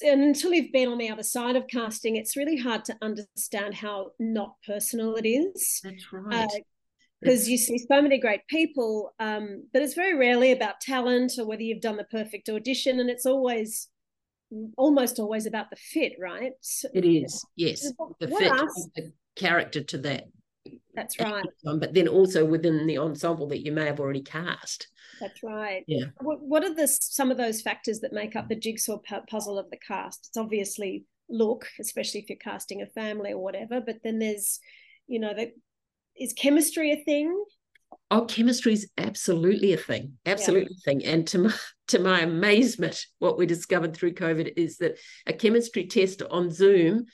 and 0.02 0.22
until 0.22 0.52
you've 0.52 0.72
been 0.72 0.88
on 0.88 0.98
the 0.98 1.11
other 1.11 1.22
side 1.22 1.57
of 1.57 1.68
casting, 1.68 2.16
it's 2.16 2.37
really 2.37 2.57
hard 2.57 2.85
to 2.87 2.96
understand 3.02 3.74
how 3.74 4.12
not 4.18 4.54
personal 4.66 5.14
it 5.16 5.28
is. 5.28 5.80
That's 5.85 6.12
right. 6.12 6.48
Because 7.21 7.46
uh, 7.46 7.50
you 7.50 7.58
see 7.58 7.79
so 7.79 8.02
many 8.02 8.19
great 8.19 8.46
people, 8.48 9.14
um, 9.19 9.64
but 9.73 9.83
it's 9.83 9.94
very 9.94 10.16
rarely 10.16 10.52
about 10.52 10.81
talent 10.81 11.33
or 11.38 11.46
whether 11.46 11.62
you've 11.62 11.83
done 11.83 11.96
the 11.96 12.04
perfect 12.04 12.48
audition, 12.48 12.98
and 12.98 13.10
it's 13.10 13.27
always 13.27 13.88
almost 14.77 15.19
always 15.19 15.46
about 15.46 15.71
the 15.71 15.77
fit, 15.77 16.12
right? 16.19 16.52
It 16.92 17.04
is, 17.04 17.44
yes. 17.56 17.92
The 18.21 18.29
fit 18.29 18.52
the 18.94 19.12
character 19.37 19.83
to 19.83 19.98
that. 19.98 20.25
That's 20.95 21.19
right. 21.19 21.45
But 21.65 21.95
then 21.95 22.09
also 22.09 22.45
within 22.45 22.87
the 22.87 22.99
ensemble 22.99 23.49
that 23.49 23.65
you 23.65 23.73
may 23.73 23.87
have 23.87 24.01
already 24.01 24.23
cast. 24.23 24.88
That's 25.21 25.42
right. 25.42 25.85
Yeah. 25.87 26.07
What, 26.21 26.40
what 26.40 26.65
are 26.65 26.75
the 26.75 26.88
some 26.88 27.31
of 27.31 27.37
those 27.37 27.63
factors 27.63 28.01
that 28.01 28.13
make 28.13 28.37
up 28.37 28.49
the 28.49 28.57
jigsaw 28.57 28.99
puzzle 29.29 29.59
of 29.59 29.71
the 29.71 29.79
cast? 29.87 30.27
It's 30.29 30.37
obviously 30.37 31.05
look, 31.29 31.67
especially 31.81 32.21
if 32.21 32.29
you're 32.29 32.38
casting 32.38 32.83
a 32.83 32.87
family 32.87 33.33
or 33.33 33.42
whatever. 33.42 33.81
But 33.81 33.99
then 34.05 34.19
there's, 34.19 34.61
you 35.07 35.19
know, 35.19 35.35
that 35.35 35.53
is 36.19 36.33
chemistry 36.33 36.92
a 36.92 37.05
thing? 37.05 37.45
Oh, 38.11 38.25
chemistry 38.27 38.73
is 38.73 38.90
absolutely 38.99 39.73
a 39.73 39.77
thing, 39.77 40.19
absolutely 40.27 40.71
yeah. 40.71 40.79
a 40.79 41.01
thing. 41.01 41.05
And 41.05 41.27
to 41.29 41.38
my 41.38 41.55
to 41.88 41.99
my 41.99 42.21
amazement, 42.21 43.07
what 43.19 43.38
we 43.38 43.47
discovered 43.47 43.95
through 43.95 44.15
COVID 44.15 44.53
is 44.57 44.79
that 44.79 44.99
a 45.27 45.33
chemistry 45.33 45.87
test 45.87 46.23
on 46.23 46.51
Zoom 46.51 47.07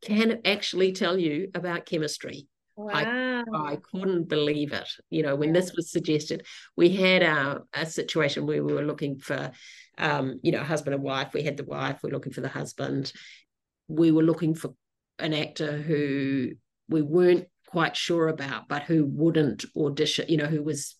can 0.00 0.40
actually 0.44 0.92
tell 0.92 1.18
you 1.18 1.50
about 1.54 1.86
chemistry. 1.86 2.48
Wow. 2.76 2.92
I, 2.94 3.72
I 3.72 3.76
couldn't 3.76 4.28
believe 4.28 4.72
it. 4.72 4.88
You 5.10 5.22
know, 5.22 5.36
when 5.36 5.52
this 5.52 5.72
was 5.74 5.90
suggested, 5.90 6.46
we 6.76 6.90
had 6.90 7.22
a, 7.22 7.60
a 7.74 7.84
situation 7.86 8.46
where 8.46 8.64
we 8.64 8.72
were 8.72 8.84
looking 8.84 9.18
for, 9.18 9.50
um, 9.98 10.40
you 10.42 10.52
know, 10.52 10.62
husband 10.62 10.94
and 10.94 11.02
wife. 11.02 11.34
We 11.34 11.42
had 11.42 11.56
the 11.56 11.64
wife, 11.64 12.00
we 12.02 12.08
we're 12.08 12.14
looking 12.14 12.32
for 12.32 12.40
the 12.40 12.48
husband. 12.48 13.12
We 13.88 14.10
were 14.10 14.22
looking 14.22 14.54
for 14.54 14.74
an 15.18 15.34
actor 15.34 15.76
who 15.76 16.52
we 16.88 17.02
weren't 17.02 17.46
quite 17.66 17.96
sure 17.96 18.28
about, 18.28 18.68
but 18.68 18.82
who 18.82 19.04
wouldn't 19.04 19.64
audition, 19.76 20.26
you 20.28 20.36
know, 20.38 20.46
who 20.46 20.62
was 20.62 20.96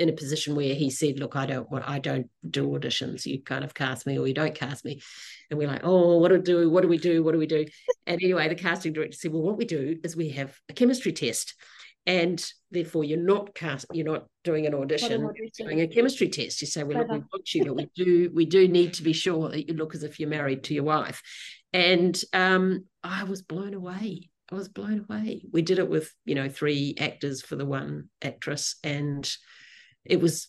in 0.00 0.08
a 0.08 0.12
position 0.12 0.56
where 0.56 0.74
he 0.74 0.90
said, 0.90 1.20
"Look, 1.20 1.36
I 1.36 1.46
don't 1.46 1.70
want, 1.70 1.88
I 1.88 1.98
don't 1.98 2.28
do 2.48 2.66
auditions. 2.70 3.26
You 3.26 3.42
kind 3.42 3.62
of 3.62 3.74
cast 3.74 4.06
me, 4.06 4.18
or 4.18 4.26
you 4.26 4.34
don't 4.34 4.54
cast 4.54 4.84
me." 4.84 5.00
And 5.50 5.58
we're 5.58 5.68
like, 5.68 5.82
"Oh, 5.84 6.16
what 6.16 6.28
do 6.28 6.36
we 6.36 6.42
do? 6.42 6.70
What 6.70 6.80
do 6.80 6.88
we 6.88 6.98
do? 6.98 7.22
What 7.22 7.32
do 7.32 7.38
we 7.38 7.46
do?" 7.46 7.66
And 8.06 8.20
anyway, 8.22 8.48
the 8.48 8.54
casting 8.54 8.94
director 8.94 9.16
said, 9.16 9.32
"Well, 9.32 9.42
what 9.42 9.58
we 9.58 9.66
do 9.66 9.98
is 10.02 10.16
we 10.16 10.30
have 10.30 10.58
a 10.70 10.72
chemistry 10.72 11.12
test, 11.12 11.54
and 12.06 12.42
therefore 12.70 13.04
you're 13.04 13.18
not 13.18 13.54
cast, 13.54 13.86
you're 13.92 14.06
not 14.06 14.26
doing 14.42 14.66
an 14.66 14.74
audition, 14.74 15.24
audition. 15.24 15.66
doing 15.66 15.80
a 15.82 15.86
chemistry 15.86 16.28
test. 16.28 16.62
You 16.62 16.66
say, 16.66 16.82
well, 16.82 16.98
look, 16.98 17.10
we 17.10 17.18
want 17.18 17.54
you, 17.54 17.64
but 17.66 17.76
we 17.76 17.90
do, 17.94 18.30
we 18.32 18.46
do 18.46 18.66
need 18.66 18.94
to 18.94 19.02
be 19.02 19.12
sure 19.12 19.50
that 19.50 19.68
you 19.68 19.74
look 19.74 19.94
as 19.94 20.02
if 20.02 20.18
you're 20.18 20.28
married 20.28 20.64
to 20.64 20.74
your 20.74 20.84
wife." 20.84 21.22
And 21.72 22.20
um, 22.32 22.86
I 23.04 23.24
was 23.24 23.42
blown 23.42 23.74
away. 23.74 24.30
I 24.50 24.54
was 24.56 24.68
blown 24.68 25.06
away. 25.08 25.42
We 25.52 25.62
did 25.62 25.78
it 25.78 25.88
with, 25.88 26.12
you 26.24 26.34
know, 26.34 26.48
three 26.48 26.96
actors 26.98 27.42
for 27.42 27.54
the 27.54 27.66
one 27.66 28.08
actress, 28.22 28.76
and 28.82 29.30
it 30.10 30.20
was 30.20 30.48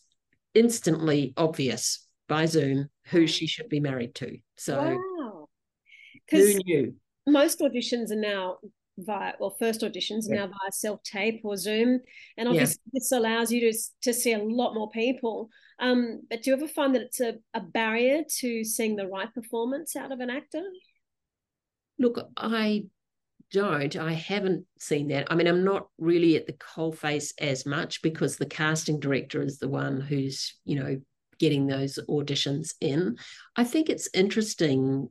instantly 0.54 1.34
obvious 1.38 2.08
by 2.28 2.46
Zoom 2.46 2.90
who 3.08 3.28
she 3.28 3.48
should 3.48 3.70
be 3.70 3.80
married 3.80 4.16
to. 4.16 4.38
So 4.58 4.98
wow. 4.98 5.48
who 6.30 6.54
knew? 6.66 6.96
Most 7.28 7.60
auditions 7.60 8.12
are 8.12 8.16
now 8.16 8.58
via 8.98 9.34
well 9.40 9.56
first 9.58 9.82
auditions 9.82 10.24
yeah. 10.28 10.36
now 10.36 10.48
via 10.48 10.72
self-tape 10.72 11.42
or 11.44 11.56
zoom 11.56 12.00
and 12.38 12.48
obviously 12.48 12.82
yeah. 12.88 13.00
this 13.00 13.12
allows 13.14 13.50
you 13.52 13.72
to, 13.72 13.78
to 14.02 14.14
see 14.14 14.34
a 14.34 14.44
lot 14.44 14.74
more 14.74 14.92
people 14.92 15.50
um, 15.80 16.22
but 16.30 16.44
do 16.44 16.52
you 16.52 16.56
ever 16.56 16.68
find 16.68 16.94
that 16.94 17.02
it's 17.02 17.22
a, 17.22 17.36
a 17.54 17.62
barrier 17.62 18.22
to 18.40 18.64
seeing 18.64 18.98
the 18.98 19.08
right 19.08 19.34
performance 19.34 19.96
out 19.96 20.12
of 20.12 20.20
an 20.20 20.30
actor 20.30 20.62
look 21.98 22.20
i 22.36 22.84
don't. 23.52 23.96
I 23.96 24.14
haven't 24.14 24.66
seen 24.80 25.10
that. 25.10 25.28
I 25.32 25.36
mean, 25.36 25.48
I'm 25.48 25.64
not 25.64 25.88
really 25.98 26.36
at 26.36 26.48
the 26.48 26.54
coalface 26.54 27.32
as 27.40 27.66
much 27.66 28.02
because 28.02 28.38
the 28.38 28.46
casting 28.46 29.00
director 29.00 29.42
is 29.42 29.60
the 29.60 29.70
one 29.70 30.00
who's, 30.00 30.56
you 30.66 30.80
know, 30.80 31.00
getting 31.40 31.68
those 31.68 32.00
auditions 32.10 32.74
in. 32.82 33.18
I 33.56 33.64
think 33.64 33.90
it's 33.90 34.10
interesting. 34.14 35.10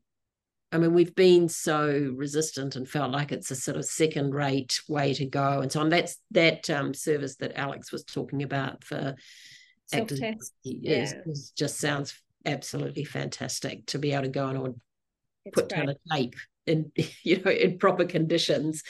I 0.72 0.78
mean, 0.78 0.95
we've 0.95 1.14
been 1.14 1.49
so 1.49 2.12
resistant 2.14 2.76
and 2.76 2.88
felt 2.88 3.11
like 3.11 3.32
it's 3.32 3.51
a 3.51 3.57
sort 3.57 3.76
of 3.76 3.84
second 3.84 4.34
rate 4.34 4.80
way 4.88 5.12
to 5.14 5.26
go 5.26 5.61
and 5.61 5.70
so 5.70 5.80
on. 5.80 5.88
That's 5.88 6.16
that 6.30 6.70
um, 6.70 6.95
service 6.95 7.36
that 7.36 7.57
Alex 7.57 7.91
was 7.91 8.05
talking 8.05 8.43
about 8.43 8.84
for 8.84 9.16
actors 9.93 10.20
is, 10.20 10.53
yeah. 10.62 11.12
just 11.57 11.78
sounds 11.78 12.14
absolutely 12.47 13.05
fantastic 13.05 13.86
to 13.86 13.99
be 13.99 14.12
able 14.12 14.22
to 14.22 14.28
go 14.28 14.47
and 14.47 14.74
put 15.53 15.68
down 15.68 15.88
a 15.88 15.95
tape 16.12 16.36
in 16.67 16.93
you 17.23 17.43
know 17.43 17.51
in 17.51 17.79
proper 17.79 18.05
conditions 18.05 18.83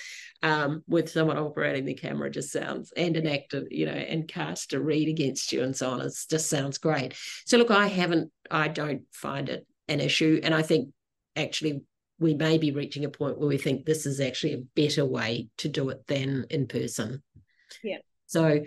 um, 0.42 0.82
with 0.86 1.10
someone 1.10 1.36
operating 1.36 1.84
the 1.84 1.94
camera 1.94 2.30
just 2.30 2.50
sounds 2.50 2.92
and 2.96 3.16
an 3.16 3.26
actor 3.26 3.64
you 3.70 3.86
know 3.86 3.92
and 3.92 4.28
cast 4.28 4.70
to 4.70 4.80
read 4.80 5.08
against 5.08 5.52
you 5.52 5.62
and 5.62 5.76
so 5.76 5.90
on 5.90 6.00
it 6.00 6.12
just 6.28 6.48
sounds 6.48 6.78
great. 6.78 7.14
So 7.44 7.58
look 7.58 7.70
i 7.70 7.86
haven't 7.86 8.30
i 8.50 8.68
don't 8.68 9.02
find 9.12 9.48
it 9.48 9.66
an 9.88 10.00
issue 10.00 10.40
and 10.42 10.54
i 10.54 10.62
think 10.62 10.90
actually 11.36 11.82
we 12.18 12.34
may 12.34 12.58
be 12.58 12.70
reaching 12.70 13.04
a 13.04 13.08
point 13.08 13.38
where 13.38 13.48
we 13.48 13.58
think 13.58 13.84
this 13.84 14.04
is 14.04 14.20
actually 14.20 14.52
a 14.52 14.62
better 14.76 15.04
way 15.06 15.48
to 15.56 15.68
do 15.68 15.88
it 15.88 16.06
than 16.06 16.44
in 16.50 16.66
person. 16.66 17.22
Yeah. 17.82 17.98
So 18.26 18.60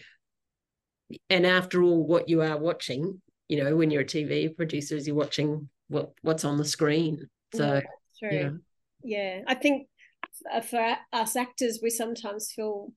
and 1.30 1.46
after 1.46 1.84
all 1.84 2.06
what 2.06 2.30
you 2.30 2.42
are 2.42 2.58
watching 2.58 3.22
you 3.48 3.64
know 3.64 3.76
when 3.76 3.92
you're 3.92 4.02
a 4.02 4.06
tv 4.06 4.56
producer 4.56 4.96
is 4.96 5.06
you're 5.06 5.16
watching 5.16 5.70
what 5.88 6.12
what's 6.22 6.46
on 6.46 6.58
the 6.58 6.66
screen. 6.66 7.28
So 7.54 7.82
yeah, 8.22 8.32
yeah 8.32 8.50
yeah 9.04 9.42
i 9.48 9.54
think 9.54 9.88
for 10.68 10.98
us 11.12 11.36
actors 11.36 11.80
we 11.82 11.90
sometimes 11.90 12.52
feel 12.52 12.92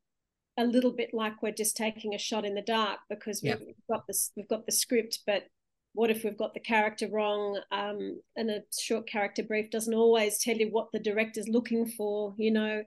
a 0.59 0.65
little 0.65 0.93
bit 0.93 1.11
like 1.13 1.43
we're 1.43 1.53
just 1.53 1.77
taking 1.77 2.15
a 2.15 2.19
shot 2.19 2.45
in 2.45 2.55
the 2.55 2.63
dark 2.63 2.99
because 3.11 3.43
we've 3.43 3.59
got 3.91 4.07
this 4.07 4.33
we've 4.37 4.49
got 4.49 4.65
the 4.65 4.73
script 4.73 5.21
but 5.27 5.45
what 5.97 6.11
if 6.11 6.25
we've 6.25 6.37
got 6.37 6.53
the 6.53 6.61
character 6.61 7.09
wrong? 7.11 7.59
Um, 7.73 8.21
and 8.37 8.51
a 8.51 8.61
short 8.79 9.09
character 9.09 9.43
brief 9.43 9.71
doesn't 9.71 9.95
always 9.95 10.39
tell 10.39 10.55
you 10.55 10.69
what 10.71 10.89
the 10.93 11.01
director's 11.01 11.49
looking 11.49 11.87
for 11.87 12.35
you 12.37 12.53
know? 12.53 12.85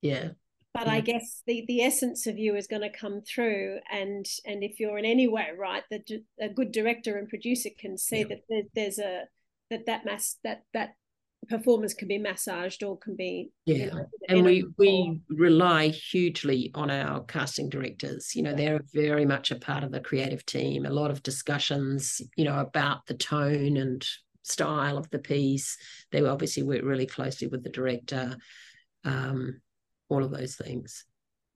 Yeah. 0.00 0.30
But 0.72 0.86
yeah. 0.88 0.92
i 0.94 1.00
guess 1.00 1.42
the 1.46 1.64
the 1.68 1.82
essence 1.82 2.26
of 2.26 2.36
you 2.36 2.56
is 2.56 2.66
going 2.66 2.82
to 2.82 2.90
come 2.90 3.20
through 3.20 3.78
and 3.92 4.26
and 4.44 4.64
if 4.64 4.80
you're 4.80 4.98
in 4.98 5.04
any 5.04 5.28
way 5.28 5.50
right 5.56 5.84
that 5.92 6.10
a 6.40 6.48
good 6.48 6.72
director 6.72 7.16
and 7.16 7.28
producer 7.28 7.68
can 7.78 7.96
see 7.96 8.18
yeah. 8.18 8.24
that 8.30 8.40
there, 8.48 8.62
there's 8.74 8.98
a 8.98 9.22
that 9.70 9.86
that 9.86 10.04
mass 10.04 10.38
that 10.42 10.64
that 10.72 10.94
performance 11.48 11.94
can 11.94 12.08
be 12.08 12.18
massaged 12.18 12.82
or 12.82 12.98
can 12.98 13.16
be 13.16 13.50
yeah 13.66 13.76
you 13.76 13.90
know, 13.90 14.06
and 14.28 14.44
we 14.44 14.64
we 14.78 15.20
rely 15.30 15.88
hugely 15.88 16.70
on 16.74 16.90
our 16.90 17.22
casting 17.24 17.68
directors. 17.68 18.34
You 18.34 18.42
know 18.42 18.54
they're 18.54 18.80
very 18.92 19.24
much 19.24 19.50
a 19.50 19.56
part 19.56 19.84
of 19.84 19.92
the 19.92 20.00
creative 20.00 20.44
team 20.46 20.86
a 20.86 20.90
lot 20.90 21.10
of 21.10 21.22
discussions 21.22 22.20
you 22.36 22.44
know 22.44 22.58
about 22.58 23.06
the 23.06 23.14
tone 23.14 23.76
and 23.76 24.04
style 24.42 24.98
of 24.98 25.08
the 25.10 25.18
piece. 25.18 25.76
They 26.12 26.22
obviously 26.22 26.62
work 26.62 26.82
really 26.82 27.06
closely 27.06 27.48
with 27.48 27.62
the 27.62 27.70
director 27.70 28.36
um, 29.04 29.60
all 30.08 30.24
of 30.24 30.30
those 30.30 30.56
things. 30.56 31.04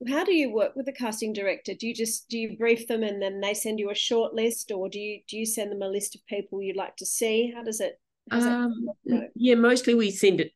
How 0.07 0.23
do 0.23 0.33
you 0.33 0.53
work 0.53 0.75
with 0.75 0.85
the 0.85 0.93
casting 0.93 1.33
director? 1.33 1.73
Do 1.73 1.85
you 1.87 1.93
just 1.93 2.29
do 2.29 2.37
you 2.37 2.57
brief 2.57 2.87
them 2.87 3.03
and 3.03 3.21
then 3.21 3.41
they 3.41 3.53
send 3.53 3.79
you 3.79 3.89
a 3.89 3.95
short 3.95 4.33
list 4.33 4.71
or 4.71 4.87
do 4.87 4.97
you 4.97 5.19
do 5.27 5.37
you 5.37 5.45
send 5.45 5.71
them 5.71 5.81
a 5.81 5.89
list 5.89 6.15
of 6.15 6.25
people 6.25 6.61
you'd 6.61 6.77
like 6.77 6.95
to 6.97 7.05
see? 7.05 7.51
How 7.53 7.63
does 7.63 7.81
it 7.81 7.99
um, 8.31 8.87
yeah, 9.35 9.55
mostly 9.55 9.95
we 9.95 10.11
send 10.11 10.41
it, 10.41 10.51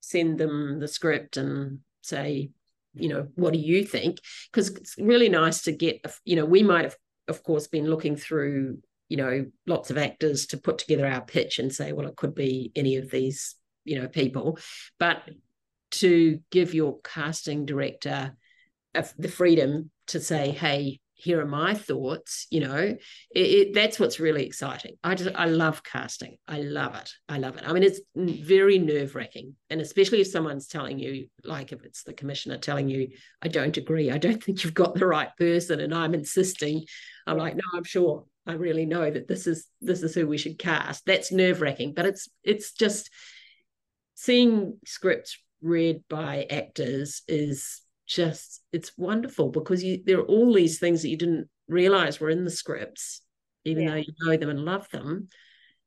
send 0.00 0.38
them 0.38 0.80
the 0.80 0.88
script 0.88 1.36
and 1.36 1.80
say, 2.02 2.50
you 2.94 3.08
know, 3.08 3.28
what 3.34 3.52
do 3.52 3.58
you 3.58 3.84
think? 3.84 4.18
Because 4.50 4.70
it's 4.70 4.96
really 4.98 5.28
nice 5.28 5.62
to 5.62 5.72
get, 5.72 6.04
you 6.24 6.36
know, 6.36 6.44
we 6.44 6.62
might 6.62 6.84
have, 6.84 6.96
of 7.28 7.42
course, 7.42 7.66
been 7.66 7.88
looking 7.88 8.16
through, 8.16 8.78
you 9.08 9.16
know, 9.16 9.46
lots 9.66 9.90
of 9.90 9.98
actors 9.98 10.46
to 10.46 10.58
put 10.58 10.78
together 10.78 11.06
our 11.06 11.22
pitch 11.22 11.58
and 11.58 11.72
say, 11.72 11.92
well, 11.92 12.06
it 12.06 12.16
could 12.16 12.34
be 12.34 12.70
any 12.76 12.96
of 12.96 13.10
these, 13.10 13.56
you 13.84 14.00
know, 14.00 14.08
people, 14.08 14.58
but 14.98 15.22
to 15.90 16.40
give 16.50 16.74
your 16.74 16.98
casting 17.02 17.66
director 17.66 18.36
the 19.16 19.28
freedom 19.28 19.90
to 20.08 20.20
say, 20.20 20.50
hey, 20.50 21.00
here 21.16 21.40
are 21.40 21.46
my 21.46 21.74
thoughts 21.74 22.46
you 22.50 22.60
know 22.60 22.76
it, 22.76 22.98
it, 23.34 23.74
that's 23.74 23.98
what's 24.00 24.20
really 24.20 24.44
exciting. 24.44 24.96
I 25.02 25.14
just 25.14 25.34
i 25.36 25.46
love 25.46 25.82
casting. 25.82 26.36
I 26.46 26.60
love 26.60 26.94
it. 26.96 27.10
I 27.28 27.38
love 27.38 27.56
it. 27.56 27.64
I 27.66 27.72
mean 27.72 27.82
it's 27.82 28.00
very 28.14 28.78
nerve 28.78 29.14
wracking 29.14 29.54
and 29.70 29.80
especially 29.80 30.20
if 30.20 30.26
someone's 30.26 30.66
telling 30.66 30.98
you 30.98 31.28
like 31.44 31.72
if 31.72 31.84
it's 31.84 32.02
the 32.02 32.12
commissioner 32.12 32.58
telling 32.58 32.88
you 32.88 33.08
i 33.42 33.48
don't 33.48 33.76
agree. 33.76 34.10
I 34.10 34.18
don't 34.18 34.42
think 34.44 34.64
you've 34.64 34.74
got 34.74 34.94
the 34.94 35.06
right 35.06 35.30
person 35.38 35.80
and 35.80 35.94
i'm 35.94 36.14
insisting 36.14 36.84
i'm 37.26 37.38
like 37.38 37.56
no 37.56 37.62
i'm 37.74 37.84
sure. 37.84 38.24
I 38.46 38.52
really 38.54 38.84
know 38.84 39.10
that 39.10 39.26
this 39.26 39.46
is 39.46 39.66
this 39.80 40.02
is 40.02 40.14
who 40.14 40.26
we 40.26 40.36
should 40.36 40.58
cast. 40.58 41.06
That's 41.06 41.32
nerve 41.32 41.60
wracking 41.60 41.94
but 41.94 42.06
it's 42.06 42.28
it's 42.42 42.72
just 42.72 43.10
seeing 44.14 44.78
scripts 44.84 45.38
read 45.62 46.02
by 46.08 46.46
actors 46.50 47.22
is 47.26 47.80
just 48.14 48.62
it's 48.72 48.92
wonderful 48.96 49.50
because 49.50 49.82
you 49.82 50.02
there 50.04 50.18
are 50.18 50.26
all 50.26 50.52
these 50.52 50.78
things 50.78 51.02
that 51.02 51.08
you 51.08 51.16
didn't 51.16 51.48
realize 51.68 52.20
were 52.20 52.30
in 52.30 52.44
the 52.44 52.50
scripts 52.50 53.22
even 53.64 53.84
yeah. 53.84 53.90
though 53.90 53.96
you 53.96 54.12
know 54.20 54.36
them 54.36 54.50
and 54.50 54.64
love 54.64 54.88
them 54.90 55.28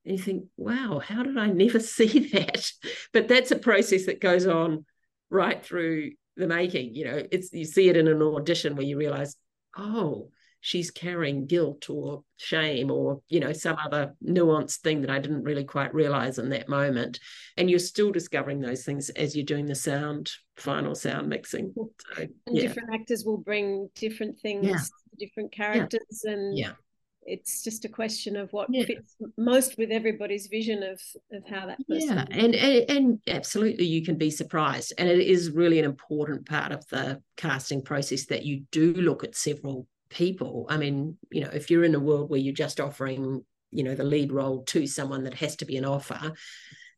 and 0.06 0.18
you 0.18 0.22
think 0.22 0.44
wow 0.58 1.00
how 1.00 1.24
did 1.24 1.38
i 1.38 1.48
never 1.48 1.80
see 1.98 2.30
that 2.30 2.70
but 3.14 3.28
that's 3.28 3.52
a 3.52 3.58
process 3.58 4.06
that 4.06 4.22
goes 4.22 4.46
on 4.46 4.86
right 5.30 5.64
through 5.64 6.12
the 6.36 6.48
making 6.48 6.94
you 6.94 7.06
know 7.06 7.24
it's 7.32 7.52
you 7.54 7.66
see 7.66 7.88
it 7.88 7.98
in 7.98 8.08
an 8.08 8.22
audition 8.22 8.76
where 8.76 8.86
you 8.86 8.98
realize 8.98 9.36
oh 9.78 10.30
she's 10.68 10.92
carrying 10.92 11.46
guilt 11.46 11.90
or 11.90 12.24
shame 12.36 12.92
or 12.92 13.22
you 13.30 13.40
know 13.40 13.54
some 13.54 13.78
other 13.86 14.14
nuanced 14.22 14.80
thing 14.80 15.00
that 15.00 15.10
I 15.10 15.18
didn't 15.18 15.44
really 15.44 15.64
quite 15.64 15.94
realize 15.94 16.40
in 16.40 16.50
that 16.50 16.68
moment 16.68 17.22
and 17.56 17.70
you're 17.70 17.80
still 17.80 18.12
discovering 18.12 18.60
those 18.60 18.84
things 18.84 19.10
as 19.12 19.34
you're 19.34 19.46
doing 19.46 19.66
the 19.66 19.76
sound 19.76 20.30
final 20.58 20.94
sound 20.94 21.30
mixing 21.30 21.74
so, 21.74 21.88
and 22.18 22.30
yeah. 22.52 22.64
different 22.64 22.90
actors 22.94 23.24
will 23.26 23.38
bring 23.38 23.90
different 23.96 24.42
things 24.42 24.66
yeah. 24.68 24.78
different 25.18 25.54
characters 25.54 26.24
yeah. 26.26 26.32
and 26.34 26.58
yeah 26.58 26.72
it's 27.24 27.64
just 27.64 27.86
a 27.86 27.90
question 27.90 28.36
of 28.36 28.52
what 28.52 28.68
yeah. 28.70 28.86
fits 28.86 29.16
most 29.38 29.78
with 29.78 29.92
everybody's 29.92 30.48
vision 30.48 30.84
of 30.84 31.00
of 31.32 31.48
how 31.48 31.66
that 31.66 31.78
person 31.88 32.10
yeah 32.10 32.26
and, 32.30 32.56
and 32.56 32.90
and 32.90 33.20
absolutely 33.28 33.86
you 33.86 34.04
can 34.04 34.18
be 34.18 34.30
surprised 34.30 34.92
and 34.98 35.08
it 35.08 35.20
is 35.20 35.52
really 35.52 35.80
an 35.80 35.86
important 35.86 36.46
part 36.46 36.74
of 36.74 36.86
the 36.90 37.22
casting 37.38 37.82
process 37.82 38.26
that 38.26 38.46
you 38.46 38.64
do 38.72 38.94
look 38.96 39.24
at 39.24 39.34
several 39.34 39.88
people. 40.10 40.66
I 40.70 40.78
mean, 40.78 41.18
you 41.32 41.42
know, 41.42 41.50
if 41.54 41.70
you're 41.70 41.84
in 41.84 41.96
a 41.96 42.00
world 42.00 42.30
where 42.30 42.40
you're 42.40 42.54
just 42.54 42.80
offering, 42.80 43.44
you 43.72 43.84
know, 43.84 43.96
the 43.96 44.04
lead 44.04 44.32
role 44.32 44.64
to 44.66 44.88
someone 44.88 45.24
that 45.24 45.36
has 45.36 45.56
to 45.58 45.66
be 45.66 45.78
an 45.78 45.86
offer, 45.86 46.34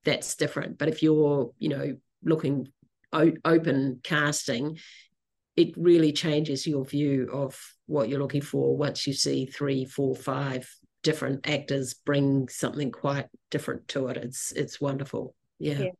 that's 0.03 0.35
different. 0.35 0.77
But 0.77 0.89
if 0.89 1.03
you're, 1.03 1.51
you 1.57 1.69
know, 1.69 1.97
looking 2.23 2.67
o- 3.13 3.33
open 3.45 4.01
casting, 4.03 4.77
it 5.55 5.73
really 5.77 6.13
changes 6.13 6.65
your 6.65 6.85
view 6.85 7.29
of 7.33 7.59
what 7.85 8.07
you're 8.07 8.21
looking 8.21 8.41
for 8.41 8.77
once 8.77 9.05
you 9.05 9.13
see 9.13 9.45
three, 9.45 9.85
four, 9.85 10.15
five 10.15 10.69
different 11.03 11.49
actors 11.49 11.93
bring 11.93 12.47
something 12.49 12.91
quite 12.91 13.25
different 13.51 13.87
to 13.89 14.07
it. 14.07 14.17
It's 14.17 14.51
it's 14.51 14.79
wonderful. 14.79 15.35
Yeah. 15.59 15.79
yeah. 15.79 15.91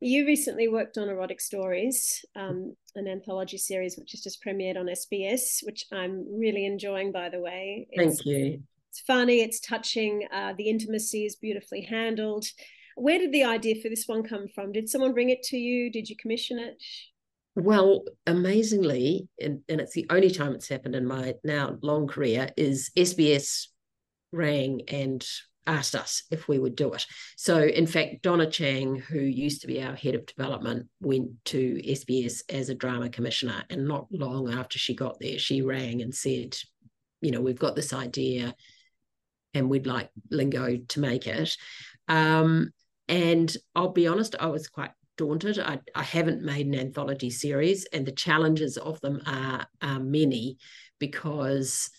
You 0.00 0.26
recently 0.26 0.68
worked 0.68 0.98
on 0.98 1.08
Erotic 1.08 1.40
Stories, 1.40 2.24
um, 2.36 2.76
an 2.94 3.08
anthology 3.08 3.58
series 3.58 3.96
which 3.96 4.12
has 4.12 4.22
just 4.22 4.44
premiered 4.44 4.76
on 4.76 4.86
SBS, 4.86 5.64
which 5.64 5.84
I'm 5.92 6.26
really 6.38 6.66
enjoying, 6.66 7.12
by 7.12 7.28
the 7.28 7.40
way. 7.40 7.86
It's, 7.90 8.22
Thank 8.22 8.26
you. 8.26 8.62
It's 8.90 9.00
funny, 9.00 9.40
it's 9.40 9.60
touching, 9.60 10.26
uh, 10.32 10.52
the 10.56 10.68
intimacy 10.68 11.24
is 11.24 11.36
beautifully 11.36 11.82
handled. 11.82 12.46
Where 12.96 13.18
did 13.18 13.32
the 13.32 13.44
idea 13.44 13.76
for 13.82 13.88
this 13.88 14.06
one 14.06 14.22
come 14.22 14.46
from? 14.54 14.72
Did 14.72 14.88
someone 14.88 15.14
bring 15.14 15.30
it 15.30 15.42
to 15.44 15.56
you? 15.56 15.90
Did 15.90 16.08
you 16.08 16.16
commission 16.16 16.58
it? 16.58 16.80
Well, 17.56 18.04
amazingly, 18.26 19.28
and, 19.40 19.60
and 19.68 19.80
it's 19.80 19.94
the 19.94 20.06
only 20.10 20.30
time 20.30 20.54
it's 20.54 20.68
happened 20.68 20.96
in 20.96 21.06
my 21.06 21.34
now 21.44 21.78
long 21.82 22.06
career, 22.08 22.50
is 22.56 22.90
SBS 22.96 23.68
rang 24.32 24.82
and 24.88 25.24
asked 25.66 25.94
us 25.94 26.24
if 26.30 26.48
we 26.48 26.58
would 26.58 26.76
do 26.76 26.92
it. 26.92 27.06
So, 27.36 27.62
in 27.62 27.86
fact, 27.86 28.22
Donna 28.22 28.48
Chang, 28.50 28.96
who 28.96 29.18
used 29.18 29.60
to 29.62 29.66
be 29.66 29.82
our 29.82 29.94
head 29.94 30.14
of 30.14 30.26
development, 30.26 30.88
went 31.00 31.30
to 31.46 31.80
SBS 31.86 32.42
as 32.48 32.68
a 32.68 32.74
drama 32.74 33.08
commissioner. 33.08 33.64
And 33.70 33.88
not 33.88 34.06
long 34.10 34.52
after 34.52 34.78
she 34.78 34.94
got 34.94 35.18
there, 35.20 35.38
she 35.38 35.62
rang 35.62 36.02
and 36.02 36.14
said, 36.14 36.56
You 37.20 37.30
know, 37.30 37.40
we've 37.40 37.58
got 37.58 37.76
this 37.76 37.92
idea 37.92 38.54
and 39.54 39.70
we'd 39.70 39.86
like 39.86 40.10
Lingo 40.30 40.76
to 40.76 41.00
make 41.00 41.26
it. 41.26 41.56
Um, 42.08 42.70
and 43.08 43.54
I'll 43.74 43.90
be 43.90 44.06
honest, 44.06 44.34
I 44.38 44.46
was 44.46 44.68
quite 44.68 44.90
daunted. 45.16 45.58
I, 45.58 45.78
I 45.94 46.02
haven't 46.02 46.42
made 46.42 46.66
an 46.66 46.74
anthology 46.74 47.30
series, 47.30 47.86
and 47.92 48.04
the 48.04 48.12
challenges 48.12 48.76
of 48.76 49.00
them 49.00 49.22
are, 49.26 49.66
are 49.80 50.00
many 50.00 50.58
because 50.98 51.90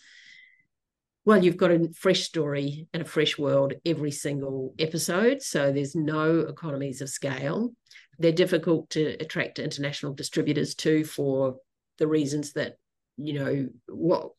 well, 1.26 1.44
you've 1.44 1.58
got 1.58 1.72
a 1.72 1.90
fresh 1.98 2.22
story 2.22 2.88
and 2.94 3.02
a 3.02 3.06
fresh 3.06 3.38
world 3.38 3.74
every 3.84 4.12
single 4.12 4.76
episode. 4.78 5.42
So 5.42 5.72
there's 5.72 5.96
no 5.96 6.42
economies 6.42 7.02
of 7.02 7.10
scale. 7.10 7.74
They're 8.20 8.32
difficult 8.32 8.92
to 8.92 9.18
attract 9.20 9.58
international 9.58 10.14
distributors 10.14 10.76
to 10.76 11.04
for 11.04 11.58
the 11.98 12.08
reasons 12.08 12.54
that, 12.54 12.78
you 13.18 13.34
know, 13.34 13.68
what 13.88 14.32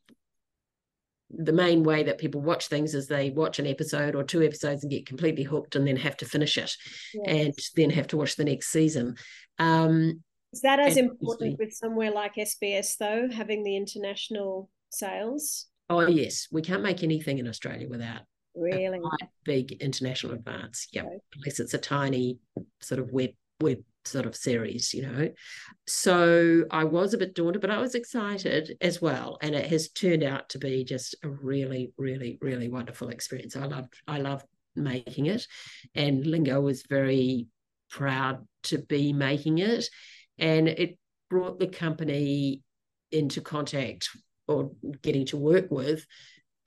the 1.29 1.53
main 1.53 1.83
way 1.83 2.05
that 2.05 2.19
people 2.19 2.41
watch 2.41 2.69
things 2.69 2.95
is 2.95 3.09
they 3.09 3.31
watch 3.31 3.59
an 3.59 3.67
episode 3.67 4.15
or 4.15 4.23
two 4.23 4.43
episodes 4.43 4.85
and 4.85 4.93
get 4.93 5.07
completely 5.07 5.43
hooked 5.43 5.75
and 5.75 5.85
then 5.87 5.97
have 5.97 6.17
to 6.17 6.25
finish 6.25 6.57
it 6.57 6.73
yes. 7.15 7.25
and 7.27 7.55
then 7.75 7.91
have 7.91 8.07
to 8.07 8.17
watch 8.17 8.37
the 8.37 8.45
next 8.45 8.69
season. 8.69 9.17
Um, 9.59 10.23
is 10.53 10.61
that 10.61 10.79
as 10.79 10.97
important 10.97 11.59
with 11.59 11.73
somewhere 11.73 12.13
like 12.13 12.37
SBS 12.37 12.97
though, 12.97 13.29
having 13.31 13.65
the 13.65 13.77
international 13.77 14.71
sales? 14.91 15.67
Oh 15.89 16.07
yes, 16.07 16.49
we 16.51 16.63
can't 16.63 16.83
make 16.83 17.03
anything 17.03 17.39
in 17.39 17.49
Australia 17.49 17.89
without 17.89 18.23
really 18.55 19.01
big 19.45 19.73
international 19.73 20.35
advance. 20.35 20.89
Yeah, 20.93 21.03
okay. 21.03 21.19
unless 21.37 21.61
it's 21.61 21.75
a 21.75 21.79
tiny 21.79 22.39
sort 22.81 23.01
of 23.01 23.11
web 23.11 23.31
web 23.61 23.79
sort 24.05 24.27
of 24.27 24.37
series, 24.37 24.95
you 24.95 25.03
know. 25.03 25.31
So 25.87 26.65
I 26.71 26.85
was 26.85 27.15
a 27.15 27.19
bit 27.19 27.35
daunted, 27.35 27.61
but 27.61 27.71
I 27.71 27.79
was 27.79 27.95
excited 27.95 28.77
as 28.81 29.01
well, 29.01 29.39
and 29.43 29.55
it 29.55 29.67
has 29.67 29.89
turned 29.91 30.23
out 30.23 30.49
to 30.51 30.59
be 30.59 30.85
just 30.85 31.15
a 31.23 31.29
really, 31.29 31.93
really, 31.99 32.39
really 32.41 32.69
wonderful 32.69 33.09
experience. 33.09 33.57
I 33.57 33.67
loved 33.67 33.95
I 34.07 34.19
loved 34.19 34.47
making 34.75 35.27
it, 35.27 35.47
and 35.95 36.27
Lingo 36.27 36.61
was 36.61 36.85
very 36.89 37.47
proud 37.91 38.47
to 38.65 38.79
be 38.79 39.13
making 39.13 39.59
it, 39.59 39.89
and 40.39 40.69
it 40.69 40.99
brought 41.29 41.59
the 41.59 41.69
company 41.69 42.63
into 43.13 43.41
contact 43.41 44.11
or 44.49 44.73
getting 45.03 45.27
to 45.27 45.37
work 45.37 45.71
with 45.71 46.07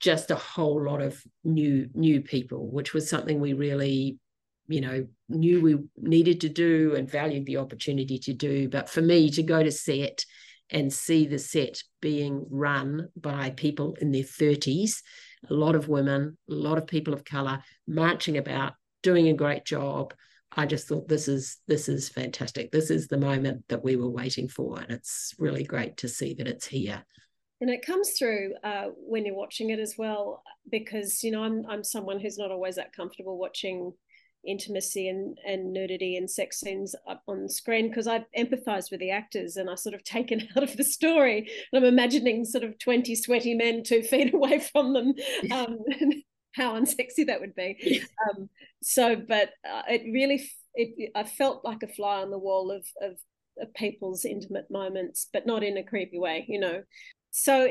just 0.00 0.30
a 0.30 0.36
whole 0.36 0.82
lot 0.82 1.02
of 1.02 1.22
new 1.44 1.88
new 1.94 2.22
people 2.22 2.70
which 2.70 2.94
was 2.94 3.08
something 3.08 3.38
we 3.38 3.52
really 3.52 4.18
you 4.70 4.80
know 4.80 5.06
knew 5.28 5.60
we 5.60 5.78
needed 5.96 6.40
to 6.40 6.48
do 6.48 6.94
and 6.94 7.10
valued 7.10 7.44
the 7.44 7.56
opportunity 7.56 8.18
to 8.18 8.32
do. 8.32 8.68
But 8.68 8.88
for 8.88 9.02
me 9.02 9.30
to 9.30 9.42
go 9.42 9.62
to 9.62 9.72
set 9.72 10.24
and 10.70 10.92
see 10.92 11.26
the 11.26 11.38
set 11.38 11.82
being 12.00 12.46
run 12.48 13.08
by 13.16 13.50
people 13.50 13.96
in 14.00 14.12
their 14.12 14.22
30s 14.22 15.02
a 15.48 15.54
lot 15.54 15.74
of 15.74 15.88
women 15.88 16.38
a 16.48 16.54
lot 16.54 16.78
of 16.78 16.86
people 16.86 17.12
of 17.12 17.24
color 17.24 17.60
marching 17.88 18.36
about 18.38 18.74
doing 19.02 19.28
a 19.28 19.34
great 19.34 19.64
job 19.64 20.14
i 20.52 20.66
just 20.66 20.86
thought 20.86 21.08
this 21.08 21.26
is 21.28 21.56
this 21.66 21.88
is 21.88 22.08
fantastic. 22.08 22.70
This 22.70 22.90
is 22.90 23.08
the 23.08 23.18
moment 23.18 23.64
that 23.68 23.82
we 23.82 23.96
were 23.96 24.10
waiting 24.10 24.48
for. 24.48 24.80
And 24.80 24.90
it's 24.90 25.34
really 25.38 25.64
great 25.64 25.96
to 25.98 26.08
see 26.08 26.34
that 26.34 26.48
it's 26.48 26.66
here 26.66 27.04
and 27.60 27.70
it 27.70 27.84
comes 27.84 28.12
through 28.18 28.54
uh, 28.64 28.86
when 28.96 29.26
you're 29.26 29.34
watching 29.34 29.70
it 29.70 29.78
as 29.78 29.96
well 29.98 30.42
because 30.70 31.22
you 31.22 31.30
know 31.30 31.42
I'm 31.42 31.64
I'm 31.68 31.84
someone 31.84 32.20
who's 32.20 32.38
not 32.38 32.50
always 32.50 32.76
that 32.76 32.94
comfortable 32.94 33.38
watching 33.38 33.92
intimacy 34.46 35.08
and, 35.08 35.36
and 35.46 35.72
nudity 35.72 36.16
and 36.16 36.30
sex 36.30 36.60
scenes 36.60 36.94
up 37.08 37.22
on 37.28 37.48
screen 37.48 37.88
because 37.88 38.06
I 38.06 38.24
empathize 38.36 38.90
with 38.90 39.00
the 39.00 39.10
actors 39.10 39.56
and 39.56 39.68
I 39.68 39.74
sort 39.74 39.94
of 39.94 40.04
taken 40.04 40.48
out 40.56 40.62
of 40.62 40.76
the 40.76 40.84
story. 40.84 41.50
And 41.72 41.84
I'm 41.84 41.88
imagining 41.88 42.44
sort 42.44 42.64
of 42.64 42.78
20 42.78 43.14
sweaty 43.14 43.54
men 43.54 43.82
two 43.82 44.02
feet 44.02 44.34
away 44.34 44.60
from 44.60 44.94
them 44.94 45.14
um, 45.52 45.78
how 46.54 46.74
unsexy 46.74 47.26
that 47.26 47.40
would 47.40 47.54
be. 47.54 48.02
Um, 48.28 48.48
so 48.82 49.16
but 49.16 49.50
uh, 49.70 49.82
it 49.88 50.02
really 50.12 50.48
it, 50.74 51.10
I 51.14 51.24
felt 51.24 51.64
like 51.64 51.82
a 51.82 51.88
fly 51.88 52.22
on 52.22 52.30
the 52.30 52.38
wall 52.38 52.70
of, 52.70 52.86
of 53.02 53.18
of 53.58 53.74
people's 53.74 54.24
intimate 54.24 54.70
moments 54.70 55.28
but 55.32 55.46
not 55.46 55.62
in 55.62 55.76
a 55.76 55.82
creepy 55.82 56.18
way 56.18 56.46
you 56.48 56.58
know 56.58 56.82
so 57.30 57.68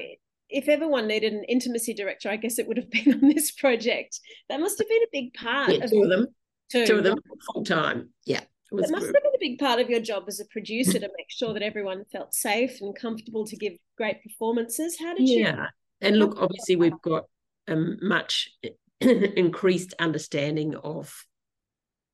if 0.50 0.68
everyone 0.68 1.08
needed 1.08 1.34
an 1.34 1.44
intimacy 1.46 1.94
director, 1.94 2.30
I 2.30 2.38
guess 2.38 2.60
it 2.60 2.68
would 2.68 2.78
have 2.78 2.90
been 2.92 3.14
on 3.14 3.30
this 3.30 3.52
project. 3.52 4.20
That 4.50 4.60
must 4.60 4.80
have 4.80 4.88
been 4.88 5.04
a 5.04 5.12
big 5.12 5.34
part. 5.34 5.72
Yeah, 5.72 5.84
of 5.84 5.92
two 5.92 6.04
of 6.04 6.10
them. 6.10 6.28
Two, 6.72 6.86
two 6.86 6.98
of 6.98 7.04
them 7.04 7.18
full 7.52 7.64
time. 7.64 8.10
Yeah. 8.26 8.42
It 8.72 8.92
must 8.92 9.06
have 9.06 9.14
been 9.14 9.34
a 9.34 9.40
big 9.40 9.58
part 9.58 9.80
of 9.80 9.90
your 9.90 10.00
job 10.00 10.26
as 10.28 10.40
a 10.40 10.46
producer 10.46 11.00
to 11.00 11.10
make 11.18 11.30
sure 11.30 11.54
that 11.54 11.64
everyone 11.64 12.04
felt 12.12 12.36
safe 12.36 12.82
and 12.82 12.96
comfortable 12.96 13.46
to 13.48 13.56
give 13.56 13.74
great 13.98 14.22
performances. 14.22 14.96
How 15.00 15.16
did 15.16 15.28
you? 15.28 15.40
Yeah, 15.40 15.68
and 16.02 16.20
look, 16.20 16.38
obviously 16.40 16.76
we've 16.76 17.02
got 17.02 17.24
a 17.68 17.76
much 17.76 18.52
increased 19.02 19.96
understanding 19.98 20.76
of 20.76 21.26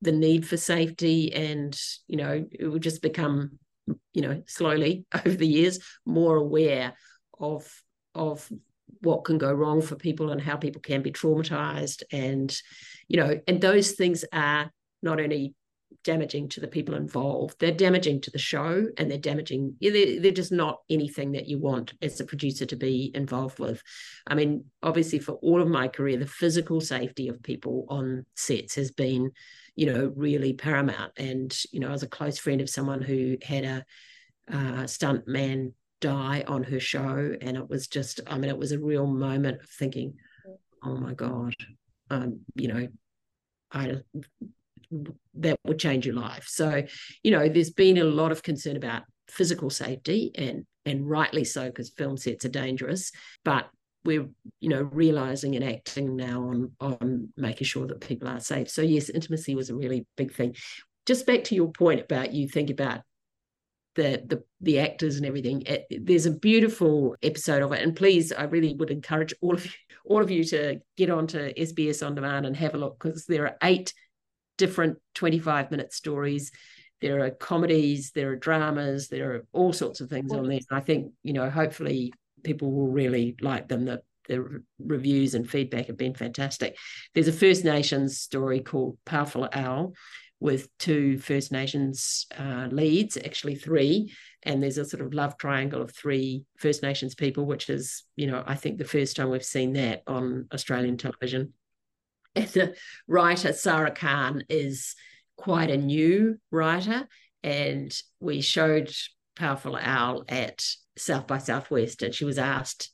the 0.00 0.12
need 0.12 0.46
for 0.46 0.56
safety, 0.56 1.30
and 1.34 1.78
you 2.06 2.16
know, 2.16 2.46
it 2.50 2.66
will 2.66 2.78
just 2.78 3.02
become, 3.02 3.58
you 4.14 4.22
know, 4.22 4.42
slowly 4.46 5.04
over 5.14 5.36
the 5.36 5.46
years 5.46 5.78
more 6.06 6.36
aware 6.36 6.94
of 7.38 7.82
of 8.14 8.50
what 9.00 9.24
can 9.24 9.38
go 9.38 9.52
wrong 9.52 9.82
for 9.82 9.96
people 9.96 10.30
and 10.30 10.40
how 10.40 10.56
people 10.56 10.80
can 10.80 11.02
be 11.02 11.12
traumatized. 11.12 12.02
And 12.12 12.56
you 13.08 13.16
know 13.16 13.40
and 13.46 13.60
those 13.60 13.92
things 13.92 14.24
are 14.32 14.70
not 15.02 15.20
only 15.20 15.54
damaging 16.04 16.48
to 16.48 16.60
the 16.60 16.68
people 16.68 16.94
involved 16.94 17.56
they're 17.58 17.72
damaging 17.72 18.20
to 18.20 18.30
the 18.30 18.38
show 18.38 18.86
and 18.96 19.10
they're 19.10 19.18
damaging 19.18 19.74
they're, 19.80 20.20
they're 20.20 20.30
just 20.30 20.52
not 20.52 20.78
anything 20.88 21.32
that 21.32 21.48
you 21.48 21.58
want 21.58 21.94
as 22.00 22.20
a 22.20 22.24
producer 22.24 22.64
to 22.64 22.76
be 22.76 23.10
involved 23.14 23.58
with. 23.58 23.82
I 24.26 24.34
mean 24.34 24.64
obviously 24.82 25.18
for 25.18 25.32
all 25.32 25.60
of 25.60 25.68
my 25.68 25.88
career 25.88 26.16
the 26.16 26.26
physical 26.26 26.80
safety 26.80 27.28
of 27.28 27.42
people 27.42 27.86
on 27.88 28.24
sets 28.34 28.74
has 28.76 28.90
been 28.90 29.32
you 29.74 29.86
know 29.86 30.12
really 30.14 30.52
paramount. 30.52 31.12
And 31.16 31.56
you 31.72 31.80
know 31.80 31.88
i 31.88 31.92
was 31.92 32.04
a 32.04 32.08
close 32.08 32.38
friend 32.38 32.60
of 32.60 32.70
someone 32.70 33.02
who 33.02 33.36
had 33.42 33.64
a 33.64 33.84
uh, 34.52 34.86
stunt 34.86 35.26
man 35.26 35.72
die 36.00 36.44
on 36.46 36.62
her 36.62 36.80
show 36.80 37.34
and 37.40 37.56
it 37.56 37.68
was 37.68 37.86
just 37.86 38.20
i 38.26 38.36
mean 38.36 38.50
it 38.50 38.58
was 38.58 38.72
a 38.72 38.78
real 38.78 39.06
moment 39.06 39.60
of 39.60 39.68
thinking 39.68 40.14
oh 40.84 40.96
my 40.96 41.14
god 41.14 41.54
um 42.10 42.40
you 42.54 42.68
know 42.68 42.86
i 43.72 43.96
that 45.34 45.58
would 45.64 45.78
change 45.78 46.06
your 46.06 46.14
life. 46.14 46.46
So 46.48 46.82
you 47.22 47.30
know 47.30 47.48
there's 47.48 47.70
been 47.70 47.98
a 47.98 48.04
lot 48.04 48.32
of 48.32 48.42
concern 48.42 48.76
about 48.76 49.02
physical 49.28 49.70
safety 49.70 50.30
and 50.34 50.64
and 50.84 51.08
rightly 51.08 51.44
so 51.44 51.66
because 51.66 51.90
film 51.90 52.16
sets 52.16 52.44
are 52.44 52.50
dangerous 52.50 53.10
but 53.44 53.68
we're 54.04 54.28
you 54.60 54.68
know 54.68 54.82
realizing 54.82 55.56
and 55.56 55.64
acting 55.64 56.14
now 56.14 56.42
on 56.42 56.70
on 56.80 57.28
making 57.36 57.64
sure 57.64 57.86
that 57.86 58.00
people 58.00 58.28
are 58.28 58.40
safe. 58.40 58.70
So 58.70 58.82
yes 58.82 59.08
intimacy 59.08 59.54
was 59.54 59.70
a 59.70 59.74
really 59.74 60.06
big 60.16 60.32
thing. 60.32 60.54
Just 61.06 61.26
back 61.26 61.44
to 61.44 61.54
your 61.54 61.70
point 61.70 62.00
about 62.00 62.32
you 62.32 62.48
think 62.48 62.70
about 62.70 63.00
the 63.96 64.22
the 64.26 64.42
the 64.60 64.78
actors 64.78 65.16
and 65.16 65.26
everything. 65.26 65.62
It, 65.62 65.86
there's 65.90 66.26
a 66.26 66.30
beautiful 66.30 67.16
episode 67.22 67.62
of 67.62 67.72
it, 67.72 67.82
and 67.82 67.96
please, 67.96 68.32
I 68.32 68.44
really 68.44 68.74
would 68.74 68.90
encourage 68.90 69.34
all 69.40 69.54
of 69.54 69.64
you 69.64 69.72
all 70.04 70.22
of 70.22 70.30
you 70.30 70.44
to 70.44 70.80
get 70.96 71.10
onto 71.10 71.52
SBS 71.54 72.06
on 72.06 72.14
demand 72.14 72.46
and 72.46 72.56
have 72.56 72.74
a 72.74 72.78
look 72.78 72.98
because 72.98 73.26
there 73.26 73.44
are 73.44 73.56
eight 73.64 73.92
different 74.56 74.98
25 75.14 75.70
minute 75.70 75.92
stories. 75.92 76.52
There 77.00 77.24
are 77.24 77.30
comedies, 77.30 78.12
there 78.12 78.30
are 78.30 78.36
dramas, 78.36 79.08
there 79.08 79.32
are 79.32 79.46
all 79.52 79.72
sorts 79.72 80.00
of 80.00 80.08
things 80.08 80.32
on 80.32 80.48
there. 80.48 80.60
And 80.70 80.78
I 80.78 80.80
think 80.80 81.12
you 81.22 81.32
know, 81.32 81.50
hopefully, 81.50 82.12
people 82.42 82.70
will 82.70 82.88
really 82.88 83.36
like 83.40 83.68
them. 83.68 83.86
That 83.86 84.02
the 84.28 84.62
reviews 84.78 85.34
and 85.34 85.48
feedback 85.48 85.86
have 85.86 85.96
been 85.96 86.14
fantastic. 86.14 86.76
There's 87.14 87.28
a 87.28 87.32
First 87.32 87.64
Nations 87.64 88.18
story 88.18 88.60
called 88.60 88.98
Powerful 89.04 89.48
Owl, 89.52 89.94
with 90.38 90.68
two 90.78 91.18
First 91.18 91.50
Nations 91.50 92.26
uh, 92.38 92.68
leads, 92.70 93.16
actually 93.16 93.54
three, 93.54 94.12
and 94.42 94.62
there's 94.62 94.78
a 94.78 94.84
sort 94.84 95.02
of 95.02 95.14
love 95.14 95.38
triangle 95.38 95.80
of 95.80 95.94
three 95.94 96.44
First 96.58 96.82
Nations 96.82 97.14
people, 97.14 97.46
which 97.46 97.70
is, 97.70 98.04
you 98.16 98.26
know, 98.26 98.42
I 98.46 98.54
think 98.54 98.78
the 98.78 98.84
first 98.84 99.16
time 99.16 99.30
we've 99.30 99.44
seen 99.44 99.72
that 99.74 100.02
on 100.06 100.48
Australian 100.52 100.96
television. 100.96 101.52
And 102.36 102.48
the 102.48 102.76
writer 103.08 103.54
Sarah 103.54 103.90
Khan 103.90 104.42
is 104.50 104.94
quite 105.38 105.70
a 105.70 105.78
new 105.78 106.36
writer, 106.50 107.08
and 107.42 107.90
we 108.20 108.42
showed 108.42 108.92
Powerful 109.36 109.74
Owl 109.74 110.24
at 110.28 110.62
South 110.98 111.26
by 111.26 111.38
Southwest, 111.38 112.02
and 112.02 112.14
she 112.14 112.26
was 112.26 112.36
asked 112.36 112.90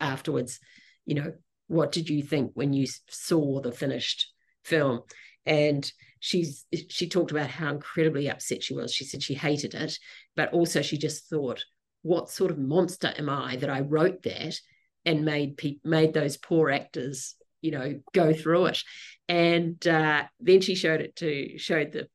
afterwards, 0.00 0.58
you 1.04 1.16
know, 1.16 1.34
what 1.66 1.92
did 1.92 2.08
you 2.08 2.22
think 2.22 2.52
when 2.54 2.72
you 2.72 2.86
saw 3.10 3.60
the 3.60 3.72
finished 3.72 4.32
film? 4.64 5.02
And 5.44 5.90
she's 6.20 6.64
she 6.88 7.08
talked 7.08 7.30
about 7.30 7.50
how 7.50 7.70
incredibly 7.70 8.28
upset 8.28 8.62
she 8.62 8.74
was. 8.74 8.92
She 8.92 9.04
said 9.04 9.22
she 9.22 9.34
hated 9.34 9.74
it, 9.74 9.98
but 10.36 10.52
also 10.52 10.82
she 10.82 10.98
just 10.98 11.28
thought, 11.28 11.64
what 12.02 12.30
sort 12.30 12.50
of 12.50 12.58
monster 12.58 13.12
am 13.16 13.28
I 13.28 13.56
that 13.56 13.70
I 13.70 13.80
wrote 13.80 14.22
that 14.22 14.60
and 15.04 15.24
made 15.24 15.56
pe- 15.56 15.78
made 15.84 16.12
those 16.12 16.36
poor 16.36 16.70
actors, 16.70 17.34
you 17.60 17.70
know, 17.70 18.00
go 18.12 18.32
through 18.32 18.66
it. 18.66 18.82
And 19.28 19.86
uh, 19.86 20.24
then 20.40 20.60
she 20.60 20.74
showed 20.74 21.00
it 21.00 21.16
to 21.16 21.58
showed 21.58 21.92
the 21.92 22.08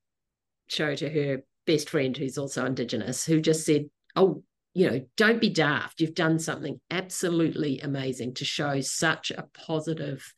show 0.68 0.96
to 0.96 1.10
her 1.10 1.44
best 1.66 1.90
friend 1.90 2.16
who's 2.16 2.38
also 2.38 2.66
indigenous, 2.66 3.26
who 3.26 3.42
just 3.42 3.66
said, 3.66 3.90
"Oh, 4.16 4.44
you 4.74 4.90
know, 4.90 5.06
don't 5.18 5.42
be 5.42 5.50
daft. 5.50 6.02
You've 6.02 6.16
done 6.16 6.40
something 6.40 6.80
absolutely 6.90 7.80
amazing 7.80 8.36
to 8.36 8.46
show 8.46 8.82
such 8.82 9.32
a 9.32 9.48
positive 9.54 10.34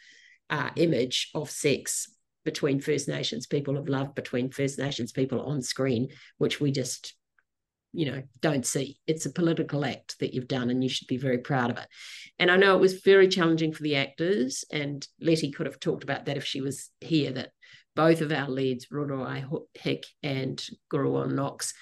uh, 0.50 0.70
image 0.76 1.30
of 1.34 1.50
sex 1.50 2.15
between 2.46 2.80
First 2.80 3.10
Nations 3.10 3.48
people, 3.48 3.78
of 3.78 3.90
love 3.90 4.16
between 4.16 4.52
First 4.52 4.80
Nations 4.80 5.12
people 5.12 5.42
on 5.42 5.62
screen, 5.62 6.08
which 6.38 6.62
we 6.62 6.72
just, 6.72 7.16
you 7.92 8.10
know, 8.10 8.22
don't 8.40 8.66
see. 8.66 8.98
It's 9.08 9.26
a 9.26 9.34
political 9.34 9.84
act 9.84 10.18
that 10.20 10.34
you've 10.34 10.48
done, 10.48 10.70
and 10.70 10.82
you 10.82 10.90
should 10.90 11.08
be 11.08 11.18
very 11.18 11.40
proud 11.40 11.72
of 11.72 11.78
it. 11.78 11.88
And 12.40 12.50
I 12.50 12.56
know 12.56 12.76
it 12.76 12.82
was 12.82 13.02
very 13.02 13.28
challenging 13.28 13.74
for 13.74 13.84
the 13.84 13.98
actors, 13.98 14.64
and 14.72 15.06
Letty 15.20 15.52
could 15.52 15.66
have 15.66 15.80
talked 15.80 16.04
about 16.04 16.26
that 16.26 16.38
if 16.38 16.46
she 16.46 16.62
was 16.62 16.92
here. 17.02 17.32
That 17.32 17.50
both 17.96 18.22
of 18.22 18.32
our 18.32 18.50
leads, 18.50 18.88
Roroai 18.88 19.46
Hick 19.74 20.06
and 20.22 20.64
Gurruwon 20.94 21.34
Knox, 21.34 21.74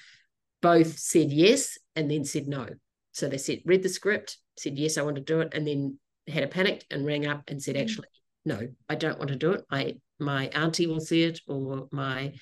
both 0.62 0.98
said 0.98 1.32
yes 1.32 1.78
and 1.96 2.10
then 2.10 2.24
said 2.24 2.48
no. 2.48 2.68
So 3.12 3.28
they 3.28 3.38
said, 3.38 3.62
read 3.66 3.84
the 3.84 3.90
script, 3.90 4.38
said 4.58 4.80
yes, 4.80 4.98
I 4.98 5.02
want 5.02 5.18
to 5.18 5.22
do 5.22 5.42
it, 5.42 5.54
and 5.54 5.68
then 5.68 6.00
had 6.28 6.44
a 6.44 6.48
panic 6.48 6.86
and 6.90 7.06
rang 7.06 7.28
up 7.28 7.44
and 7.48 7.62
said, 7.62 7.76
mm. 7.76 7.82
actually, 7.82 8.08
no, 8.46 8.70
I 8.88 8.96
don't 8.96 9.18
want 9.18 9.30
to 9.30 9.36
do 9.36 9.52
it. 9.52 9.66
My 9.70 9.96
my 10.24 10.48
auntie 10.48 10.88
will 10.88 11.00
see 11.00 11.24
it 11.24 11.40
or 11.48 11.88
my 11.92 12.34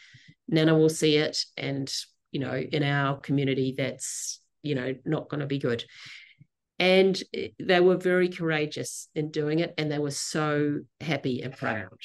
nana 0.48 0.78
will 0.78 0.90
see 0.90 1.18
it. 1.18 1.44
And, 1.58 1.92
you 2.32 2.40
know, 2.40 2.56
in 2.56 2.84
our 2.84 3.20
community, 3.20 3.74
that's, 3.78 4.40
you 4.64 4.76
know, 4.76 4.96
not 5.06 5.30
going 5.30 5.42
to 5.42 5.48
be 5.48 5.60
good. 5.60 5.84
And 6.80 7.22
they 7.60 7.80
were 7.80 7.98
very 7.98 8.30
courageous 8.30 9.08
in 9.14 9.30
doing 9.32 9.60
it. 9.60 9.74
And 9.78 9.92
they 9.92 10.00
were 10.00 10.12
so 10.12 10.80
happy 11.00 11.42
and 11.42 11.56
proud. 11.56 12.00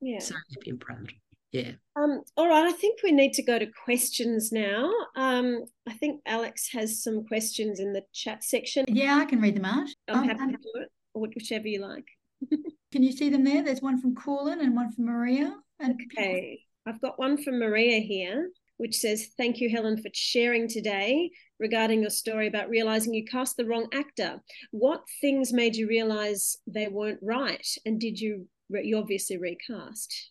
Yeah. 0.00 0.20
So 0.20 0.34
happy 0.54 0.70
and 0.70 0.80
proud. 0.80 1.12
Yeah. 1.52 1.72
Um, 1.96 2.22
all 2.36 2.48
right. 2.48 2.66
I 2.66 2.72
think 2.72 3.00
we 3.02 3.12
need 3.12 3.32
to 3.34 3.42
go 3.42 3.58
to 3.58 3.66
questions 3.66 4.52
now. 4.52 4.92
Um, 5.16 5.64
I 5.88 5.94
think 5.94 6.20
Alex 6.26 6.68
has 6.72 7.02
some 7.02 7.24
questions 7.24 7.80
in 7.80 7.92
the 7.92 8.02
chat 8.12 8.44
section. 8.44 8.84
Yeah, 8.88 9.16
I 9.16 9.24
can 9.24 9.40
read 9.40 9.56
them 9.56 9.64
out. 9.64 9.88
I'm 10.08 10.18
um, 10.18 10.28
happy 10.28 10.52
to 10.52 10.58
do 10.58 10.72
it, 10.82 10.88
or 11.14 11.22
whichever 11.22 11.66
you 11.66 11.80
like. 11.80 12.06
Can 12.96 13.02
you 13.02 13.12
see 13.12 13.28
them 13.28 13.44
there? 13.44 13.62
There's 13.62 13.82
one 13.82 14.00
from 14.00 14.14
Coolin 14.14 14.62
and 14.62 14.74
one 14.74 14.90
from 14.90 15.04
Maria. 15.04 15.54
And 15.80 16.00
okay. 16.16 16.60
I've 16.86 17.02
got 17.02 17.18
one 17.18 17.36
from 17.36 17.58
Maria 17.58 17.98
here, 17.98 18.48
which 18.78 18.96
says, 18.96 19.28
Thank 19.36 19.60
you, 19.60 19.68
Helen, 19.68 19.98
for 19.98 20.08
sharing 20.14 20.66
today 20.66 21.30
regarding 21.60 22.00
your 22.00 22.08
story 22.08 22.46
about 22.46 22.70
realizing 22.70 23.12
you 23.12 23.26
cast 23.26 23.58
the 23.58 23.66
wrong 23.66 23.88
actor. 23.92 24.40
What 24.70 25.02
things 25.20 25.52
made 25.52 25.76
you 25.76 25.86
realize 25.86 26.56
they 26.66 26.88
weren't 26.88 27.18
right? 27.20 27.66
And 27.84 28.00
did 28.00 28.18
you, 28.18 28.48
you 28.70 28.96
obviously 28.96 29.36
recast? 29.36 30.30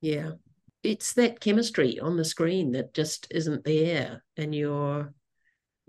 Yeah. 0.00 0.30
It's 0.82 1.12
that 1.12 1.40
chemistry 1.40 2.00
on 2.00 2.16
the 2.16 2.24
screen 2.24 2.72
that 2.72 2.94
just 2.94 3.26
isn't 3.30 3.62
there. 3.64 4.24
And 4.38 4.54
you're, 4.54 5.12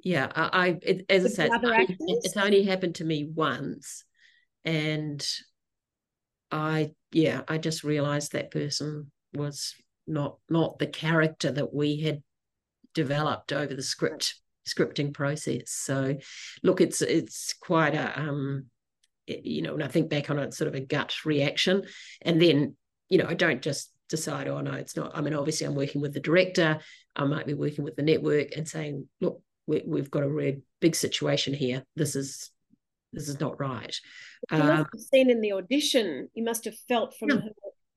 yeah, 0.04 0.30
I, 0.36 0.50
I 0.52 0.80
it, 0.82 1.06
as 1.08 1.24
With 1.24 1.40
I 1.40 1.48
said, 1.48 1.52
it's 1.62 2.36
only 2.36 2.66
happened 2.66 2.96
to 2.96 3.06
me 3.06 3.32
once. 3.34 4.04
And 4.66 5.26
I 6.52 6.92
yeah, 7.12 7.42
I 7.48 7.58
just 7.58 7.84
realized 7.84 8.32
that 8.32 8.52
person 8.52 9.12
was 9.34 9.76
not 10.08 10.38
not 10.50 10.80
the 10.80 10.88
character 10.88 11.52
that 11.52 11.74
we 11.74 12.02
had 12.02 12.24
developed 12.94 13.54
over 13.54 13.74
the 13.74 13.84
script 13.84 14.36
scripting 14.68 15.14
process. 15.14 15.72
So 15.72 16.18
look, 16.64 16.82
it's 16.82 17.02
it's 17.02 17.54
quite 17.54 17.96
a 17.96 18.20
um 18.20 18.66
you 19.28 19.62
know, 19.62 19.74
when 19.74 19.84
I 19.84 19.88
think 19.88 20.10
back 20.10 20.30
on 20.30 20.40
it, 20.40 20.54
sort 20.54 20.70
of 20.70 20.76
a 20.76 20.80
gut 20.80 21.14
reaction. 21.26 21.84
And 22.22 22.42
then, 22.42 22.76
you 23.10 23.18
know, 23.18 23.28
I 23.28 23.34
don't 23.34 23.62
just 23.62 23.92
decide, 24.10 24.48
oh 24.48 24.62
no, 24.62 24.74
it's 24.74 24.96
not. 24.96 25.12
I 25.16 25.22
mean, 25.22 25.34
obviously 25.34 25.68
I'm 25.68 25.76
working 25.76 26.02
with 26.02 26.14
the 26.14 26.20
director, 26.20 26.80
I 27.16 27.26
might 27.26 27.46
be 27.46 27.54
working 27.54 27.84
with 27.84 27.96
the 27.96 28.04
network 28.04 28.56
and 28.56 28.68
saying, 28.68 29.08
look, 29.20 29.42
we, 29.66 29.84
have 29.98 30.12
got 30.12 30.24
a 30.24 30.30
red 30.30 30.62
big 30.80 30.96
situation 30.96 31.54
here. 31.54 31.84
This 31.96 32.16
is 32.16 32.52
this 33.18 33.30
is 33.30 33.40
not 33.40 33.60
right. 33.60 33.96
You 34.52 34.60
um, 34.60 34.68
must 34.68 34.90
have 34.94 35.02
seen 35.02 35.30
in 35.30 35.42
the 35.42 35.54
audition, 35.54 36.30
you 36.34 36.44
must 36.44 36.66
have 36.66 36.76
felt 36.88 37.18
from 37.18 37.30
her. 37.30 37.42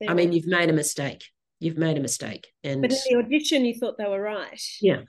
I 0.07 0.13
mean, 0.13 0.33
you've 0.33 0.47
made 0.47 0.69
a 0.69 0.73
mistake. 0.73 1.25
You've 1.59 1.77
made 1.77 1.95
a 1.95 2.01
mistake. 2.01 2.47
And 2.63 2.81
but 2.81 2.91
in 2.91 2.97
the 3.09 3.17
audition, 3.17 3.65
you 3.65 3.75
thought 3.75 3.97
they 3.97 4.07
were 4.07 4.21
right. 4.21 4.61
Yeah. 4.81 5.01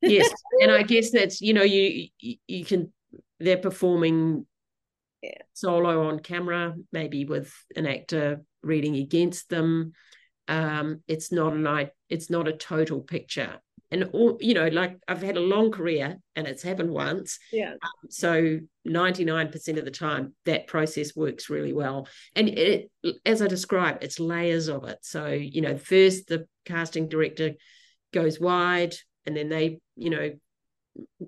Yes. 0.00 0.30
and 0.60 0.70
I 0.70 0.84
guess 0.84 1.10
that's, 1.10 1.40
you 1.40 1.52
know, 1.52 1.64
you 1.64 2.08
you 2.20 2.64
can 2.64 2.92
they're 3.40 3.56
performing 3.56 4.46
yeah. 5.20 5.42
solo 5.52 6.08
on 6.08 6.20
camera, 6.20 6.74
maybe 6.92 7.24
with 7.24 7.52
an 7.74 7.86
actor 7.86 8.42
reading 8.62 8.96
against 8.96 9.48
them. 9.48 9.92
Um, 10.46 11.02
it's 11.08 11.32
not 11.32 11.54
an 11.54 11.90
it's 12.08 12.30
not 12.30 12.46
a 12.46 12.52
total 12.52 13.00
picture 13.00 13.60
and 13.90 14.04
all 14.12 14.36
you 14.40 14.54
know 14.54 14.68
like 14.68 14.96
i've 15.08 15.22
had 15.22 15.36
a 15.36 15.40
long 15.40 15.70
career 15.70 16.16
and 16.36 16.46
it's 16.48 16.62
happened 16.62 16.90
once. 16.90 17.38
Yeah. 17.52 17.72
Um, 17.72 18.08
so 18.08 18.58
99% 18.88 19.78
of 19.78 19.84
the 19.84 19.90
time 19.90 20.34
that 20.46 20.66
process 20.66 21.14
works 21.14 21.50
really 21.50 21.72
well. 21.72 22.08
And 22.34 22.48
it 22.48 22.90
as 23.26 23.42
i 23.42 23.46
described 23.46 24.02
it's 24.02 24.18
layers 24.18 24.68
of 24.68 24.84
it. 24.84 24.98
So 25.02 25.26
you 25.28 25.60
know 25.60 25.76
first 25.76 26.28
the 26.28 26.46
casting 26.64 27.08
director 27.08 27.52
goes 28.12 28.40
wide 28.40 28.94
and 29.26 29.36
then 29.36 29.48
they 29.48 29.80
you 29.96 30.10
know 30.10 30.30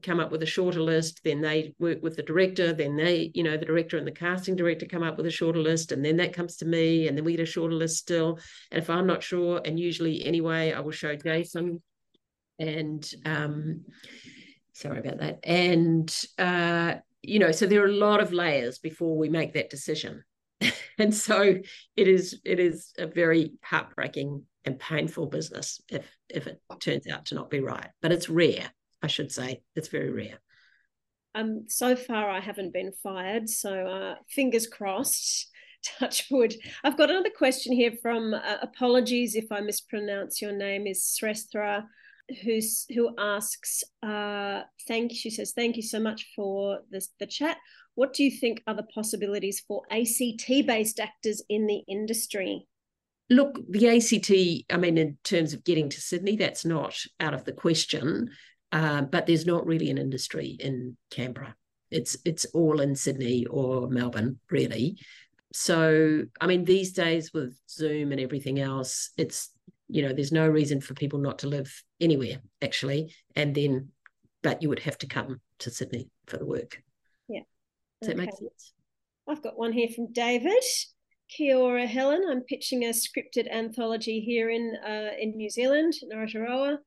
come 0.02 0.18
up 0.18 0.32
with 0.32 0.42
a 0.42 0.46
shorter 0.46 0.80
list. 0.80 1.20
Then 1.24 1.40
they 1.40 1.74
work 1.78 2.02
with 2.02 2.16
the 2.16 2.22
director. 2.22 2.72
Then 2.72 2.96
they 2.96 3.30
you 3.34 3.42
know 3.42 3.56
the 3.56 3.66
director 3.66 3.98
and 3.98 4.06
the 4.06 4.12
casting 4.12 4.56
director 4.56 4.86
come 4.86 5.02
up 5.02 5.16
with 5.16 5.26
a 5.26 5.30
shorter 5.30 5.60
list 5.60 5.92
and 5.92 6.04
then 6.04 6.16
that 6.16 6.32
comes 6.32 6.56
to 6.56 6.64
me 6.64 7.06
and 7.06 7.16
then 7.16 7.24
we 7.24 7.36
get 7.36 7.42
a 7.42 7.46
shorter 7.46 7.74
list 7.74 7.98
still. 7.98 8.38
And 8.70 8.82
if 8.82 8.88
i'm 8.88 9.06
not 9.06 9.22
sure 9.22 9.60
and 9.64 9.78
usually 9.78 10.24
anyway 10.24 10.72
i 10.72 10.80
will 10.80 10.90
show 10.90 11.14
jason 11.14 11.82
and 12.62 13.14
um, 13.24 13.84
sorry 14.72 15.00
about 15.00 15.18
that. 15.18 15.40
And 15.44 16.14
uh, 16.38 16.94
you 17.22 17.38
know, 17.38 17.52
so 17.52 17.66
there 17.66 17.82
are 17.82 17.88
a 17.88 17.92
lot 17.92 18.20
of 18.20 18.32
layers 18.32 18.78
before 18.78 19.16
we 19.16 19.28
make 19.28 19.54
that 19.54 19.70
decision, 19.70 20.24
and 20.98 21.14
so 21.14 21.56
it 21.96 22.08
is 22.08 22.40
it 22.44 22.60
is 22.60 22.92
a 22.98 23.06
very 23.06 23.52
heartbreaking 23.62 24.44
and 24.64 24.78
painful 24.78 25.26
business 25.26 25.80
if 25.88 26.06
if 26.28 26.46
it 26.46 26.60
turns 26.80 27.08
out 27.08 27.26
to 27.26 27.34
not 27.34 27.50
be 27.50 27.60
right. 27.60 27.88
But 28.00 28.12
it's 28.12 28.28
rare, 28.28 28.70
I 29.02 29.08
should 29.08 29.32
say. 29.32 29.62
It's 29.74 29.88
very 29.88 30.10
rare. 30.10 30.40
Um, 31.34 31.64
so 31.68 31.96
far 31.96 32.28
I 32.30 32.40
haven't 32.40 32.72
been 32.72 32.92
fired, 33.02 33.48
so 33.48 33.86
uh, 33.86 34.14
fingers 34.28 34.66
crossed. 34.66 35.48
Touch 35.98 36.26
wood. 36.30 36.54
I've 36.84 36.96
got 36.96 37.10
another 37.10 37.32
question 37.36 37.72
here 37.72 37.90
from 38.00 38.34
uh, 38.34 38.58
apologies 38.62 39.34
if 39.34 39.50
I 39.50 39.60
mispronounce 39.60 40.40
your 40.40 40.52
name 40.52 40.86
is 40.86 41.02
Sresthra 41.02 41.86
who's 42.43 42.87
who 42.95 43.14
asks, 43.18 43.85
uh, 44.03 44.62
thank 44.87 45.12
she 45.12 45.31
says, 45.31 45.53
thank 45.53 45.77
you 45.77 45.83
so 45.83 46.01
much 46.01 46.33
for 46.35 46.81
this 46.91 47.09
the 47.18 47.27
chat. 47.27 47.57
What 47.95 48.14
do 48.14 48.25
you 48.25 48.31
think 48.31 48.62
are 48.66 48.75
the 48.75 48.85
possibilities 48.85 49.61
for 49.61 49.83
ACT 49.91 50.49
based 50.66 50.99
actors 51.01 51.43
in 51.49 51.66
the 51.66 51.83
industry? 51.89 52.66
Look, 53.31 53.59
the 53.68 53.89
ACT, 53.89 54.73
I 54.75 54.77
mean, 54.77 54.99
in 54.99 55.16
terms 55.25 55.53
of 55.53 55.64
getting 55.64 55.89
to 55.91 56.01
Sydney, 56.01 56.37
that's 56.37 56.64
not 56.64 56.95
out 57.20 57.35
of 57.35 57.45
the 57.45 57.53
question. 57.53 58.31
Uh, 58.73 59.03
but 59.03 59.27
there's 59.27 59.47
not 59.47 59.66
really 59.66 59.91
an 59.91 59.99
industry 59.99 60.57
in 60.59 60.97
Canberra. 61.11 61.55
It's 61.91 62.16
it's 62.25 62.47
all 62.47 62.81
in 62.81 62.97
Sydney 62.97 63.45
or 63.47 63.89
Melbourne, 63.89 64.39
really. 64.51 64.99
So, 65.53 66.23
I 66.41 66.47
mean, 66.47 66.64
these 66.64 66.93
days 66.93 67.33
with 67.35 67.59
Zoom 67.68 68.12
and 68.12 68.20
everything 68.20 68.59
else, 68.59 69.11
it's 69.18 69.51
you 69.93 70.03
know, 70.03 70.12
there's 70.14 70.32
no 70.32 70.49
reason 70.49 70.80
for 70.80 70.95
people 70.95 71.18
not 71.18 71.38
to 71.40 71.49
live 71.49 71.70
anywhere 72.01 72.38
actually, 72.62 73.14
and 73.36 73.55
then, 73.55 73.88
but 74.43 74.62
you 74.62 74.68
would 74.70 74.80
have 74.80 74.97
to 74.99 75.07
come 75.07 75.40
to 75.59 75.70
Sydney 75.70 76.09
for 76.26 76.38
the 76.38 76.47
work. 76.47 76.82
Yeah. 77.28 77.40
Does 78.01 78.09
okay. 78.09 78.16
that 78.16 78.22
make 78.26 78.34
sense? 78.34 78.72
I've 79.28 79.43
got 79.43 79.59
one 79.59 79.72
here 79.72 79.88
from 79.95 80.12
David. 80.12 80.64
Kia 81.28 81.57
ora, 81.57 81.86
Helen. 81.86 82.24
I'm 82.28 82.43
pitching 82.43 82.84
a 82.84 82.88
scripted 82.88 83.51
anthology 83.51 84.20
here 84.20 84.51
in 84.51 84.76
uh, 84.84 85.11
in 85.18 85.36
New 85.36 85.51
Zealand, 85.51 85.95
Aotearoa, 86.12 86.78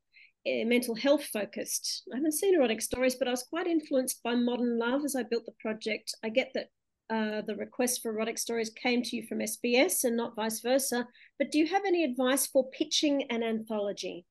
eh, 0.45 0.64
mental 0.66 0.95
health 0.95 1.26
focused. 1.26 2.03
I 2.12 2.18
haven't 2.18 2.34
seen 2.34 2.56
erotic 2.56 2.82
stories, 2.82 3.16
but 3.16 3.28
I 3.28 3.32
was 3.32 3.43
quite 3.43 3.68
influenced 3.68 4.22
by 4.24 4.36
modern 4.36 4.80
love 4.80 5.03
as 5.06 5.16
I 5.16 5.24
built 5.24 5.45
the 5.45 5.53
project. 5.60 6.14
I 6.24 6.30
get 6.30 6.51
that 6.56 6.70
uh, 7.10 7.41
the 7.45 7.56
request 7.56 8.01
for 8.01 8.12
erotic 8.12 8.38
stories 8.38 8.70
came 8.70 9.01
to 9.03 9.16
you 9.16 9.24
from 9.28 9.39
SBS 9.39 10.03
and 10.03 10.18
not 10.18 10.36
vice 10.36 10.62
versa. 10.62 11.08
But 11.38 11.51
do 11.51 11.60
you 11.60 11.68
have 11.68 11.84
any 11.86 12.03
advice 12.03 12.47
for 12.47 12.70
pitching 12.70 13.24
an 13.30 13.43
anthology? 13.43 14.26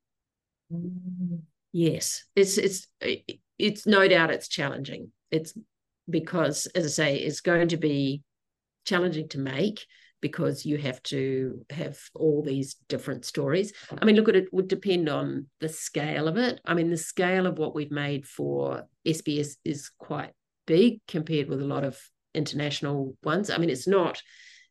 Yes, 1.73 2.25
it's 2.35 2.59
it's 2.59 2.87
it's 3.59 3.87
no 3.87 4.09
doubt 4.09 4.31
it's 4.31 4.49
challenging. 4.49 5.13
It's 5.31 5.55
because, 6.09 6.67
as 6.75 6.85
I 6.85 6.89
say, 6.89 7.17
it's 7.17 7.41
going 7.41 7.69
to 7.69 7.77
be 7.77 8.23
challenging 8.85 9.29
to 9.29 9.39
make 9.39 9.87
because 10.21 10.65
you 10.65 10.79
have 10.79 11.03
to 11.03 11.65
have 11.71 11.99
all 12.15 12.43
these 12.43 12.77
different 12.89 13.25
stories. 13.25 13.73
I 14.01 14.05
mean, 14.05 14.17
look 14.17 14.29
at 14.29 14.37
it 14.37 14.53
would 14.53 14.69
depend 14.69 15.09
on 15.09 15.49
the 15.61 15.69
scale 15.69 16.29
of 16.29 16.39
it. 16.39 16.61
I 16.65 16.75
mean, 16.75 16.91
the 16.91 16.97
scale 16.97 17.47
of 17.47 17.59
what 17.59 17.75
we've 17.75 17.91
made 17.91 18.27
for 18.27 18.85
SBS 19.07 19.57
is 19.65 19.91
quite 19.99 20.33
big 20.67 21.01
compared 21.07 21.49
with 21.49 21.61
a 21.61 21.67
lot 21.67 21.85
of 21.85 22.01
international 22.35 23.17
ones. 23.23 23.51
I 23.51 23.59
mean, 23.59 23.71
it's 23.71 23.87
not 23.87 24.23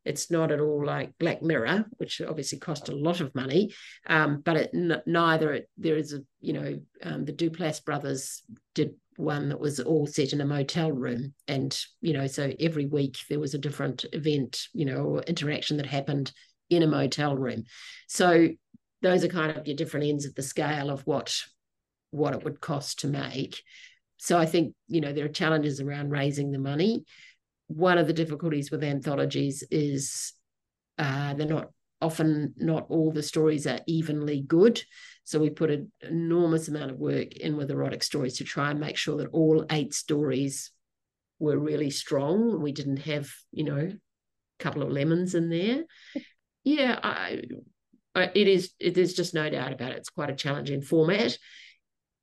it's 0.05 0.29
not 0.29 0.51
at 0.51 0.59
all 0.59 0.85
like 0.85 1.17
Black 1.17 1.41
Mirror, 1.41 1.85
which 1.97 2.21
obviously 2.21 2.59
cost 2.59 2.89
a 2.89 2.95
lot 2.95 3.21
of 3.21 3.33
money, 3.35 3.73
um, 4.07 4.41
but 4.43 4.57
it, 4.57 4.71
n- 4.73 5.01
neither 5.05 5.53
it, 5.53 5.69
there 5.77 5.97
is 5.97 6.13
a 6.13 6.19
you 6.41 6.53
know 6.53 6.79
um, 7.03 7.25
the 7.25 7.33
Duplass 7.33 7.83
brothers 7.83 8.43
did 8.75 8.95
one 9.15 9.49
that 9.49 9.59
was 9.59 9.79
all 9.79 10.07
set 10.07 10.33
in 10.33 10.41
a 10.41 10.45
motel 10.45 10.91
room, 10.91 11.33
and 11.47 11.77
you 12.01 12.13
know 12.13 12.27
so 12.27 12.51
every 12.59 12.85
week 12.85 13.17
there 13.29 13.39
was 13.39 13.53
a 13.53 13.59
different 13.59 14.05
event, 14.11 14.67
you 14.73 14.85
know, 14.85 14.97
or 14.97 15.21
interaction 15.21 15.77
that 15.77 15.85
happened 15.85 16.31
in 16.69 16.83
a 16.83 16.87
motel 16.87 17.37
room. 17.37 17.63
So 18.07 18.49
those 19.01 19.23
are 19.23 19.29
kind 19.29 19.55
of 19.57 19.67
your 19.67 19.75
different 19.75 20.07
ends 20.07 20.25
of 20.25 20.35
the 20.35 20.43
scale 20.43 20.89
of 20.89 21.01
what 21.07 21.37
what 22.11 22.33
it 22.33 22.43
would 22.43 22.59
cost 22.59 22.99
to 22.99 23.07
make. 23.07 23.61
So 24.17 24.37
I 24.37 24.45
think 24.45 24.75
you 24.87 24.99
know 24.99 25.13
there 25.13 25.25
are 25.25 25.29
challenges 25.29 25.79
around 25.79 26.09
raising 26.09 26.51
the 26.51 26.59
money 26.59 27.05
one 27.67 27.97
of 27.97 28.07
the 28.07 28.13
difficulties 28.13 28.71
with 28.71 28.83
anthologies 28.83 29.63
is 29.71 30.33
uh, 30.97 31.33
they're 31.33 31.47
not 31.47 31.69
often 32.01 32.53
not 32.57 32.85
all 32.89 33.11
the 33.11 33.23
stories 33.23 33.65
are 33.65 33.79
evenly 33.87 34.41
good. 34.41 34.81
So 35.23 35.39
we 35.39 35.49
put 35.49 35.71
an 35.71 35.91
enormous 36.01 36.67
amount 36.67 36.91
of 36.91 36.99
work 36.99 37.33
in 37.33 37.55
with 37.55 37.71
erotic 37.71 38.03
stories 38.03 38.37
to 38.37 38.43
try 38.43 38.71
and 38.71 38.79
make 38.79 38.97
sure 38.97 39.17
that 39.17 39.29
all 39.31 39.65
eight 39.71 39.93
stories 39.93 40.71
were 41.39 41.57
really 41.57 41.89
strong. 41.89 42.61
We 42.61 42.73
didn't 42.73 42.97
have, 42.97 43.29
you 43.51 43.63
know, 43.63 43.77
a 43.77 44.63
couple 44.63 44.83
of 44.83 44.91
lemons 44.91 45.33
in 45.35 45.49
there. 45.49 45.83
Yeah, 46.65 46.97
I, 47.03 47.41
I, 48.15 48.31
it 48.33 48.47
is. 48.47 48.71
There's 48.79 49.13
just 49.13 49.33
no 49.33 49.49
doubt 49.49 49.73
about 49.73 49.91
it. 49.91 49.97
It's 49.97 50.09
quite 50.09 50.29
a 50.29 50.33
challenging 50.33 50.81
format. 50.81 51.37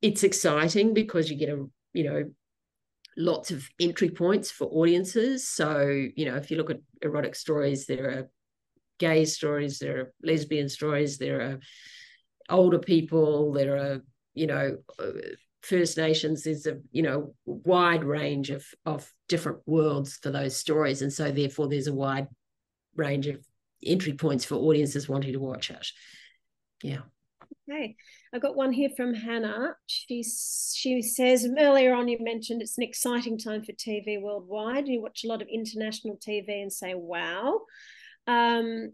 It's 0.01 0.23
exciting 0.23 0.95
because 0.95 1.29
you 1.29 1.37
get 1.37 1.49
a, 1.49 1.63
you 1.93 2.03
know, 2.03 2.23
lots 3.17 3.51
of 3.51 3.67
entry 3.79 4.09
points 4.09 4.51
for 4.51 4.65
audiences. 4.67 5.47
So, 5.47 5.81
you 6.15 6.25
know, 6.25 6.35
if 6.35 6.49
you 6.49 6.57
look 6.57 6.69
at 6.69 6.79
erotic 7.01 7.35
stories, 7.35 7.85
there 7.85 8.09
are 8.09 8.29
gay 8.99 9.25
stories, 9.25 9.79
there 9.79 9.99
are 9.99 10.13
lesbian 10.23 10.69
stories, 10.69 11.17
there 11.17 11.41
are 11.41 11.59
older 12.49 12.79
people, 12.79 13.51
there 13.51 13.77
are, 13.77 14.01
you 14.33 14.47
know, 14.47 14.77
uh, 14.99 15.11
First 15.61 15.97
Nations, 15.97 16.43
there's 16.43 16.65
a, 16.65 16.79
you 16.91 17.03
know, 17.03 17.35
wide 17.45 18.03
range 18.03 18.49
of 18.49 18.65
of 18.85 19.11
different 19.29 19.59
worlds 19.65 20.17
for 20.17 20.31
those 20.31 20.55
stories. 20.55 21.01
And 21.01 21.13
so 21.13 21.31
therefore 21.31 21.67
there's 21.67 21.87
a 21.87 21.93
wide 21.93 22.27
range 22.95 23.27
of 23.27 23.45
entry 23.85 24.13
points 24.13 24.45
for 24.45 24.55
audiences 24.55 25.07
wanting 25.07 25.33
to 25.33 25.39
watch 25.39 25.69
it. 25.69 25.87
Yeah. 26.83 27.01
Okay, 27.69 27.95
I 28.33 28.39
got 28.39 28.55
one 28.55 28.71
here 28.71 28.89
from 28.95 29.13
Hannah. 29.13 29.75
She 29.87 30.23
she 30.23 31.01
says 31.01 31.47
earlier 31.57 31.93
on 31.93 32.07
you 32.07 32.17
mentioned 32.21 32.61
it's 32.61 32.77
an 32.77 32.83
exciting 32.83 33.37
time 33.37 33.63
for 33.63 33.73
TV 33.73 34.21
worldwide. 34.21 34.87
You 34.87 35.01
watch 35.01 35.23
a 35.23 35.27
lot 35.27 35.41
of 35.41 35.49
international 35.49 36.17
TV 36.17 36.61
and 36.61 36.71
say, 36.71 36.93
"Wow," 36.95 37.61
um, 38.27 38.93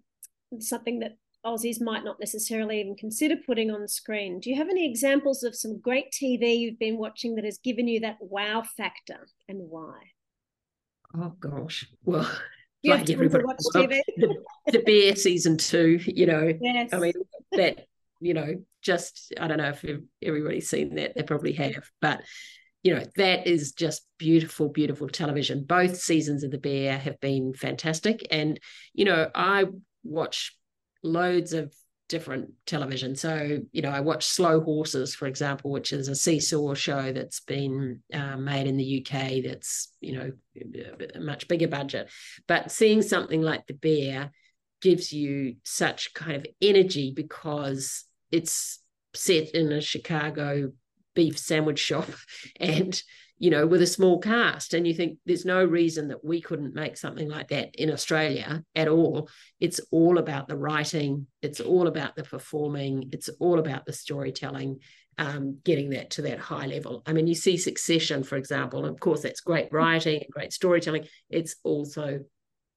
something 0.59 0.99
that 0.99 1.17
Aussies 1.45 1.79
might 1.79 2.03
not 2.03 2.19
necessarily 2.19 2.79
even 2.81 2.95
consider 2.95 3.35
putting 3.45 3.69
on 3.69 3.88
screen. 3.88 4.39
Do 4.39 4.49
you 4.49 4.55
have 4.55 4.69
any 4.69 4.89
examples 4.89 5.43
of 5.43 5.55
some 5.55 5.79
great 5.79 6.11
TV 6.11 6.57
you've 6.57 6.79
been 6.79 6.97
watching 6.97 7.35
that 7.35 7.45
has 7.45 7.59
given 7.59 7.88
you 7.88 7.99
that 7.99 8.17
wow 8.19 8.63
factor, 8.75 9.27
and 9.47 9.59
why? 9.69 9.97
Oh 11.15 11.33
gosh, 11.39 11.88
well. 12.03 12.29
You 12.83 12.93
like 12.93 13.09
everybody, 13.09 13.43
watch 13.43 13.57
TV. 13.73 13.99
the, 14.17 14.35
the 14.71 14.79
Bear 14.79 15.15
season 15.15 15.57
two, 15.57 15.99
you 16.05 16.27
know. 16.27 16.53
Yes. 16.61 16.93
I 16.93 16.99
mean 16.99 17.13
that 17.53 17.88
you 18.20 18.34
know, 18.34 18.55
just 18.82 19.34
I 19.39 19.47
don't 19.47 19.57
know 19.57 19.70
if 19.70 19.86
everybody's 20.24 20.70
seen 20.70 20.95
that, 20.95 21.13
they 21.15 21.24
probably 21.24 21.53
have, 21.53 21.89
but 22.01 22.22
you 22.84 22.95
know, 22.95 23.03
that 23.18 23.47
is 23.47 23.74
just 23.74 24.05
beautiful, 24.18 24.70
beautiful 24.70 25.09
television. 25.09 25.65
Both 25.65 25.97
seasons 25.97 26.43
of 26.43 26.51
The 26.51 26.57
Bear 26.57 26.97
have 26.97 27.20
been 27.20 27.53
fantastic. 27.53 28.26
And, 28.32 28.59
you 28.93 29.03
know, 29.03 29.30
I 29.36 29.65
watch 30.03 30.55
loads 31.03 31.53
of 31.53 31.74
different 32.07 32.51
television. 32.65 33.15
So, 33.15 33.59
you 33.72 33.82
know, 33.82 33.89
I 33.89 33.99
watch 33.99 34.26
Slow 34.26 34.61
Horses, 34.61 35.13
for 35.13 35.28
example, 35.28 35.72
which 35.72 35.91
is 35.91 36.07
a 36.07 36.15
See-Saw 36.15 36.74
show 36.76 37.11
that's 37.11 37.41
been 37.41 38.01
uh, 38.13 38.38
made 38.38 38.68
in 38.68 38.78
the 38.78 39.05
UK 39.05 39.43
that's, 39.43 39.91
you 39.99 40.13
know, 40.13 40.32
a 41.15 41.20
much 41.20 41.47
bigger 41.47 41.68
budget. 41.68 42.09
But 42.47 42.72
seeing 42.72 43.01
something 43.01 43.41
like 43.41 43.68
The 43.68 43.74
Bear 43.74 44.32
gives 44.82 45.11
you 45.11 45.55
such 45.63 46.13
kind 46.13 46.38
of 46.38 46.45
energy 46.61 47.11
because 47.13 48.05
it's 48.32 48.80
set 49.13 49.49
in 49.49 49.71
a 49.71 49.82
Chicago 49.82 50.71
beef 51.15 51.38
sandwich 51.38 51.80
shop 51.80 52.07
and 52.59 53.01
you 53.39 53.49
know 53.49 53.67
with 53.67 53.82
a 53.82 53.88
small 53.88 54.19
cast. 54.19 54.73
And 54.73 54.88
you 54.88 54.93
think 54.93 55.17
there's 55.25 55.45
no 55.45 55.63
reason 55.63 56.09
that 56.09 56.23
we 56.23 56.41
couldn't 56.41 56.75
make 56.75 56.97
something 56.97 57.30
like 57.30 57.49
that 57.49 57.75
in 57.75 57.91
Australia 57.91 58.63
at 58.75 58.88
all. 58.88 59.30
It's 59.59 59.80
all 59.91 60.17
about 60.17 60.47
the 60.47 60.57
writing. 60.57 61.28
It's 61.41 61.59
all 61.59 61.88
about 61.88 62.15
the 62.15 62.23
performing. 62.23 63.09
It's 63.11 63.30
all 63.39 63.59
about 63.59 63.86
the 63.86 63.93
storytelling 63.93 64.80
um, 65.19 65.57
getting 65.63 65.89
that 65.91 66.11
to 66.11 66.21
that 66.23 66.39
high 66.39 66.67
level. 66.67 67.03
I 67.05 67.13
mean 67.13 67.28
you 67.28 67.36
see 67.36 67.57
succession 67.57 68.23
for 68.23 68.38
example 68.38 68.86
of 68.86 68.99
course 68.99 69.21
that's 69.21 69.41
great 69.41 69.71
writing 69.71 70.21
and 70.21 70.32
great 70.32 70.53
storytelling. 70.53 71.07
It's 71.30 71.55
also 71.63 72.19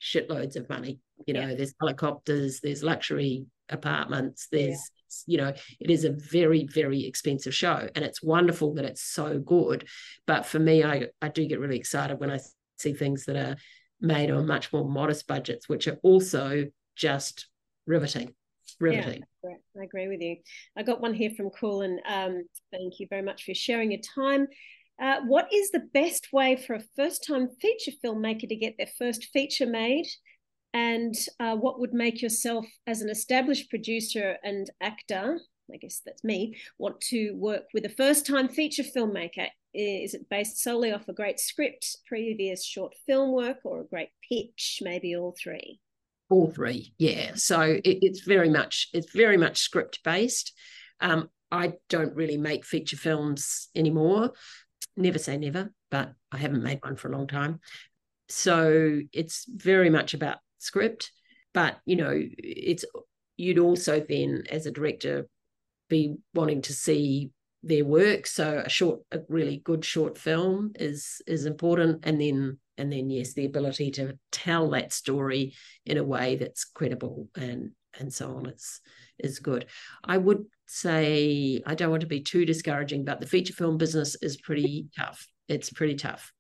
shitloads 0.00 0.56
of 0.56 0.68
money. 0.68 1.00
You 1.26 1.34
know 1.34 1.48
yeah. 1.48 1.54
there's 1.54 1.74
helicopters 1.80 2.60
there's 2.60 2.82
luxury 2.82 3.46
apartments 3.68 4.48
there's 4.50 4.90
you 5.26 5.38
know 5.38 5.52
it 5.80 5.90
is 5.90 6.04
a 6.04 6.12
very 6.12 6.66
very 6.66 7.04
expensive 7.04 7.54
show 7.54 7.88
and 7.94 8.04
it's 8.04 8.22
wonderful 8.22 8.74
that 8.74 8.84
it's 8.84 9.02
so 9.02 9.38
good. 9.38 9.86
But 10.26 10.46
for 10.46 10.58
me 10.58 10.84
i 10.84 11.08
i 11.20 11.28
do 11.28 11.46
get 11.46 11.60
really 11.60 11.78
excited 11.78 12.18
when 12.20 12.30
i 12.30 12.38
see 12.78 12.92
things 12.92 13.24
that 13.26 13.36
are 13.36 13.56
made 14.00 14.30
on 14.30 14.46
much 14.46 14.72
more 14.72 14.88
modest 14.88 15.26
budgets 15.26 15.68
which 15.68 15.86
are 15.86 15.98
also 16.02 16.64
just 16.96 17.48
riveting 17.86 18.34
riveting. 18.78 19.22
Yeah, 19.44 19.50
i 19.78 19.84
agree 19.84 20.08
with 20.08 20.20
you. 20.20 20.36
I 20.76 20.82
got 20.82 21.00
one 21.00 21.14
here 21.14 21.30
from 21.36 21.50
cool 21.50 21.82
and 21.82 22.00
um, 22.08 22.44
thank 22.72 22.98
you 22.98 23.06
very 23.08 23.22
much 23.22 23.44
for 23.44 23.54
sharing 23.54 23.92
your 23.92 24.00
time. 24.00 24.46
Uh, 25.00 25.20
what 25.26 25.48
is 25.52 25.70
the 25.70 25.88
best 25.94 26.28
way 26.32 26.56
for 26.56 26.74
a 26.74 26.82
first 26.94 27.24
time 27.26 27.48
feature 27.60 27.92
filmmaker 28.04 28.48
to 28.48 28.56
get 28.56 28.74
their 28.76 28.90
first 28.98 29.28
feature 29.32 29.66
made 29.66 30.06
and 30.72 31.14
uh, 31.40 31.56
what 31.56 31.80
would 31.80 31.92
make 31.92 32.22
yourself 32.22 32.66
as 32.86 33.00
an 33.00 33.10
established 33.10 33.70
producer 33.70 34.36
and 34.44 34.70
actor 34.80 35.40
i 35.72 35.76
guess 35.76 36.00
that's 36.04 36.24
me 36.24 36.56
want 36.78 37.00
to 37.00 37.32
work 37.32 37.64
with 37.74 37.84
a 37.84 37.88
first 37.88 38.26
time 38.26 38.48
feature 38.48 38.82
filmmaker? 38.82 39.48
Is 39.72 40.14
it 40.14 40.28
based 40.28 40.60
solely 40.60 40.92
off 40.92 41.08
a 41.08 41.12
great 41.12 41.38
script 41.38 41.96
previous 42.06 42.64
short 42.64 42.94
film 43.06 43.32
work 43.32 43.58
or 43.64 43.80
a 43.80 43.86
great 43.86 44.08
pitch? 44.28 44.80
Maybe 44.82 45.14
all 45.14 45.36
three. 45.40 45.78
All 46.28 46.50
three 46.50 46.92
yeah. 46.98 47.32
So 47.34 47.60
it, 47.60 47.98
it's 48.02 48.20
very 48.20 48.48
much 48.48 48.88
it's 48.92 49.12
very 49.12 49.36
much 49.36 49.58
script 49.58 50.00
based 50.04 50.52
um, 51.00 51.28
i 51.50 51.72
don't 51.88 52.14
really 52.14 52.36
make 52.36 52.64
feature 52.64 52.96
films 52.96 53.68
anymore. 53.74 54.32
Never 54.96 55.18
say 55.18 55.36
never 55.36 55.72
but 55.90 56.12
i 56.32 56.36
haven't 56.36 56.62
made 56.62 56.80
one 56.82 56.96
for 56.96 57.08
a 57.08 57.16
long 57.16 57.26
time. 57.26 57.60
So 58.28 59.00
it's 59.12 59.44
very 59.48 59.90
much 59.90 60.14
about 60.14 60.38
script 60.60 61.12
but 61.52 61.78
you 61.84 61.96
know 61.96 62.12
it's 62.14 62.84
you'd 63.36 63.58
also 63.58 64.04
then 64.08 64.44
as 64.50 64.66
a 64.66 64.70
director 64.70 65.26
be 65.88 66.16
wanting 66.34 66.62
to 66.62 66.72
see 66.72 67.30
their 67.62 67.84
work. 67.84 68.26
So 68.26 68.62
a 68.64 68.68
short 68.68 69.00
a 69.12 69.20
really 69.28 69.58
good 69.58 69.84
short 69.84 70.16
film 70.16 70.72
is 70.76 71.20
is 71.26 71.46
important. 71.46 72.00
And 72.04 72.20
then 72.20 72.58
and 72.78 72.90
then 72.90 73.10
yes 73.10 73.34
the 73.34 73.44
ability 73.44 73.90
to 73.92 74.18
tell 74.32 74.70
that 74.70 74.92
story 74.92 75.54
in 75.84 75.98
a 75.98 76.04
way 76.04 76.36
that's 76.36 76.64
credible 76.64 77.28
and 77.36 77.72
and 77.98 78.12
so 78.12 78.36
on 78.36 78.46
is 78.46 78.80
is 79.18 79.38
good. 79.40 79.66
I 80.04 80.16
would 80.16 80.44
say 80.72 81.60
i 81.66 81.74
don't 81.74 81.90
want 81.90 82.00
to 82.00 82.06
be 82.06 82.20
too 82.20 82.44
discouraging 82.44 83.04
but 83.04 83.18
the 83.18 83.26
feature 83.26 83.52
film 83.52 83.76
business 83.76 84.16
is 84.22 84.36
pretty 84.36 84.86
tough. 84.96 85.26
It's 85.48 85.70
pretty 85.70 85.96
tough 85.96 86.32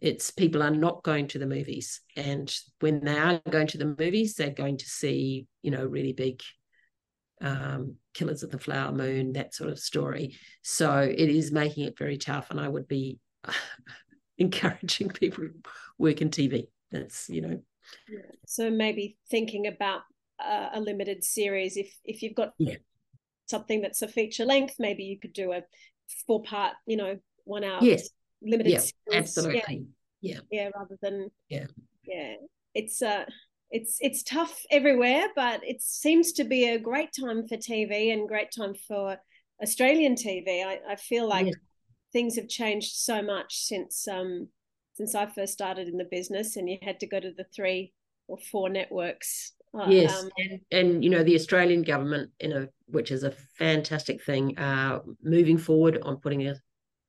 it's 0.00 0.30
people 0.30 0.62
are 0.62 0.70
not 0.70 1.02
going 1.02 1.28
to 1.28 1.38
the 1.38 1.46
movies. 1.46 2.00
And 2.16 2.54
when 2.80 3.04
they 3.04 3.16
are 3.16 3.40
going 3.50 3.66
to 3.68 3.78
the 3.78 3.94
movies 3.98 4.34
they're 4.34 4.50
going 4.50 4.78
to 4.78 4.86
see 4.86 5.46
you 5.62 5.70
know 5.70 5.84
really 5.84 6.12
big 6.12 6.40
um, 7.40 7.96
killers 8.14 8.42
of 8.42 8.50
the 8.50 8.58
flower 8.58 8.92
moon 8.92 9.32
that 9.32 9.54
sort 9.54 9.70
of 9.70 9.78
story. 9.78 10.36
So 10.62 10.98
it 10.98 11.28
is 11.28 11.52
making 11.52 11.84
it 11.84 11.98
very 11.98 12.16
tough 12.16 12.50
and 12.50 12.60
i 12.60 12.68
would 12.68 12.88
be 12.88 13.18
encouraging 14.38 15.10
people 15.10 15.44
to 15.44 15.52
work 15.98 16.20
in 16.20 16.30
tv 16.30 16.66
that's 16.90 17.28
you 17.28 17.40
know. 17.42 17.60
So 18.46 18.70
maybe 18.70 19.18
thinking 19.30 19.66
about 19.66 20.02
uh, 20.38 20.70
a 20.72 20.80
limited 20.80 21.22
series 21.22 21.76
if 21.76 21.94
if 22.04 22.22
you've 22.22 22.34
got 22.34 22.52
yeah. 22.58 22.76
something 23.46 23.80
that's 23.80 24.02
a 24.02 24.08
feature 24.08 24.44
length 24.44 24.76
maybe 24.78 25.04
you 25.04 25.18
could 25.18 25.32
do 25.32 25.52
a 25.52 25.62
four 26.26 26.42
part 26.42 26.74
you 26.86 26.96
know 26.96 27.18
one 27.44 27.64
hour 27.64 27.78
yes 27.82 28.08
limited 28.44 28.72
yeah, 28.72 28.78
series. 28.78 28.92
absolutely 29.12 29.86
yeah. 30.20 30.34
yeah 30.34 30.40
yeah 30.50 30.70
rather 30.76 30.96
than 31.02 31.30
yeah 31.48 31.66
yeah 32.06 32.34
it's 32.74 33.02
uh 33.02 33.24
it's 33.70 33.98
it's 34.00 34.22
tough 34.22 34.60
everywhere 34.70 35.26
but 35.34 35.60
it 35.64 35.80
seems 35.82 36.32
to 36.32 36.44
be 36.44 36.68
a 36.68 36.78
great 36.78 37.10
time 37.18 37.46
for 37.46 37.56
tv 37.56 38.12
and 38.12 38.28
great 38.28 38.50
time 38.56 38.74
for 38.86 39.16
australian 39.62 40.14
tv 40.14 40.64
i, 40.64 40.78
I 40.88 40.96
feel 40.96 41.28
like 41.28 41.46
Yeah. 41.46 41.52
things 42.12 42.36
have 42.36 42.48
changed 42.48 42.94
so 42.94 43.22
much 43.22 43.56
since 43.56 44.06
um 44.08 44.48
since 44.94 45.14
i 45.14 45.26
first 45.26 45.52
started 45.52 45.88
in 45.88 45.96
the 45.96 46.08
business 46.10 46.56
and 46.56 46.68
you 46.68 46.78
had 46.82 47.00
to 47.00 47.06
go 47.06 47.20
to 47.20 47.32
the 47.36 47.46
three 47.54 47.92
or 48.28 48.38
four 48.50 48.68
networks 48.68 49.52
Uh, 49.74 49.90
Yes, 49.90 50.22
um, 50.22 50.30
and, 50.38 50.60
and 50.70 51.04
you 51.04 51.10
know 51.10 51.24
the 51.24 51.34
Australian 51.34 51.82
government, 51.82 52.30
you 52.40 52.48
know, 52.48 52.68
which 52.86 53.10
is 53.10 53.24
a 53.24 53.32
fantastic 53.58 54.22
thing, 54.22 54.56
uh, 54.56 55.00
moving 55.20 55.58
forward 55.58 55.98
on 56.02 56.20
putting 56.20 56.46
a 56.46 56.54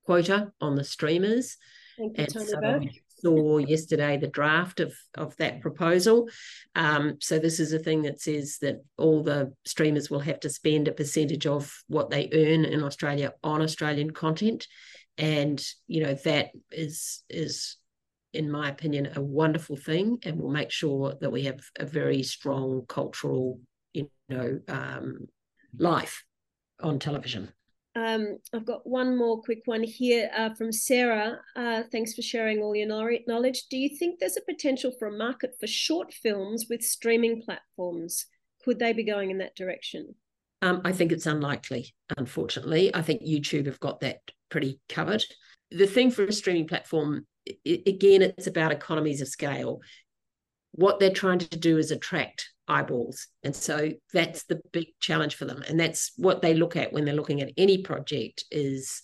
quota 0.06 0.52
on 0.62 0.76
the 0.76 0.84
streamers. 0.84 1.58
thank 1.98 2.18
you 2.18 2.24
And 2.24 2.32
so 2.32 2.82
saw 3.26 3.58
yesterday 3.58 4.18
the 4.18 4.28
draft 4.28 4.80
of 4.80 4.94
of 5.16 5.36
that 5.38 5.62
proposal. 5.62 6.30
Um, 6.76 7.18
so 7.22 7.40
this 7.40 7.60
is 7.60 7.74
a 7.74 7.80
thing 7.80 8.04
that 8.04 8.22
says 8.22 8.58
that 8.62 8.84
all 8.98 9.24
the 9.24 9.54
streamers 9.66 10.10
will 10.10 10.20
have 10.20 10.40
to 10.42 10.50
spend 10.50 10.88
a 10.88 10.92
percentage 10.92 11.48
of 11.48 11.72
what 11.88 12.10
they 12.10 12.30
earn 12.34 12.66
in 12.66 12.84
Australia 12.84 13.34
on 13.44 13.62
Australian 13.62 14.12
content, 14.12 14.68
and 15.18 15.64
you 15.88 16.04
know 16.04 16.14
that 16.14 16.50
is 16.72 17.24
is 17.30 17.78
in 18.36 18.52
my 18.52 18.70
opinion, 18.70 19.10
a 19.16 19.22
wonderful 19.22 19.78
thing, 19.78 20.20
and 20.24 20.38
will 20.38 20.52
make 20.52 20.70
sure 20.70 21.16
that 21.22 21.32
we 21.32 21.44
have 21.44 21.62
a 21.80 21.86
very 21.86 22.22
strong 22.22 22.84
cultural, 22.86 23.62
you 23.94 24.10
know, 24.28 24.60
um, 24.68 25.28
life 25.78 26.26
on 26.82 27.00
television. 27.00 27.50
Um, 27.96 28.40
I've 28.54 28.66
got 28.66 28.86
one 28.86 29.18
more 29.18 29.42
quick 29.42 29.62
one 29.66 29.84
here 29.84 30.30
uh, 30.36 30.54
from 30.54 30.72
Sarah. 30.72 31.40
Uh, 31.56 31.84
thanks 31.92 32.14
for 32.14 32.22
sharing 32.22 32.62
all 32.62 32.76
your 32.76 32.88
knowledge. 32.88 33.64
Do 33.70 33.78
you 33.78 33.96
think 33.98 34.20
there's 34.20 34.38
a 34.38 34.42
potential 34.42 34.92
for 35.00 35.08
a 35.08 35.18
market 35.18 35.56
for 35.60 35.68
short 35.68 36.14
films 36.14 36.66
with 36.70 36.82
streaming 36.82 37.42
platforms? 37.42 38.26
Could 38.66 38.80
they 38.80 38.92
be 38.92 39.06
going 39.06 39.32
in 39.32 39.38
that 39.38 39.56
direction? 39.56 40.16
Um, 40.62 40.82
I 40.84 40.92
think 40.92 41.12
it's 41.12 41.26
unlikely, 41.26 41.94
unfortunately. 42.18 42.94
I 42.94 43.02
think 43.02 43.22
YouTube 43.22 43.68
have 43.68 43.80
got 43.80 44.02
that 44.02 44.20
pretty 44.50 44.82
covered. 44.90 45.24
The 45.72 45.88
thing 45.88 46.12
for 46.12 46.26
a 46.26 46.34
streaming 46.34 46.68
platform, 46.68 47.26
i 47.48 47.82
again, 47.86 48.22
it's 48.24 48.48
about 48.48 48.72
economies 48.72 49.22
of 49.22 49.28
scale. 49.30 49.80
What 50.72 51.00
they're 51.00 51.12
trying 51.12 51.40
to 51.40 51.60
do 51.60 51.78
is 51.78 51.92
attract 51.92 52.50
eyeballs. 52.68 53.28
And 53.44 53.56
so 53.56 53.92
that's 54.14 54.44
the 54.46 54.62
big 54.72 54.88
challenge 55.00 55.36
for 55.36 55.46
them. 55.46 55.64
And 55.68 55.80
that's 55.80 56.12
what 56.18 56.42
they 56.42 56.54
look 56.54 56.76
at 56.76 56.94
when 56.94 57.06
they're 57.06 57.14
looking 57.14 57.42
at 57.42 57.52
any 57.58 57.80
project 57.80 58.46
is, 58.52 59.02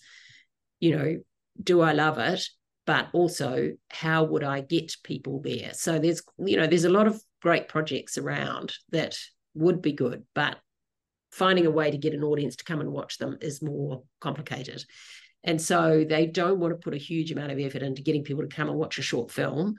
you 0.80 0.96
know, 0.96 1.16
do 1.62 1.80
I 1.80 1.92
love 1.92 2.18
it? 2.18 2.44
But 2.86 3.08
also, 3.12 3.72
how 3.90 4.24
would 4.24 4.42
I 4.42 4.60
get 4.60 4.96
people 5.04 5.40
there? 5.40 5.72
So 5.74 5.98
there's, 5.98 6.22
you 6.38 6.56
know, 6.56 6.66
there's 6.66 6.84
a 6.84 6.90
lot 6.90 7.06
of 7.06 7.22
great 7.40 7.68
projects 7.68 8.18
around 8.18 8.72
that 8.90 9.16
would 9.54 9.82
be 9.82 9.92
good, 9.92 10.24
but 10.34 10.58
finding 11.30 11.66
a 11.66 11.70
way 11.70 11.90
to 11.90 11.98
get 11.98 12.14
an 12.14 12.24
audience 12.24 12.56
to 12.56 12.64
come 12.64 12.80
and 12.80 12.90
watch 12.90 13.18
them 13.18 13.38
is 13.40 13.62
more 13.62 14.02
complicated. 14.20 14.84
And 15.44 15.60
so 15.60 16.04
they 16.08 16.26
don't 16.26 16.58
want 16.58 16.72
to 16.72 16.78
put 16.78 16.94
a 16.94 16.98
huge 16.98 17.32
amount 17.32 17.52
of 17.52 17.58
effort 17.58 17.82
into 17.82 18.02
getting 18.02 18.22
people 18.22 18.42
to 18.42 18.54
come 18.54 18.68
and 18.68 18.78
watch 18.78 18.98
a 18.98 19.02
short 19.02 19.30
film. 19.30 19.76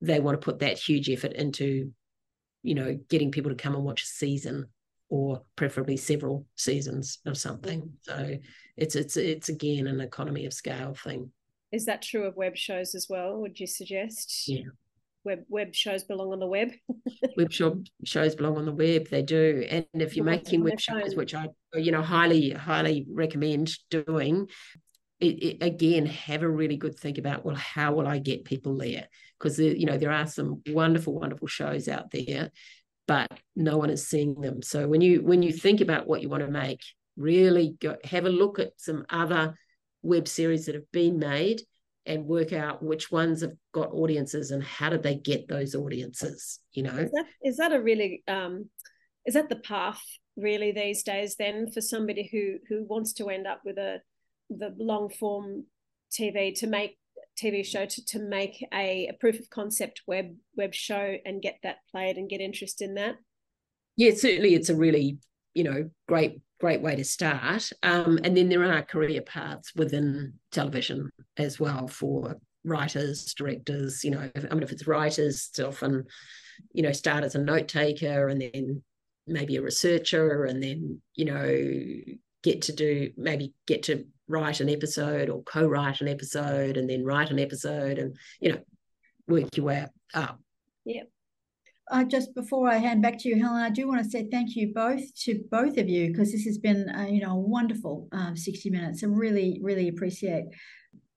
They 0.00 0.20
want 0.20 0.40
to 0.40 0.44
put 0.44 0.60
that 0.60 0.78
huge 0.78 1.10
effort 1.10 1.32
into, 1.32 1.92
you 2.62 2.74
know, 2.74 2.98
getting 3.08 3.30
people 3.30 3.50
to 3.50 3.56
come 3.56 3.74
and 3.74 3.84
watch 3.84 4.02
a 4.02 4.06
season 4.06 4.66
or 5.08 5.42
preferably 5.56 5.96
several 5.96 6.46
seasons 6.56 7.18
of 7.26 7.36
something. 7.36 7.82
Mm. 7.82 7.90
So 8.02 8.38
it's 8.76 8.94
it's 8.94 9.16
it's 9.16 9.48
again 9.48 9.86
an 9.86 10.00
economy 10.00 10.46
of 10.46 10.52
scale 10.52 10.94
thing. 10.94 11.30
Is 11.72 11.86
that 11.86 12.02
true 12.02 12.24
of 12.24 12.36
web 12.36 12.56
shows 12.56 12.94
as 12.94 13.06
well? 13.08 13.38
Would 13.40 13.60
you 13.60 13.66
suggest? 13.66 14.44
Yeah. 14.46 14.64
Web 15.24 15.40
web 15.48 15.74
shows 15.74 16.04
belong 16.04 16.32
on 16.32 16.40
the 16.40 16.46
web. 16.46 16.70
web 17.36 17.52
shop 17.52 17.74
shows 18.04 18.34
belong 18.34 18.56
on 18.56 18.64
the 18.64 18.72
web 18.72 19.08
they 19.08 19.22
do 19.22 19.66
and 19.68 19.84
if 19.94 20.16
you're 20.16 20.24
making 20.24 20.64
web 20.64 20.80
shows 20.80 21.14
which 21.14 21.34
i 21.34 21.46
you 21.74 21.92
know 21.92 22.02
highly 22.02 22.50
highly 22.50 23.06
recommend 23.10 23.70
doing 23.90 24.48
it, 25.20 25.42
it, 25.42 25.62
again 25.62 26.06
have 26.06 26.42
a 26.42 26.48
really 26.48 26.76
good 26.76 26.98
think 26.98 27.18
about 27.18 27.44
well 27.44 27.54
how 27.54 27.92
will 27.92 28.08
i 28.08 28.18
get 28.18 28.44
people 28.44 28.76
there? 28.76 29.08
Because 29.38 29.58
you 29.58 29.86
know 29.86 29.98
there 29.98 30.12
are 30.12 30.26
some 30.26 30.62
wonderful 30.68 31.14
wonderful 31.14 31.48
shows 31.48 31.88
out 31.88 32.10
there 32.10 32.50
but 33.10 33.28
no 33.56 33.76
one 33.76 33.90
is 33.90 34.06
seeing 34.06 34.40
them. 34.40 34.62
So 34.62 34.86
when 34.86 35.00
you 35.00 35.20
when 35.20 35.42
you 35.42 35.52
think 35.52 35.80
about 35.80 36.06
what 36.06 36.22
you 36.22 36.28
want 36.28 36.44
to 36.44 36.50
make 36.50 36.80
really 37.16 37.76
go 37.80 37.96
have 38.04 38.24
a 38.24 38.30
look 38.30 38.60
at 38.60 38.70
some 38.76 39.04
other 39.10 39.56
web 40.02 40.28
series 40.28 40.66
that 40.66 40.76
have 40.76 40.90
been 40.92 41.18
made 41.18 41.60
and 42.06 42.24
work 42.24 42.52
out 42.52 42.84
which 42.84 43.10
ones 43.10 43.40
have 43.40 43.52
got 43.72 43.92
audiences 43.92 44.52
and 44.52 44.62
how 44.62 44.90
did 44.90 45.02
they 45.02 45.16
get 45.16 45.48
those 45.48 45.74
audiences 45.74 46.60
you 46.72 46.84
know? 46.84 46.96
Is 46.96 47.10
that 47.10 47.26
is 47.42 47.56
that 47.56 47.72
a 47.72 47.80
really 47.80 48.22
um 48.28 48.70
is 49.26 49.34
that 49.34 49.48
the 49.48 49.56
path 49.56 50.00
really 50.36 50.70
these 50.70 51.02
days 51.02 51.34
then 51.36 51.68
for 51.68 51.80
somebody 51.80 52.28
who 52.30 52.58
who 52.68 52.84
wants 52.84 53.12
to 53.14 53.28
end 53.28 53.44
up 53.44 53.62
with 53.64 53.76
a 53.76 53.98
the 54.50 54.74
long 54.78 55.08
form 55.08 55.64
TV 56.12 56.54
to 56.58 56.66
make 56.66 56.98
TV 57.42 57.64
show 57.64 57.86
to, 57.86 58.04
to 58.06 58.18
make 58.18 58.66
a, 58.74 59.08
a 59.08 59.12
proof 59.14 59.38
of 59.38 59.48
concept 59.50 60.02
web 60.06 60.34
web 60.56 60.74
show 60.74 61.16
and 61.24 61.40
get 61.40 61.58
that 61.62 61.76
played 61.90 62.16
and 62.16 62.28
get 62.28 62.40
interest 62.40 62.82
in 62.82 62.94
that? 62.94 63.16
yeah 64.00 64.12
certainly 64.14 64.54
it's 64.54 64.70
a 64.70 64.74
really 64.74 65.18
you 65.54 65.62
know 65.62 65.90
great 66.08 66.40
great 66.58 66.80
way 66.80 66.96
to 66.96 67.04
start 67.04 67.70
um, 67.82 68.18
and 68.24 68.36
then 68.36 68.48
there 68.48 68.64
are 68.64 68.82
career 68.82 69.20
paths 69.20 69.72
within 69.76 70.32
television 70.52 71.10
as 71.36 71.60
well 71.60 71.86
for 71.86 72.36
writers 72.64 73.32
directors 73.34 74.04
you 74.04 74.10
know 74.10 74.30
i 74.36 74.54
mean 74.54 74.62
if 74.62 74.72
it's 74.72 74.86
writers 74.86 75.48
it's 75.50 75.60
often 75.60 76.04
you 76.72 76.82
know 76.82 76.92
start 76.92 77.24
as 77.24 77.34
a 77.34 77.38
note 77.38 77.68
taker 77.68 78.28
and 78.28 78.40
then 78.40 78.82
maybe 79.26 79.56
a 79.56 79.62
researcher 79.62 80.44
and 80.44 80.62
then 80.62 81.00
you 81.14 81.24
know 81.24 81.58
get 82.42 82.62
to 82.62 82.72
do 82.72 83.10
maybe 83.16 83.52
get 83.66 83.82
to 83.82 84.04
write 84.30 84.60
an 84.60 84.68
episode 84.68 85.28
or 85.28 85.42
co-write 85.42 86.00
an 86.00 86.08
episode 86.08 86.76
and 86.76 86.88
then 86.88 87.04
write 87.04 87.30
an 87.30 87.38
episode 87.38 87.98
and 87.98 88.16
you 88.40 88.52
know 88.52 88.58
work 89.28 89.48
your 89.56 89.66
way 89.66 89.78
up 90.14 90.40
Uh, 91.90 92.04
just 92.04 92.32
before 92.36 92.68
I 92.70 92.76
hand 92.76 93.02
back 93.02 93.18
to 93.18 93.28
you, 93.28 93.36
Helen, 93.42 93.62
I 93.62 93.68
do 93.68 93.88
want 93.88 94.00
to 94.04 94.08
say 94.08 94.28
thank 94.30 94.54
you 94.54 94.72
both 94.72 95.02
to 95.24 95.42
both 95.50 95.76
of 95.76 95.88
you 95.88 96.06
because 96.06 96.30
this 96.30 96.44
has 96.44 96.56
been, 96.56 96.88
uh, 96.88 97.08
you 97.10 97.20
know, 97.20 97.32
a 97.32 97.40
wonderful 97.56 98.06
um, 98.12 98.36
60 98.36 98.70
minutes. 98.70 99.02
I 99.02 99.08
really, 99.08 99.58
really 99.60 99.88
appreciate 99.88 100.44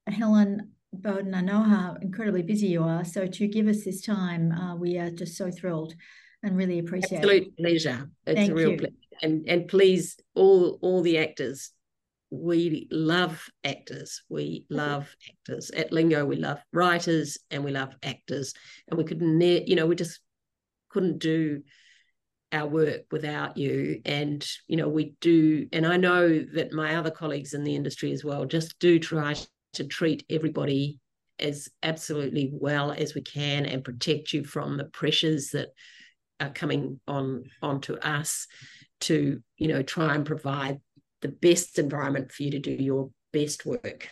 Helen 0.07 0.71
Bowden. 0.91 1.35
I 1.35 1.41
know 1.41 1.61
how 1.61 1.95
incredibly 2.01 2.41
busy 2.41 2.67
you 2.67 2.83
are. 2.83 3.05
So 3.05 3.27
to 3.27 3.47
give 3.47 3.67
us 3.67 3.83
this 3.83 4.01
time, 4.01 4.51
uh, 4.51 4.75
we 4.75 4.97
are 4.97 5.11
just 5.11 5.37
so 5.37 5.51
thrilled 5.51 5.93
and 6.41 6.57
really 6.57 6.79
appreciate 6.79 7.19
it. 7.19 7.23
absolute 7.23 7.57
pleasure 7.57 8.09
it's 8.27 8.37
Thank 8.39 8.51
a 8.51 8.55
real 8.55 8.71
you. 8.71 8.77
pleasure 8.77 8.93
and 9.21 9.47
and 9.47 9.67
please 9.67 10.17
all 10.35 10.79
all 10.81 11.01
the 11.01 11.17
actors 11.17 11.71
we 12.33 12.87
love 12.91 13.47
actors. 13.63 14.23
We 14.29 14.65
mm-hmm. 14.65 14.75
love 14.75 15.15
actors. 15.29 15.69
At 15.71 15.91
lingo 15.91 16.25
we 16.25 16.35
love 16.35 16.59
writers 16.71 17.37
and 17.51 17.63
we 17.63 17.71
love 17.71 17.93
actors. 18.01 18.53
And 18.87 18.97
we 18.97 19.03
couldn't 19.03 19.37
ne- 19.37 19.65
you 19.65 19.75
know 19.75 19.85
we 19.85 19.95
just 19.95 20.19
couldn't 20.89 21.19
do 21.19 21.63
our 22.51 22.67
work 22.67 23.01
without 23.11 23.57
you. 23.57 24.01
And 24.05 24.45
you 24.67 24.77
know 24.77 24.89
we 24.89 25.15
do 25.21 25.67
and 25.71 25.85
i 25.85 25.97
know 25.97 26.43
that 26.53 26.73
my 26.73 26.95
other 26.95 27.11
colleagues 27.11 27.53
in 27.53 27.63
the 27.63 27.75
industry 27.75 28.11
as 28.11 28.23
well 28.23 28.45
just 28.45 28.77
do 28.79 28.99
try 28.99 29.35
to 29.73 29.83
treat 29.83 30.25
everybody 30.29 30.99
as 31.39 31.67
absolutely 31.81 32.51
well 32.53 32.91
as 32.91 33.15
we 33.15 33.21
can 33.21 33.65
and 33.65 33.83
protect 33.83 34.33
you 34.33 34.43
from 34.43 34.77
the 34.77 34.85
pressures 34.85 35.49
that 35.49 35.69
are 36.39 36.49
coming 36.49 36.99
on 37.07 37.43
onto 37.61 37.95
us 37.95 38.47
to 39.01 39.41
you 39.57 39.67
know 39.67 39.81
try 39.81 40.15
and 40.15 40.25
provide 40.25 40.79
the 41.23 41.29
best 41.29 41.79
environment 41.79 42.31
for 42.31 42.43
you 42.43 42.51
to 42.51 42.59
do 42.59 42.71
your 42.71 43.09
best 43.31 43.65
work 43.65 44.09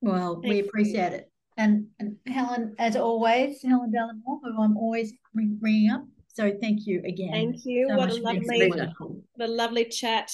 Well, 0.00 0.34
Thank 0.40 0.46
we 0.50 0.56
you. 0.58 0.64
appreciate 0.64 1.12
it. 1.12 1.30
And, 1.56 1.88
and 1.98 2.16
Helen, 2.26 2.74
as 2.78 2.94
always, 2.96 3.62
Helen 3.62 3.92
Dallimore, 3.92 4.38
who 4.42 4.62
I'm 4.62 4.76
always 4.76 5.12
bring- 5.34 5.58
bringing 5.60 5.90
up. 5.90 6.04
So 6.32 6.52
thank 6.60 6.86
you 6.86 7.02
again. 7.04 7.32
Thank 7.32 7.56
you. 7.64 7.88
so 7.88 7.96
what 7.96 8.10
a 8.16 8.22
much 8.22 8.22
for 8.22 8.32
being 8.32 8.44
so 8.44 8.52
lovely 8.52 8.58
Pleasure. 8.68 8.78
wonderful. 8.78 9.22
what 9.34 9.48
a 9.48 9.52
lovely 9.52 9.84
chat. 9.86 10.30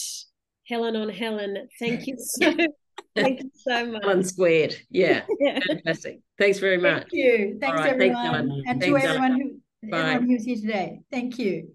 Helen 0.68 0.96
on 0.96 1.08
Helen. 1.08 1.68
Thank 1.80 2.06
you 2.06 2.16
so 2.18 2.54
Thank 3.16 3.42
you 3.42 3.50
so 3.54 3.86
much. 3.92 4.02
Ellen 4.04 4.22
squared. 4.24 4.76
Yeah. 4.90 5.22
Yeah. 5.40 5.60
Fantastic. 5.66 6.20
Thanks 6.38 6.58
very 6.58 6.76
much. 6.78 7.04
Thank 7.10 7.12
you. 7.12 7.58
Thanks, 7.60 7.80
right, 7.80 7.90
everyone. 7.92 8.26
Ellen. 8.26 8.62
and 8.66 8.80
to 8.82 8.96
everyone 8.98 9.40
who, 9.40 9.90
Bye. 9.90 9.98
everyone 10.12 10.28
who's 10.28 10.44
here 10.44 10.56
today. 10.56 11.00
Thank 11.10 11.38
you. 11.38 11.70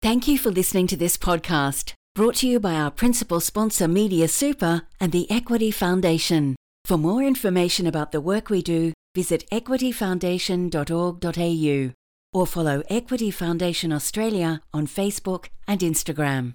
Thank 0.00 0.28
you 0.28 0.38
for 0.38 0.50
listening 0.50 0.86
to 0.88 0.96
this 0.96 1.16
podcast, 1.16 1.94
brought 2.14 2.36
to 2.36 2.46
you 2.46 2.60
by 2.60 2.74
our 2.74 2.92
principal 2.92 3.40
sponsor, 3.40 3.88
Media 3.88 4.28
Super, 4.28 4.82
and 5.00 5.10
the 5.10 5.28
Equity 5.30 5.72
Foundation. 5.72 6.54
For 6.84 6.96
more 6.96 7.24
information 7.24 7.86
about 7.86 8.12
the 8.12 8.20
work 8.20 8.50
we 8.50 8.62
do, 8.62 8.92
visit 9.16 9.44
equityfoundation.org.au 9.50 11.92
or 12.32 12.46
follow 12.46 12.82
Equity 12.88 13.30
Foundation 13.30 13.92
Australia 13.92 14.62
on 14.72 14.86
Facebook 14.86 15.48
and 15.66 15.80
Instagram. 15.80 16.54